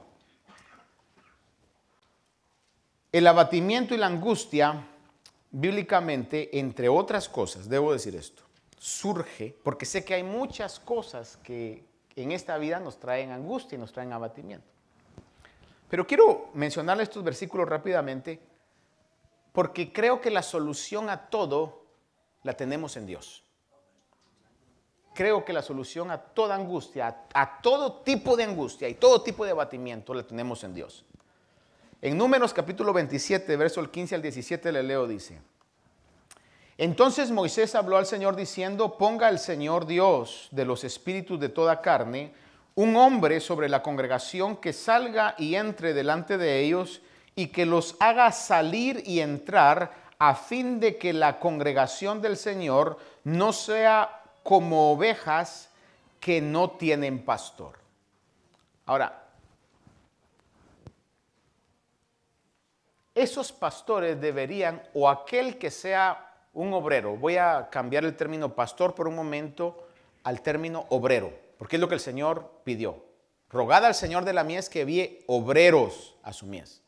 El 3.12 3.26
abatimiento 3.26 3.94
y 3.94 3.98
la 3.98 4.06
angustia, 4.06 4.86
bíblicamente, 5.50 6.58
entre 6.58 6.88
otras 6.88 7.28
cosas, 7.28 7.68
debo 7.68 7.92
decir 7.92 8.14
esto, 8.14 8.42
surge 8.78 9.54
porque 9.62 9.84
sé 9.84 10.04
que 10.04 10.14
hay 10.14 10.22
muchas 10.22 10.78
cosas 10.80 11.36
que 11.42 11.84
en 12.16 12.32
esta 12.32 12.56
vida 12.56 12.80
nos 12.80 12.98
traen 12.98 13.30
angustia 13.30 13.76
y 13.76 13.80
nos 13.80 13.92
traen 13.92 14.12
abatimiento. 14.12 14.66
Pero 15.88 16.06
quiero 16.06 16.50
mencionar 16.54 17.00
estos 17.00 17.24
versículos 17.24 17.68
rápidamente 17.68 18.38
porque 19.52 19.92
creo 19.92 20.20
que 20.20 20.30
la 20.30 20.42
solución 20.42 21.10
a 21.10 21.28
todo 21.28 21.84
la 22.42 22.54
tenemos 22.54 22.96
en 22.96 23.06
Dios 23.06 23.44
creo 25.14 25.44
que 25.44 25.52
la 25.52 25.62
solución 25.62 26.10
a 26.10 26.18
toda 26.18 26.54
angustia, 26.54 27.24
a, 27.34 27.60
todo 27.60 28.00
tipo 28.00 28.36
de 28.36 28.44
angustia 28.44 28.88
y 28.88 28.94
todo 28.94 29.22
tipo 29.22 29.44
de 29.44 29.50
abatimiento 29.50 30.14
la 30.14 30.22
tenemos 30.22 30.64
en 30.64 30.74
Dios. 30.74 31.04
En 32.00 32.16
Números 32.16 32.54
capítulo 32.54 32.92
27, 32.92 33.54
verso 33.56 33.90
15 33.90 34.14
al 34.14 34.22
17 34.22 34.72
le 34.72 34.82
leo, 34.82 35.06
dice, 35.06 35.40
entonces 36.78 37.30
Moisés 37.30 37.74
habló 37.74 37.98
al 37.98 38.06
Señor 38.06 38.36
diciendo, 38.36 38.96
ponga 38.96 39.28
el 39.28 39.38
Señor 39.38 39.84
Dios 39.84 40.48
de 40.50 40.64
los 40.64 40.84
espíritus 40.84 41.38
de 41.38 41.50
toda 41.50 41.82
carne, 41.82 42.32
un 42.74 42.96
hombre 42.96 43.40
sobre 43.40 43.68
la 43.68 43.82
congregación 43.82 44.56
que 44.56 44.72
salga 44.72 45.34
y 45.36 45.56
entre 45.56 45.92
delante 45.92 46.38
de 46.38 46.60
ellos 46.60 47.02
y 47.40 47.46
que 47.46 47.64
los 47.64 47.96
haga 48.00 48.32
salir 48.32 49.02
y 49.06 49.20
entrar 49.20 49.92
a 50.18 50.34
fin 50.34 50.78
de 50.78 50.98
que 50.98 51.14
la 51.14 51.40
congregación 51.40 52.20
del 52.20 52.36
Señor 52.36 52.98
no 53.24 53.54
sea 53.54 54.20
como 54.42 54.92
ovejas 54.92 55.70
que 56.20 56.42
no 56.42 56.72
tienen 56.72 57.24
pastor. 57.24 57.78
Ahora, 58.84 59.22
esos 63.14 63.52
pastores 63.52 64.20
deberían, 64.20 64.82
o 64.92 65.08
aquel 65.08 65.56
que 65.56 65.70
sea 65.70 66.34
un 66.52 66.74
obrero, 66.74 67.16
voy 67.16 67.38
a 67.38 67.70
cambiar 67.70 68.04
el 68.04 68.18
término 68.18 68.54
pastor 68.54 68.94
por 68.94 69.08
un 69.08 69.16
momento 69.16 69.88
al 70.24 70.42
término 70.42 70.84
obrero, 70.90 71.32
porque 71.56 71.76
es 71.76 71.80
lo 71.80 71.88
que 71.88 71.94
el 71.94 72.00
Señor 72.00 72.60
pidió. 72.64 73.02
Rogada 73.48 73.86
al 73.86 73.94
Señor 73.94 74.26
de 74.26 74.34
la 74.34 74.44
mies 74.44 74.68
que 74.68 74.82
envíe 74.82 75.24
obreros 75.26 76.16
a 76.22 76.34
su 76.34 76.44
mies. 76.44 76.82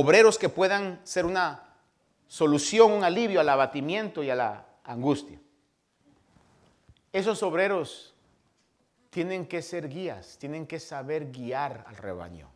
Obreros 0.00 0.38
que 0.38 0.48
puedan 0.48 1.00
ser 1.02 1.26
una 1.26 1.74
solución, 2.28 2.92
un 2.92 3.02
alivio 3.02 3.40
al 3.40 3.48
abatimiento 3.48 4.22
y 4.22 4.30
a 4.30 4.36
la 4.36 4.64
angustia. 4.84 5.40
Esos 7.12 7.42
obreros 7.42 8.14
tienen 9.10 9.48
que 9.48 9.60
ser 9.60 9.88
guías, 9.88 10.38
tienen 10.38 10.68
que 10.68 10.78
saber 10.78 11.32
guiar 11.32 11.84
al 11.88 11.96
rebaño. 11.96 12.48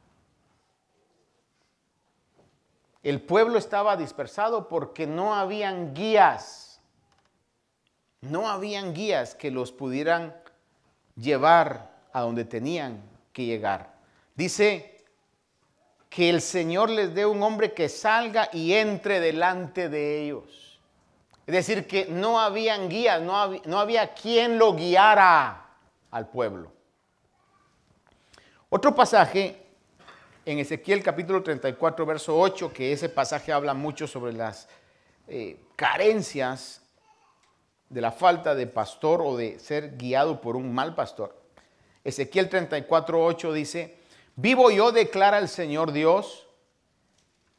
El 3.03 3.21
pueblo 3.21 3.59
estaba 3.59 3.97
dispersado 3.97 4.69
porque 4.69 5.09
no 5.09 5.35
habían 5.35 5.95
guías. 5.95 6.81
No 8.21 8.49
habían 8.49 8.95
guías 8.95 9.35
que 9.35 9.51
los 9.51 9.73
pudieran 9.73 10.33
llevar 11.17 11.91
a 12.13 12.21
donde 12.21 12.45
tenían 12.45 13.03
que 13.33 13.47
llegar. 13.47 13.97
Dice 14.37 14.92
que 16.15 16.29
el 16.29 16.43
Señor 16.43 16.91
les 16.91 17.15
dé 17.15 17.25
un 17.25 17.43
hombre 17.43 17.73
que 17.73 17.89
salga 17.89 18.51
y 18.53 18.75
entre 18.75 19.19
delante 19.19 19.89
de 19.89 20.23
ellos. 20.23 20.79
Es 21.47 21.55
decir, 21.55 21.87
que 21.87 22.05
no 22.05 22.39
habían 22.39 22.91
guías, 22.91 23.23
no 23.23 23.79
había, 23.79 24.13
quien 24.13 24.59
lo 24.59 24.75
guiara 24.75 25.71
al 26.11 26.29
pueblo. 26.29 26.71
Otro 28.69 28.95
pasaje 28.95 29.57
en 30.45 30.59
Ezequiel 30.59 31.03
capítulo 31.03 31.43
34, 31.43 32.05
verso 32.05 32.39
8, 32.39 32.71
que 32.75 32.93
ese 32.93 33.09
pasaje 33.09 33.51
habla 33.51 33.73
mucho 33.73 34.07
sobre 34.07 34.35
las 34.35 34.69
eh, 35.29 35.59
carencias 35.77 36.83
de 37.89 38.03
la 38.03 38.13
falta 38.13 38.55
de 38.55 38.67
pastor 38.67 39.23
o 39.23 39.35
de 39.35 39.59
ser 39.59 39.97
guiado 39.97 40.43
por 40.43 40.57
un 40.57 40.75
mal 40.75 40.95
pastor. 40.95 41.35
Ezequiel 42.05 42.51
34, 42.51 43.25
8 43.25 43.53
dice, 43.55 44.02
vivo 44.43 44.73
yo, 44.73 44.91
declara 44.91 45.39
el 45.39 45.49
Señor 45.49 45.93
Dios, 45.93 46.49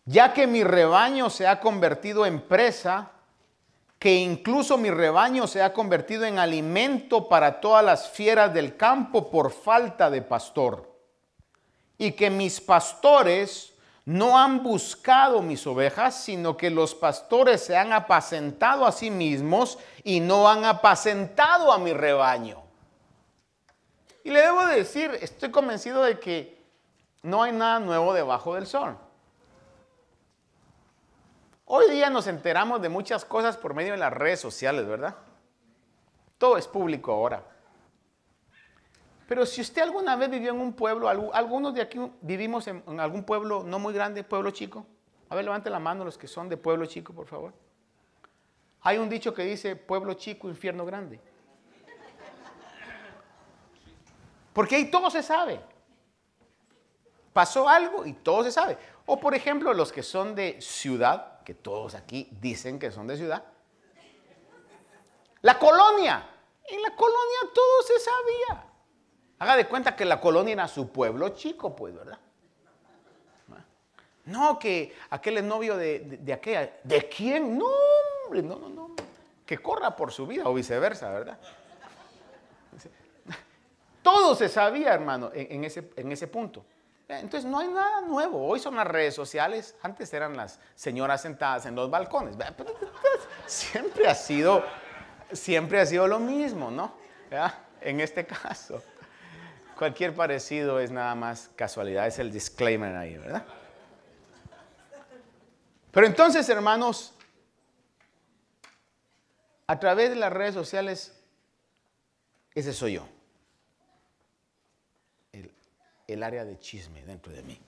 ya 0.03 0.33
que 0.33 0.47
mi 0.47 0.65
rebaño 0.65 1.29
se 1.29 1.47
ha 1.47 1.61
convertido 1.61 2.25
en 2.25 2.41
presa, 2.41 3.11
que 3.97 4.15
incluso 4.15 4.77
mi 4.77 4.91
rebaño 4.91 5.47
se 5.47 5.61
ha 5.61 5.71
convertido 5.71 6.25
en 6.25 6.39
alimento 6.39 7.29
para 7.29 7.61
todas 7.61 7.85
las 7.85 8.09
fieras 8.09 8.53
del 8.53 8.75
campo 8.75 9.31
por 9.31 9.53
falta 9.53 10.09
de 10.09 10.21
pastor 10.21 10.91
y 11.97 12.11
que 12.11 12.29
mis 12.29 12.59
pastores 12.59 13.73
no 14.03 14.37
han 14.37 14.61
buscado 14.61 15.41
mis 15.41 15.65
ovejas, 15.65 16.21
sino 16.21 16.57
que 16.57 16.69
los 16.69 16.93
pastores 16.93 17.63
se 17.63 17.77
han 17.77 17.93
apacentado 17.93 18.85
a 18.85 18.91
sí 18.91 19.09
mismos 19.09 19.77
y 20.03 20.19
no 20.19 20.49
han 20.49 20.65
apacentado 20.65 21.71
a 21.71 21.77
mi 21.77 21.93
rebaño. 21.93 22.61
Y 24.25 24.31
le 24.31 24.41
debo 24.41 24.65
decir, 24.65 25.17
estoy 25.21 25.49
convencido 25.49 26.03
de 26.03 26.19
que 26.19 26.62
no 27.23 27.41
hay 27.41 27.53
nada 27.53 27.79
nuevo 27.79 28.13
debajo 28.13 28.53
del 28.53 28.67
sol. 28.67 28.97
Hoy 31.65 31.89
día 31.89 32.09
nos 32.09 32.27
enteramos 32.27 32.81
de 32.81 32.89
muchas 32.89 33.23
cosas 33.23 33.57
por 33.57 33.73
medio 33.73 33.93
de 33.93 33.97
las 33.97 34.13
redes 34.13 34.41
sociales, 34.41 34.85
¿verdad? 34.85 35.15
Todo 36.37 36.57
es 36.57 36.67
público 36.67 37.13
ahora. 37.13 37.43
Pero 39.27 39.45
si 39.45 39.61
usted 39.61 39.81
alguna 39.81 40.17
vez 40.17 40.29
vivió 40.29 40.51
en 40.51 40.59
un 40.59 40.73
pueblo, 40.73 41.07
algunos 41.07 41.73
de 41.73 41.81
aquí 41.81 41.97
vivimos 42.21 42.67
en, 42.67 42.83
algún 42.99 43.23
pueblo 43.23 43.63
no 43.63 43.79
muy 43.79 43.93
grande, 43.93 44.23
pueblo 44.23 44.51
chico. 44.51 44.85
A 45.29 45.35
ver, 45.35 45.45
levante 45.45 45.69
la 45.69 45.79
mano 45.79 46.03
los 46.03 46.17
que 46.17 46.27
son 46.27 46.49
de 46.49 46.57
pueblo 46.57 46.85
chico, 46.85 47.13
por 47.13 47.25
favor. 47.25 47.53
Hay 48.81 48.97
un 48.97 49.07
dicho 49.09 49.33
que 49.33 49.43
dice 49.43 49.77
pueblo 49.77 50.13
chico, 50.15 50.49
infierno 50.49 50.85
grande. 50.85 51.21
Porque 54.51 54.75
ahí 54.75 54.91
todo 54.91 55.09
se 55.09 55.23
sabe. 55.23 55.72
Pasó 57.33 57.67
algo 57.67 58.05
y 58.05 58.13
todo 58.13 58.43
se 58.43 58.51
sabe. 58.51 58.77
O 59.05 59.19
por 59.19 59.35
ejemplo, 59.35 59.73
los 59.73 59.91
que 59.91 60.03
son 60.03 60.35
de 60.35 60.61
ciudad, 60.61 61.41
que 61.43 61.55
todos 61.55 61.95
aquí 61.95 62.29
dicen 62.39 62.79
que 62.79 62.91
son 62.91 63.07
de 63.07 63.17
ciudad. 63.17 63.43
La 65.41 65.59
colonia. 65.59 66.29
En 66.65 66.81
la 66.81 66.95
colonia 66.95 67.39
todo 67.53 67.81
se 67.81 67.99
sabía. 67.99 68.65
Haga 69.39 69.57
de 69.57 69.67
cuenta 69.67 69.95
que 69.95 70.05
la 70.05 70.21
colonia 70.21 70.53
era 70.53 70.67
su 70.67 70.89
pueblo 70.89 71.29
chico, 71.29 71.75
pues, 71.75 71.93
¿verdad? 71.93 72.19
No, 74.25 74.57
que 74.57 74.95
aquel 75.09 75.39
es 75.39 75.43
novio 75.43 75.75
de, 75.75 76.21
aquella. 76.33 76.79
¿De 76.83 77.09
quién? 77.09 77.57
No, 77.57 77.65
hombre, 78.25 78.41
no, 78.41 78.57
no, 78.57 78.69
no. 78.69 78.95
Que 79.45 79.57
corra 79.57 79.93
por 79.95 80.13
su 80.13 80.25
vida 80.25 80.43
o 80.45 80.53
viceversa, 80.53 81.11
¿verdad? 81.11 81.37
Todo 84.01 84.35
se 84.35 84.47
sabía, 84.47 84.93
hermano, 84.93 85.29
en, 85.33 85.63
ese, 85.65 85.91
en 85.97 86.11
ese 86.11 86.27
punto. 86.27 86.65
Entonces 87.19 87.49
no 87.49 87.59
hay 87.59 87.67
nada 87.67 88.01
nuevo. 88.01 88.45
Hoy 88.45 88.59
son 88.59 88.75
las 88.75 88.87
redes 88.87 89.13
sociales. 89.13 89.75
Antes 89.81 90.13
eran 90.13 90.35
las 90.37 90.59
señoras 90.75 91.21
sentadas 91.21 91.65
en 91.65 91.75
los 91.75 91.89
balcones. 91.89 92.35
Siempre 93.45 94.07
ha 94.07 94.15
sido, 94.15 94.63
siempre 95.31 95.79
ha 95.79 95.85
sido 95.85 96.07
lo 96.07 96.19
mismo, 96.19 96.71
¿no? 96.71 96.93
En 97.81 97.99
este 97.99 98.25
caso. 98.25 98.81
Cualquier 99.77 100.13
parecido 100.13 100.79
es 100.79 100.91
nada 100.91 101.15
más 101.15 101.49
casualidad, 101.55 102.07
es 102.07 102.19
el 102.19 102.31
disclaimer 102.31 102.95
ahí, 102.95 103.17
¿verdad? 103.17 103.43
Pero 105.91 106.07
entonces, 106.07 106.47
hermanos, 106.49 107.13
a 109.67 109.79
través 109.79 110.09
de 110.09 110.15
las 110.15 110.31
redes 110.31 110.53
sociales, 110.53 111.19
ese 112.53 112.71
soy 112.73 112.93
yo. 112.93 113.07
El, 116.07 116.23
área 116.23 116.45
de 116.45 116.59
chisme 116.59 117.03
dentro 117.05 117.31
de 117.31 117.43
mí. 117.43 117.59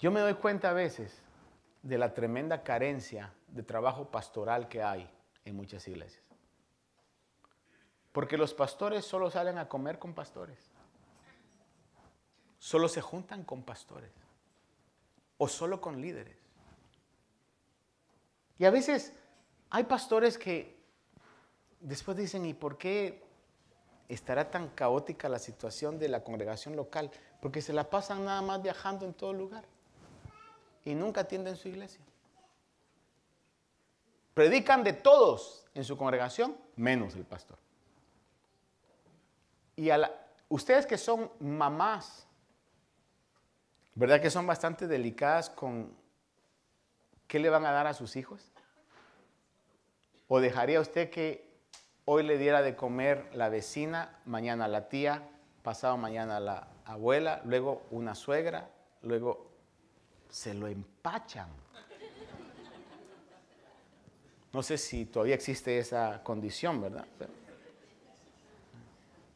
Yo 0.00 0.10
me 0.10 0.20
doy 0.20 0.34
cuenta 0.34 0.70
a 0.70 0.72
veces 0.72 1.22
de 1.82 1.98
la 1.98 2.14
tremenda 2.14 2.62
carencia 2.62 3.32
de 3.48 3.62
trabajo 3.62 4.10
pastoral 4.10 4.68
que 4.68 4.82
hay 4.82 5.10
en 5.44 5.56
muchas 5.56 5.86
iglesias. 5.88 6.24
Porque 8.12 8.36
los 8.36 8.54
pastores 8.54 9.04
solo 9.04 9.30
salen 9.30 9.58
a 9.58 9.68
comer 9.68 9.98
con 9.98 10.14
pastores. 10.14 10.70
Solo 12.58 12.88
se 12.88 13.00
juntan 13.00 13.44
con 13.44 13.62
pastores. 13.62 14.12
O 15.36 15.48
solo 15.48 15.80
con 15.80 16.00
líderes. 16.00 16.38
Y 18.58 18.64
a 18.64 18.70
veces 18.70 19.12
hay 19.70 19.84
pastores 19.84 20.36
que 20.36 20.78
después 21.80 22.16
dicen, 22.16 22.44
¿y 22.44 22.54
por 22.54 22.76
qué 22.76 23.27
estará 24.08 24.50
tan 24.50 24.68
caótica 24.68 25.28
la 25.28 25.38
situación 25.38 25.98
de 25.98 26.08
la 26.08 26.24
congregación 26.24 26.76
local? 26.76 27.10
Porque 27.40 27.60
se 27.62 27.72
la 27.72 27.90
pasan 27.90 28.24
nada 28.24 28.42
más 28.42 28.62
viajando 28.62 29.04
en 29.04 29.14
todo 29.14 29.32
lugar. 29.32 29.64
Y 30.84 30.94
nunca 30.94 31.22
atienden 31.22 31.56
su 31.56 31.68
iglesia. 31.68 32.00
Predican 34.34 34.84
de 34.84 34.92
todos 34.92 35.66
en 35.74 35.84
su 35.84 35.96
congregación, 35.96 36.56
menos 36.76 37.14
el 37.14 37.24
pastor. 37.24 37.58
Y 39.76 39.90
a 39.90 40.12
ustedes 40.48 40.86
que 40.86 40.96
son 40.96 41.30
mamás, 41.40 42.26
¿verdad 43.94 44.20
que 44.20 44.30
son 44.30 44.46
bastante 44.46 44.86
delicadas 44.86 45.50
con 45.50 45.92
qué 47.26 47.38
le 47.38 47.50
van 47.50 47.66
a 47.66 47.72
dar 47.72 47.86
a 47.86 47.94
sus 47.94 48.16
hijos? 48.16 48.50
¿O 50.26 50.40
dejaría 50.40 50.80
usted 50.80 51.10
que 51.10 51.47
hoy 52.10 52.22
le 52.22 52.38
diera 52.38 52.62
de 52.62 52.74
comer 52.74 53.28
la 53.34 53.50
vecina, 53.50 54.18
mañana 54.24 54.66
la 54.66 54.88
tía, 54.88 55.28
pasado 55.62 55.98
mañana 55.98 56.40
la 56.40 56.68
abuela, 56.86 57.42
luego 57.44 57.82
una 57.90 58.14
suegra, 58.14 58.70
luego 59.02 59.50
se 60.30 60.54
lo 60.54 60.68
empachan? 60.68 61.48
No 64.54 64.62
sé 64.62 64.78
si 64.78 65.04
todavía 65.04 65.34
existe 65.34 65.78
esa 65.78 66.22
condición, 66.22 66.80
¿verdad? 66.80 67.04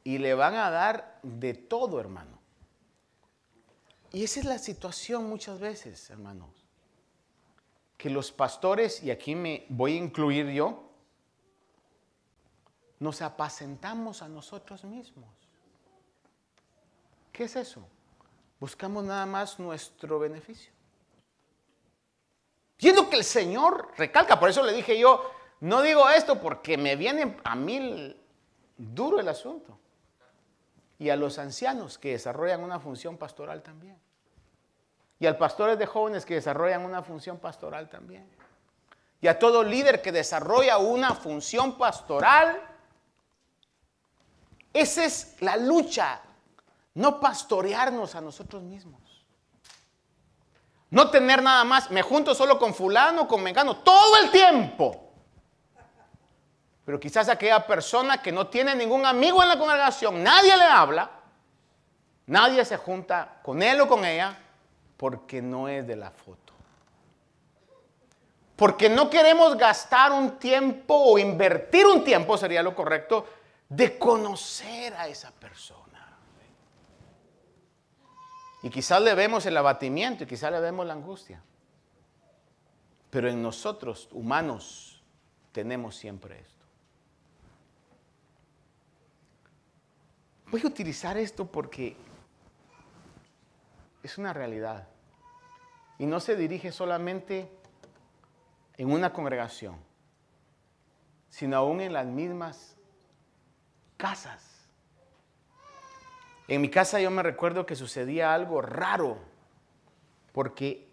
y 0.04 0.16
le 0.16 0.32
van 0.32 0.54
a 0.54 0.70
dar 0.70 1.20
de 1.22 1.52
todo, 1.52 2.00
hermano. 2.00 2.38
Y 4.12 4.24
esa 4.24 4.40
es 4.40 4.46
la 4.46 4.58
situación 4.58 5.28
muchas 5.28 5.60
veces, 5.60 6.08
hermanos. 6.08 6.48
Que 7.98 8.08
los 8.08 8.32
pastores, 8.32 9.02
y 9.02 9.10
aquí 9.10 9.34
me 9.34 9.66
voy 9.68 9.92
a 9.92 9.96
incluir 9.96 10.48
yo, 10.48 10.91
nos 13.02 13.20
apacentamos 13.20 14.22
a 14.22 14.28
nosotros 14.28 14.84
mismos. 14.84 15.28
¿Qué 17.32 17.44
es 17.44 17.56
eso? 17.56 17.84
Buscamos 18.60 19.02
nada 19.02 19.26
más 19.26 19.58
nuestro 19.58 20.20
beneficio. 20.20 20.72
Viendo 22.78 23.10
que 23.10 23.16
el 23.16 23.24
Señor 23.24 23.90
recalca, 23.96 24.38
por 24.38 24.50
eso 24.50 24.62
le 24.62 24.72
dije 24.72 24.96
yo, 24.96 25.32
no 25.60 25.82
digo 25.82 26.08
esto 26.10 26.40
porque 26.40 26.78
me 26.78 26.94
viene 26.94 27.38
a 27.42 27.56
mí 27.56 28.16
duro 28.76 29.18
el 29.18 29.28
asunto 29.28 29.76
y 31.00 31.10
a 31.10 31.16
los 31.16 31.40
ancianos 31.40 31.98
que 31.98 32.12
desarrollan 32.12 32.62
una 32.62 32.78
función 32.78 33.16
pastoral 33.16 33.64
también. 33.64 33.98
Y 35.18 35.26
a 35.26 35.36
pastores 35.36 35.76
de 35.76 35.86
jóvenes 35.86 36.24
que 36.24 36.34
desarrollan 36.34 36.84
una 36.84 37.02
función 37.02 37.40
pastoral 37.40 37.88
también. 37.88 38.28
Y 39.20 39.26
a 39.26 39.40
todo 39.40 39.64
líder 39.64 40.02
que 40.02 40.12
desarrolla 40.12 40.78
una 40.78 41.14
función 41.16 41.76
pastoral. 41.76 42.68
Esa 44.72 45.04
es 45.04 45.36
la 45.40 45.56
lucha. 45.56 46.20
No 46.94 47.20
pastorearnos 47.20 48.14
a 48.14 48.20
nosotros 48.20 48.62
mismos. 48.62 49.00
No 50.90 51.10
tener 51.10 51.42
nada 51.42 51.64
más, 51.64 51.90
me 51.90 52.02
junto 52.02 52.34
solo 52.34 52.58
con 52.58 52.74
fulano, 52.74 53.26
con 53.26 53.42
mengano, 53.42 53.78
todo 53.78 54.18
el 54.18 54.30
tiempo. 54.30 55.10
Pero 56.84 57.00
quizás 57.00 57.28
aquella 57.28 57.66
persona 57.66 58.20
que 58.20 58.30
no 58.30 58.48
tiene 58.48 58.74
ningún 58.74 59.06
amigo 59.06 59.42
en 59.42 59.48
la 59.48 59.58
congregación, 59.58 60.22
nadie 60.22 60.54
le 60.54 60.64
habla, 60.64 61.10
nadie 62.26 62.64
se 62.64 62.76
junta 62.76 63.40
con 63.42 63.62
él 63.62 63.80
o 63.80 63.88
con 63.88 64.04
ella 64.04 64.36
porque 64.98 65.40
no 65.40 65.68
es 65.68 65.86
de 65.86 65.96
la 65.96 66.10
foto. 66.10 66.52
Porque 68.56 68.90
no 68.90 69.08
queremos 69.08 69.56
gastar 69.56 70.12
un 70.12 70.38
tiempo 70.38 70.94
o 70.94 71.18
invertir 71.18 71.86
un 71.86 72.04
tiempo, 72.04 72.36
sería 72.36 72.62
lo 72.62 72.74
correcto, 72.74 73.26
de 73.74 73.98
conocer 73.98 74.92
a 74.94 75.08
esa 75.08 75.30
persona. 75.30 76.18
Y 78.62 78.70
quizás 78.70 79.00
le 79.02 79.14
vemos 79.14 79.46
el 79.46 79.56
abatimiento 79.56 80.24
y 80.24 80.26
quizás 80.26 80.52
le 80.52 80.60
vemos 80.60 80.86
la 80.86 80.92
angustia. 80.92 81.42
Pero 83.10 83.28
en 83.28 83.42
nosotros, 83.42 84.08
humanos, 84.12 85.02
tenemos 85.52 85.96
siempre 85.96 86.38
esto. 86.38 86.64
Voy 90.50 90.60
a 90.62 90.66
utilizar 90.66 91.16
esto 91.16 91.46
porque 91.46 91.96
es 94.02 94.18
una 94.18 94.34
realidad. 94.34 94.86
Y 95.98 96.04
no 96.04 96.20
se 96.20 96.36
dirige 96.36 96.72
solamente 96.72 97.50
en 98.76 98.92
una 98.92 99.12
congregación, 99.12 99.76
sino 101.30 101.56
aún 101.56 101.80
en 101.80 101.94
las 101.94 102.06
mismas 102.06 102.76
casas. 104.02 104.42
En 106.48 106.60
mi 106.60 106.68
casa 106.68 107.00
yo 107.00 107.08
me 107.12 107.22
recuerdo 107.22 107.66
que 107.66 107.76
sucedía 107.76 108.34
algo 108.34 108.60
raro, 108.60 109.16
porque 110.32 110.88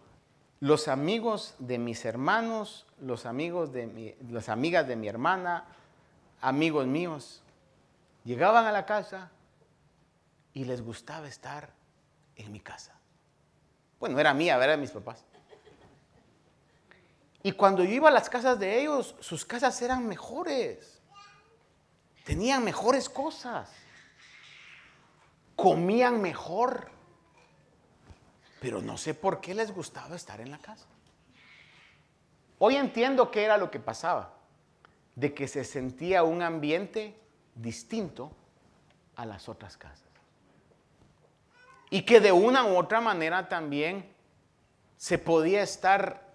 los 0.60 0.88
amigos 0.88 1.56
de 1.58 1.80
mis 1.80 2.06
hermanos, 2.06 2.86
los 3.02 3.26
amigos 3.26 3.74
de 3.74 4.16
las 4.30 4.48
amigas 4.48 4.88
de 4.88 4.96
mi 4.96 5.08
hermana, 5.08 5.66
amigos 6.40 6.86
míos, 6.86 7.42
llegaban 8.26 8.68
a 8.68 8.72
la 8.72 8.86
casa 8.86 9.32
y 10.54 10.66
les 10.66 10.84
gustaba 10.84 11.28
estar 11.28 11.72
en 12.36 12.52
mi 12.52 12.60
casa. 12.60 12.94
Bueno, 14.00 14.20
era 14.20 14.36
mía, 14.36 14.56
era 14.64 14.74
de 14.74 14.78
mis 14.78 14.92
papás. 14.92 15.26
Y 17.42 17.54
cuando 17.54 17.84
yo 17.84 17.90
iba 17.90 18.10
a 18.10 18.12
las 18.12 18.30
casas 18.30 18.60
de 18.60 18.82
ellos, 18.82 19.16
sus 19.20 19.46
casas 19.46 19.82
eran 19.82 20.08
mejores. 20.08 20.99
Tenían 22.40 22.64
mejores 22.64 23.10
cosas. 23.10 23.70
Comían 25.58 26.22
mejor. 26.22 26.90
Pero 28.62 28.82
no 28.82 28.98
sé 28.98 29.14
por 29.14 29.42
qué 29.42 29.54
les 29.54 29.76
gustaba 29.76 30.16
estar 30.16 30.40
en 30.40 30.50
la 30.50 30.58
casa. 30.58 30.86
Hoy 32.58 32.78
entiendo 32.78 33.30
qué 33.30 33.44
era 33.44 33.58
lo 33.58 33.70
que 33.70 33.82
pasaba. 33.82 34.36
De 35.16 35.34
que 35.34 35.50
se 35.50 35.66
sentía 35.66 36.24
un 36.24 36.42
ambiente 36.42 37.14
distinto 37.56 38.32
a 39.18 39.26
las 39.26 39.50
otras 39.50 39.76
casas. 39.76 40.08
Y 41.90 42.04
que 42.04 42.22
de 42.22 42.32
una 42.32 42.64
u 42.64 42.78
otra 42.78 43.02
manera 43.02 43.50
también 43.50 44.14
se 44.96 45.18
podía 45.18 45.62
estar 45.62 46.26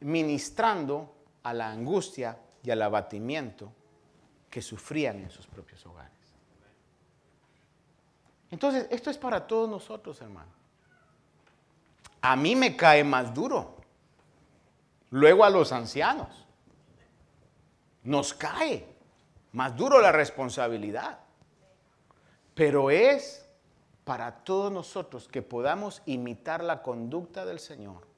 ministrando 0.00 1.14
a 1.42 1.52
la 1.52 1.70
angustia 1.70 2.38
y 2.62 2.70
al 2.70 2.80
abatimiento 2.80 3.74
que 4.50 4.60
sufrían 4.60 5.20
en 5.20 5.30
sus 5.30 5.46
propios 5.46 5.86
hogares. 5.86 6.12
Entonces, 8.50 8.88
esto 8.90 9.10
es 9.10 9.16
para 9.16 9.46
todos 9.46 9.70
nosotros, 9.70 10.20
hermano. 10.20 10.50
A 12.20 12.34
mí 12.34 12.56
me 12.56 12.76
cae 12.76 13.04
más 13.04 13.32
duro. 13.32 13.76
Luego 15.10 15.44
a 15.44 15.50
los 15.50 15.72
ancianos. 15.72 16.46
Nos 18.02 18.34
cae 18.34 18.86
más 19.52 19.76
duro 19.76 20.00
la 20.00 20.10
responsabilidad. 20.10 21.20
Pero 22.54 22.90
es 22.90 23.48
para 24.04 24.42
todos 24.42 24.72
nosotros 24.72 25.28
que 25.28 25.42
podamos 25.42 26.02
imitar 26.06 26.64
la 26.64 26.82
conducta 26.82 27.46
del 27.46 27.60
Señor. 27.60 28.08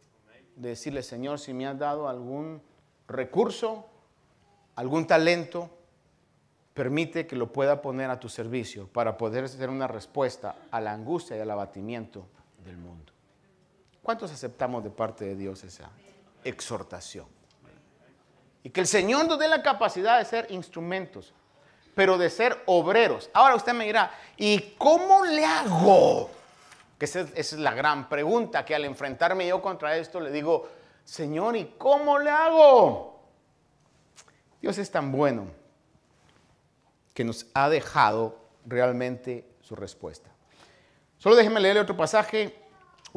De 0.57 0.71
decirle, 0.71 1.03
Señor, 1.03 1.39
si 1.39 1.53
me 1.53 1.67
has 1.67 1.79
dado 1.79 2.09
algún 2.09 2.63
recurso, 3.07 3.87
algún 4.75 5.07
talento, 5.07 5.71
permite 6.75 7.27
que 7.27 7.37
lo 7.37 7.53
pueda 7.53 7.83
poner 7.83 8.11
a 8.11 8.21
tu 8.21 8.29
servicio 8.29 8.89
para 8.89 9.17
poder 9.17 9.49
ser 9.49 9.71
una 9.71 9.87
respuesta 9.87 10.57
a 10.71 10.81
la 10.81 10.93
angustia 10.93 11.37
y 11.37 11.41
al 11.41 11.51
abatimiento 11.51 12.27
del 12.65 12.77
mundo. 12.77 13.13
¿Cuántos 14.03 14.33
aceptamos 14.33 14.83
de 14.83 14.91
parte 14.91 15.25
de 15.25 15.37
Dios 15.37 15.63
esa 15.65 15.91
exhortación? 16.45 17.27
Y 18.65 18.71
que 18.71 18.81
el 18.81 18.87
Señor 18.87 19.27
nos 19.27 19.39
dé 19.39 19.49
la 19.49 19.63
capacidad 19.63 20.19
de 20.19 20.25
ser 20.25 20.47
instrumentos 20.51 21.35
pero 21.95 22.17
de 22.19 22.31
ser 22.31 22.63
obreros. 22.67 23.31
Ahora 23.33 23.55
usted 23.55 23.73
me 23.73 23.85
dirá, 23.85 24.11
¿y 24.37 24.75
cómo 24.79 25.25
le 25.25 25.45
hago? 25.45 26.31
Que 26.99 27.05
esa, 27.05 27.27
es 27.35 27.53
la 27.55 27.75
gran 27.75 28.09
pregunta 28.09 28.65
que 28.65 28.75
al 28.75 28.85
enfrentarme 28.85 29.47
yo 29.47 29.61
contra 29.61 29.97
esto 29.97 30.21
le 30.21 30.31
digo, 30.31 30.69
Señor, 31.05 31.57
¿y 31.57 31.75
cómo 31.77 32.19
le 32.19 32.31
hago? 32.31 33.21
Dios 34.61 34.79
es 34.79 34.91
tan 34.91 35.11
bueno 35.11 35.47
que 37.15 37.25
nos 37.25 37.47
ha 37.55 37.69
dejado 37.69 38.39
realmente 38.67 39.45
su 39.61 39.77
respuesta. 39.77 40.31
Solo 41.19 41.37
déjeme 41.37 41.61
leerle 41.61 41.83
otro 41.83 41.97
pasaje 41.97 42.57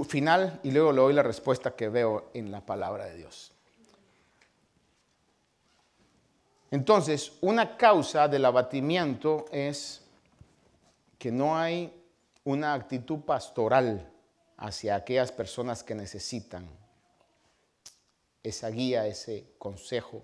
final 0.08 0.60
y 0.64 0.72
luego 0.72 0.92
le 0.92 1.02
doy 1.02 1.14
la 1.14 1.24
respuesta 1.24 1.76
que 1.76 1.90
veo 1.90 2.30
en 2.34 2.52
la 2.52 2.66
palabra 2.66 3.06
de 3.06 3.16
Dios. 3.16 3.52
Entonces, 6.72 7.34
una 7.42 7.78
causa 7.78 8.28
del 8.28 8.44
abatimiento 8.44 9.46
es 9.52 10.02
que 11.18 11.32
no 11.32 11.58
hay 11.58 11.94
una 12.44 12.74
actitud 12.74 13.22
pastoral 13.22 14.12
hacia 14.58 14.96
aquellas 14.96 15.32
personas 15.32 15.84
que 15.84 15.96
necesitan 15.96 16.68
esa 18.44 18.70
guía, 18.70 19.08
ese 19.08 19.54
consejo. 19.58 20.24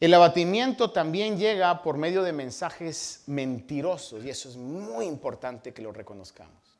El 0.00 0.14
abatimiento 0.14 0.92
también 0.92 1.38
llega 1.38 1.82
por 1.82 1.96
medio 1.96 2.22
de 2.22 2.32
mensajes 2.32 3.24
mentirosos 3.26 4.24
y 4.24 4.30
eso 4.30 4.48
es 4.48 4.56
muy 4.56 5.06
importante 5.06 5.74
que 5.74 5.82
lo 5.82 5.92
reconozcamos. 5.92 6.78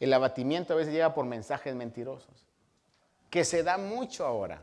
El 0.00 0.12
abatimiento 0.12 0.72
a 0.72 0.76
veces 0.76 0.92
llega 0.92 1.12
por 1.12 1.26
mensajes 1.26 1.74
mentirosos, 1.74 2.46
que 3.28 3.44
se 3.44 3.62
da 3.62 3.76
mucho 3.76 4.24
ahora. 4.24 4.62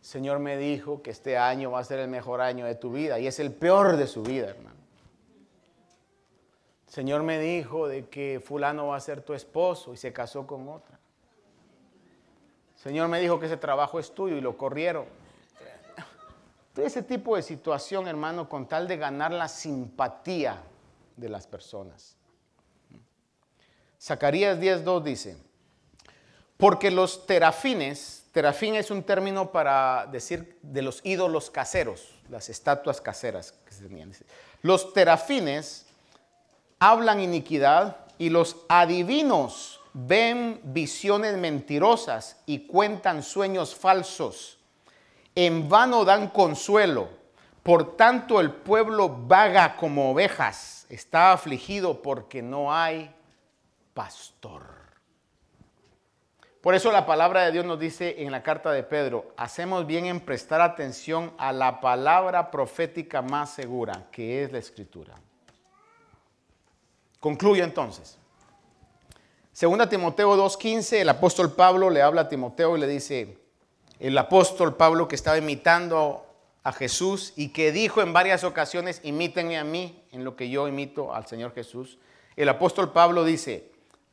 Señor 0.00 0.40
me 0.40 0.56
dijo 0.56 1.02
que 1.02 1.10
este 1.10 1.36
año 1.36 1.70
va 1.70 1.80
a 1.80 1.84
ser 1.84 2.00
el 2.00 2.08
mejor 2.08 2.40
año 2.40 2.64
de 2.66 2.74
tu 2.74 2.92
vida 2.92 3.18
y 3.20 3.26
es 3.26 3.38
el 3.38 3.52
peor 3.52 3.96
de 3.96 4.06
su 4.06 4.22
vida, 4.22 4.48
hermano. 4.48 4.76
Señor 6.88 7.22
me 7.22 7.38
dijo 7.38 7.88
de 7.88 8.08
que 8.08 8.40
fulano 8.42 8.88
va 8.88 8.96
a 8.96 9.00
ser 9.00 9.20
tu 9.20 9.34
esposo 9.34 9.92
y 9.92 9.96
se 9.96 10.12
casó 10.12 10.46
con 10.46 10.68
otra. 10.68 10.98
Señor 12.76 13.08
me 13.08 13.20
dijo 13.20 13.38
que 13.38 13.46
ese 13.46 13.56
trabajo 13.56 13.98
es 13.98 14.12
tuyo 14.12 14.36
y 14.36 14.40
lo 14.40 14.56
corrieron. 14.56 15.06
Ese 16.76 17.02
tipo 17.02 17.36
de 17.36 17.42
situación, 17.42 18.06
hermano, 18.06 18.48
con 18.48 18.68
tal 18.68 18.86
de 18.86 18.96
ganar 18.96 19.32
la 19.32 19.48
simpatía 19.48 20.62
de 21.16 21.28
las 21.28 21.46
personas. 21.46 22.16
Zacarías 24.00 24.58
10.2 24.58 25.02
dice, 25.02 25.36
porque 26.56 26.90
los 26.90 27.26
terafines 27.26 28.26
Terafín 28.36 28.74
es 28.74 28.90
un 28.90 29.02
término 29.02 29.50
para 29.50 30.06
decir 30.12 30.58
de 30.60 30.82
los 30.82 31.00
ídolos 31.04 31.48
caseros, 31.48 32.18
las 32.28 32.50
estatuas 32.50 33.00
caseras 33.00 33.54
que 33.64 33.72
se 33.72 33.84
tenían. 33.84 34.12
Los 34.60 34.92
terafines 34.92 35.86
hablan 36.78 37.20
iniquidad 37.20 37.96
y 38.18 38.28
los 38.28 38.58
adivinos 38.68 39.80
ven 39.94 40.60
visiones 40.64 41.38
mentirosas 41.38 42.36
y 42.44 42.66
cuentan 42.66 43.22
sueños 43.22 43.74
falsos. 43.74 44.55
En 45.36 45.68
vano 45.68 46.04
dan 46.04 46.30
consuelo. 46.30 47.08
Por 47.62 47.96
tanto 47.96 48.40
el 48.40 48.52
pueblo 48.52 49.08
vaga 49.08 49.76
como 49.76 50.12
ovejas, 50.12 50.86
está 50.88 51.32
afligido 51.32 52.00
porque 52.00 52.40
no 52.40 52.72
hay 52.72 53.14
pastor. 53.92 54.76
Por 56.60 56.74
eso 56.74 56.90
la 56.90 57.06
palabra 57.06 57.44
de 57.44 57.52
Dios 57.52 57.64
nos 57.64 57.78
dice 57.78 58.22
en 58.22 58.32
la 58.32 58.42
carta 58.42 58.72
de 58.72 58.82
Pedro, 58.82 59.32
hacemos 59.36 59.86
bien 59.86 60.06
en 60.06 60.20
prestar 60.20 60.60
atención 60.60 61.32
a 61.38 61.52
la 61.52 61.80
palabra 61.80 62.50
profética 62.50 63.22
más 63.22 63.50
segura, 63.50 64.08
que 64.10 64.42
es 64.42 64.50
la 64.50 64.58
escritura. 64.58 65.14
Concluyo 67.20 67.62
entonces. 67.62 68.18
Segunda 69.52 69.88
Timoteo 69.88 70.36
2.15, 70.36 70.98
el 70.98 71.08
apóstol 71.08 71.52
Pablo 71.52 71.88
le 71.88 72.02
habla 72.02 72.22
a 72.22 72.28
Timoteo 72.28 72.76
y 72.76 72.80
le 72.80 72.86
dice, 72.86 73.38
el 74.00 74.16
apóstol 74.18 74.76
Pablo 74.76 75.08
que 75.08 75.14
estaba 75.14 75.38
imitando 75.38 76.26
a 76.62 76.72
Jesús 76.72 77.32
y 77.36 77.50
que 77.50 77.72
dijo 77.72 78.02
en 78.02 78.12
varias 78.12 78.44
ocasiones, 78.44 79.00
imítenme 79.04 79.58
a 79.58 79.64
mí 79.64 80.02
en 80.12 80.24
lo 80.24 80.36
que 80.36 80.50
yo 80.50 80.68
imito 80.68 81.14
al 81.14 81.26
Señor 81.26 81.54
Jesús. 81.54 81.98
El 82.34 82.48
apóstol 82.48 82.92
Pablo 82.92 83.24
dice 83.24 83.70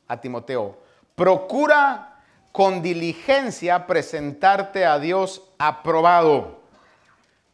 a 0.08 0.20
Timoteo, 0.20 0.78
procura 1.14 2.22
con 2.52 2.80
diligencia 2.82 3.86
presentarte 3.86 4.86
a 4.86 4.98
Dios 5.00 5.42
aprobado, 5.58 6.62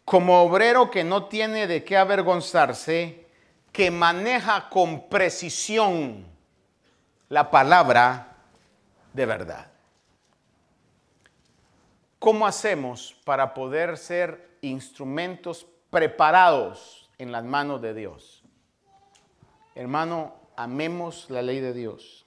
como 0.04 0.42
obrero 0.42 0.90
que 0.90 1.04
no 1.04 1.24
tiene 1.24 1.66
de 1.66 1.82
qué 1.84 1.96
avergonzarse, 1.96 3.26
que 3.72 3.90
maneja 3.90 4.68
con 4.68 5.08
precisión 5.08 6.26
la 7.28 7.50
palabra 7.50 8.36
de 9.14 9.24
verdad. 9.24 9.70
¿Cómo 12.20 12.46
hacemos 12.46 13.16
para 13.24 13.54
poder 13.54 13.96
ser 13.96 14.58
instrumentos 14.60 15.66
preparados 15.88 17.08
en 17.16 17.32
las 17.32 17.44
manos 17.44 17.80
de 17.80 17.94
Dios? 17.94 18.44
Hermano, 19.74 20.34
amemos 20.54 21.30
la 21.30 21.40
ley 21.40 21.60
de 21.60 21.72
Dios. 21.72 22.26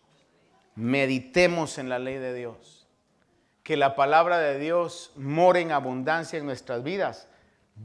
Meditemos 0.73 1.77
en 1.77 1.89
la 1.89 1.99
ley 1.99 2.17
de 2.17 2.33
Dios. 2.33 2.87
Que 3.61 3.77
la 3.77 3.95
palabra 3.95 4.39
de 4.39 4.57
Dios 4.57 5.11
more 5.15 5.61
en 5.61 5.71
abundancia 5.71 6.39
en 6.39 6.47
nuestras 6.47 6.81
vidas. 6.81 7.27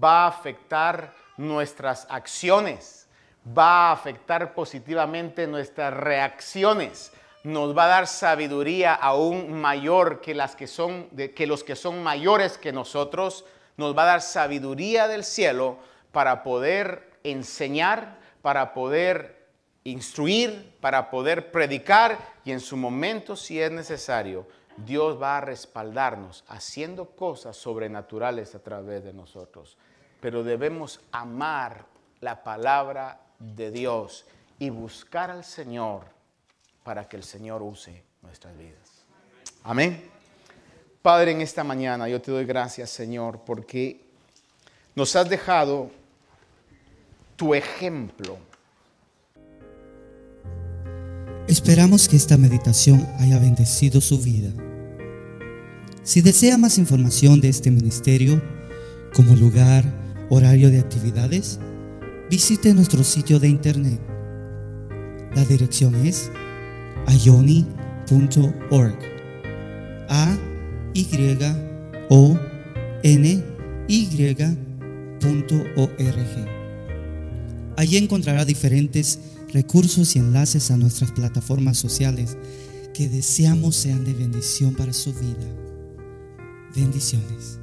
Va 0.02 0.24
a 0.24 0.28
afectar 0.28 1.12
nuestras 1.36 2.06
acciones. 2.08 3.06
Va 3.46 3.90
a 3.90 3.92
afectar 3.92 4.54
positivamente 4.54 5.46
nuestras 5.46 5.92
reacciones 5.92 7.12
nos 7.44 7.76
va 7.76 7.84
a 7.84 7.88
dar 7.88 8.06
sabiduría 8.06 8.94
aún 8.94 9.52
mayor 9.52 10.20
que, 10.20 10.34
las 10.34 10.56
que, 10.56 10.66
son, 10.66 11.08
que 11.10 11.46
los 11.46 11.64
que 11.64 11.76
son 11.76 12.02
mayores 12.02 12.58
que 12.58 12.72
nosotros. 12.72 13.44
Nos 13.76 13.96
va 13.96 14.02
a 14.02 14.06
dar 14.06 14.22
sabiduría 14.22 15.06
del 15.06 15.24
cielo 15.24 15.78
para 16.10 16.42
poder 16.42 17.12
enseñar, 17.22 18.18
para 18.42 18.74
poder 18.74 19.46
instruir, 19.84 20.74
para 20.80 21.10
poder 21.10 21.50
predicar 21.50 22.18
y 22.44 22.52
en 22.52 22.60
su 22.60 22.76
momento, 22.76 23.36
si 23.36 23.60
es 23.60 23.70
necesario, 23.70 24.46
Dios 24.76 25.20
va 25.20 25.38
a 25.38 25.40
respaldarnos 25.40 26.44
haciendo 26.48 27.06
cosas 27.06 27.56
sobrenaturales 27.56 28.54
a 28.54 28.62
través 28.62 29.04
de 29.04 29.12
nosotros. 29.12 29.76
Pero 30.20 30.42
debemos 30.42 31.00
amar 31.12 31.86
la 32.20 32.42
palabra 32.42 33.20
de 33.38 33.70
Dios 33.70 34.26
y 34.58 34.70
buscar 34.70 35.30
al 35.30 35.44
Señor 35.44 36.17
para 36.88 37.06
que 37.06 37.18
el 37.18 37.22
Señor 37.22 37.60
use 37.60 38.02
nuestras 38.22 38.56
vidas. 38.56 39.04
Amén. 39.62 40.02
Padre, 41.02 41.32
en 41.32 41.42
esta 41.42 41.62
mañana 41.62 42.08
yo 42.08 42.18
te 42.18 42.30
doy 42.30 42.46
gracias, 42.46 42.88
Señor, 42.88 43.42
porque 43.44 44.00
nos 44.94 45.14
has 45.14 45.28
dejado 45.28 45.90
tu 47.36 47.54
ejemplo. 47.54 48.38
Esperamos 51.46 52.08
que 52.08 52.16
esta 52.16 52.38
meditación 52.38 53.06
haya 53.18 53.38
bendecido 53.38 54.00
su 54.00 54.18
vida. 54.22 54.50
Si 56.02 56.22
desea 56.22 56.56
más 56.56 56.78
información 56.78 57.38
de 57.42 57.50
este 57.50 57.70
ministerio, 57.70 58.40
como 59.14 59.36
lugar, 59.36 59.84
horario 60.30 60.70
de 60.70 60.80
actividades, 60.80 61.60
visite 62.30 62.72
nuestro 62.72 63.04
sitio 63.04 63.38
de 63.38 63.48
internet. 63.48 64.00
La 65.34 65.44
dirección 65.44 65.94
es 66.06 66.30
ayoni.org. 67.08 68.98
A 70.10 70.38
Y 70.94 71.06
O 72.10 72.38
N 73.02 73.44
Y.org. 73.88 74.18
Allí 77.76 77.96
encontrará 77.96 78.44
diferentes 78.44 79.18
recursos 79.52 80.14
y 80.16 80.18
enlaces 80.18 80.70
a 80.70 80.76
nuestras 80.76 81.12
plataformas 81.12 81.78
sociales 81.78 82.36
que 82.92 83.08
deseamos 83.08 83.76
sean 83.76 84.04
de 84.04 84.12
bendición 84.12 84.74
para 84.74 84.92
su 84.92 85.12
vida. 85.12 85.46
Bendiciones. 86.74 87.58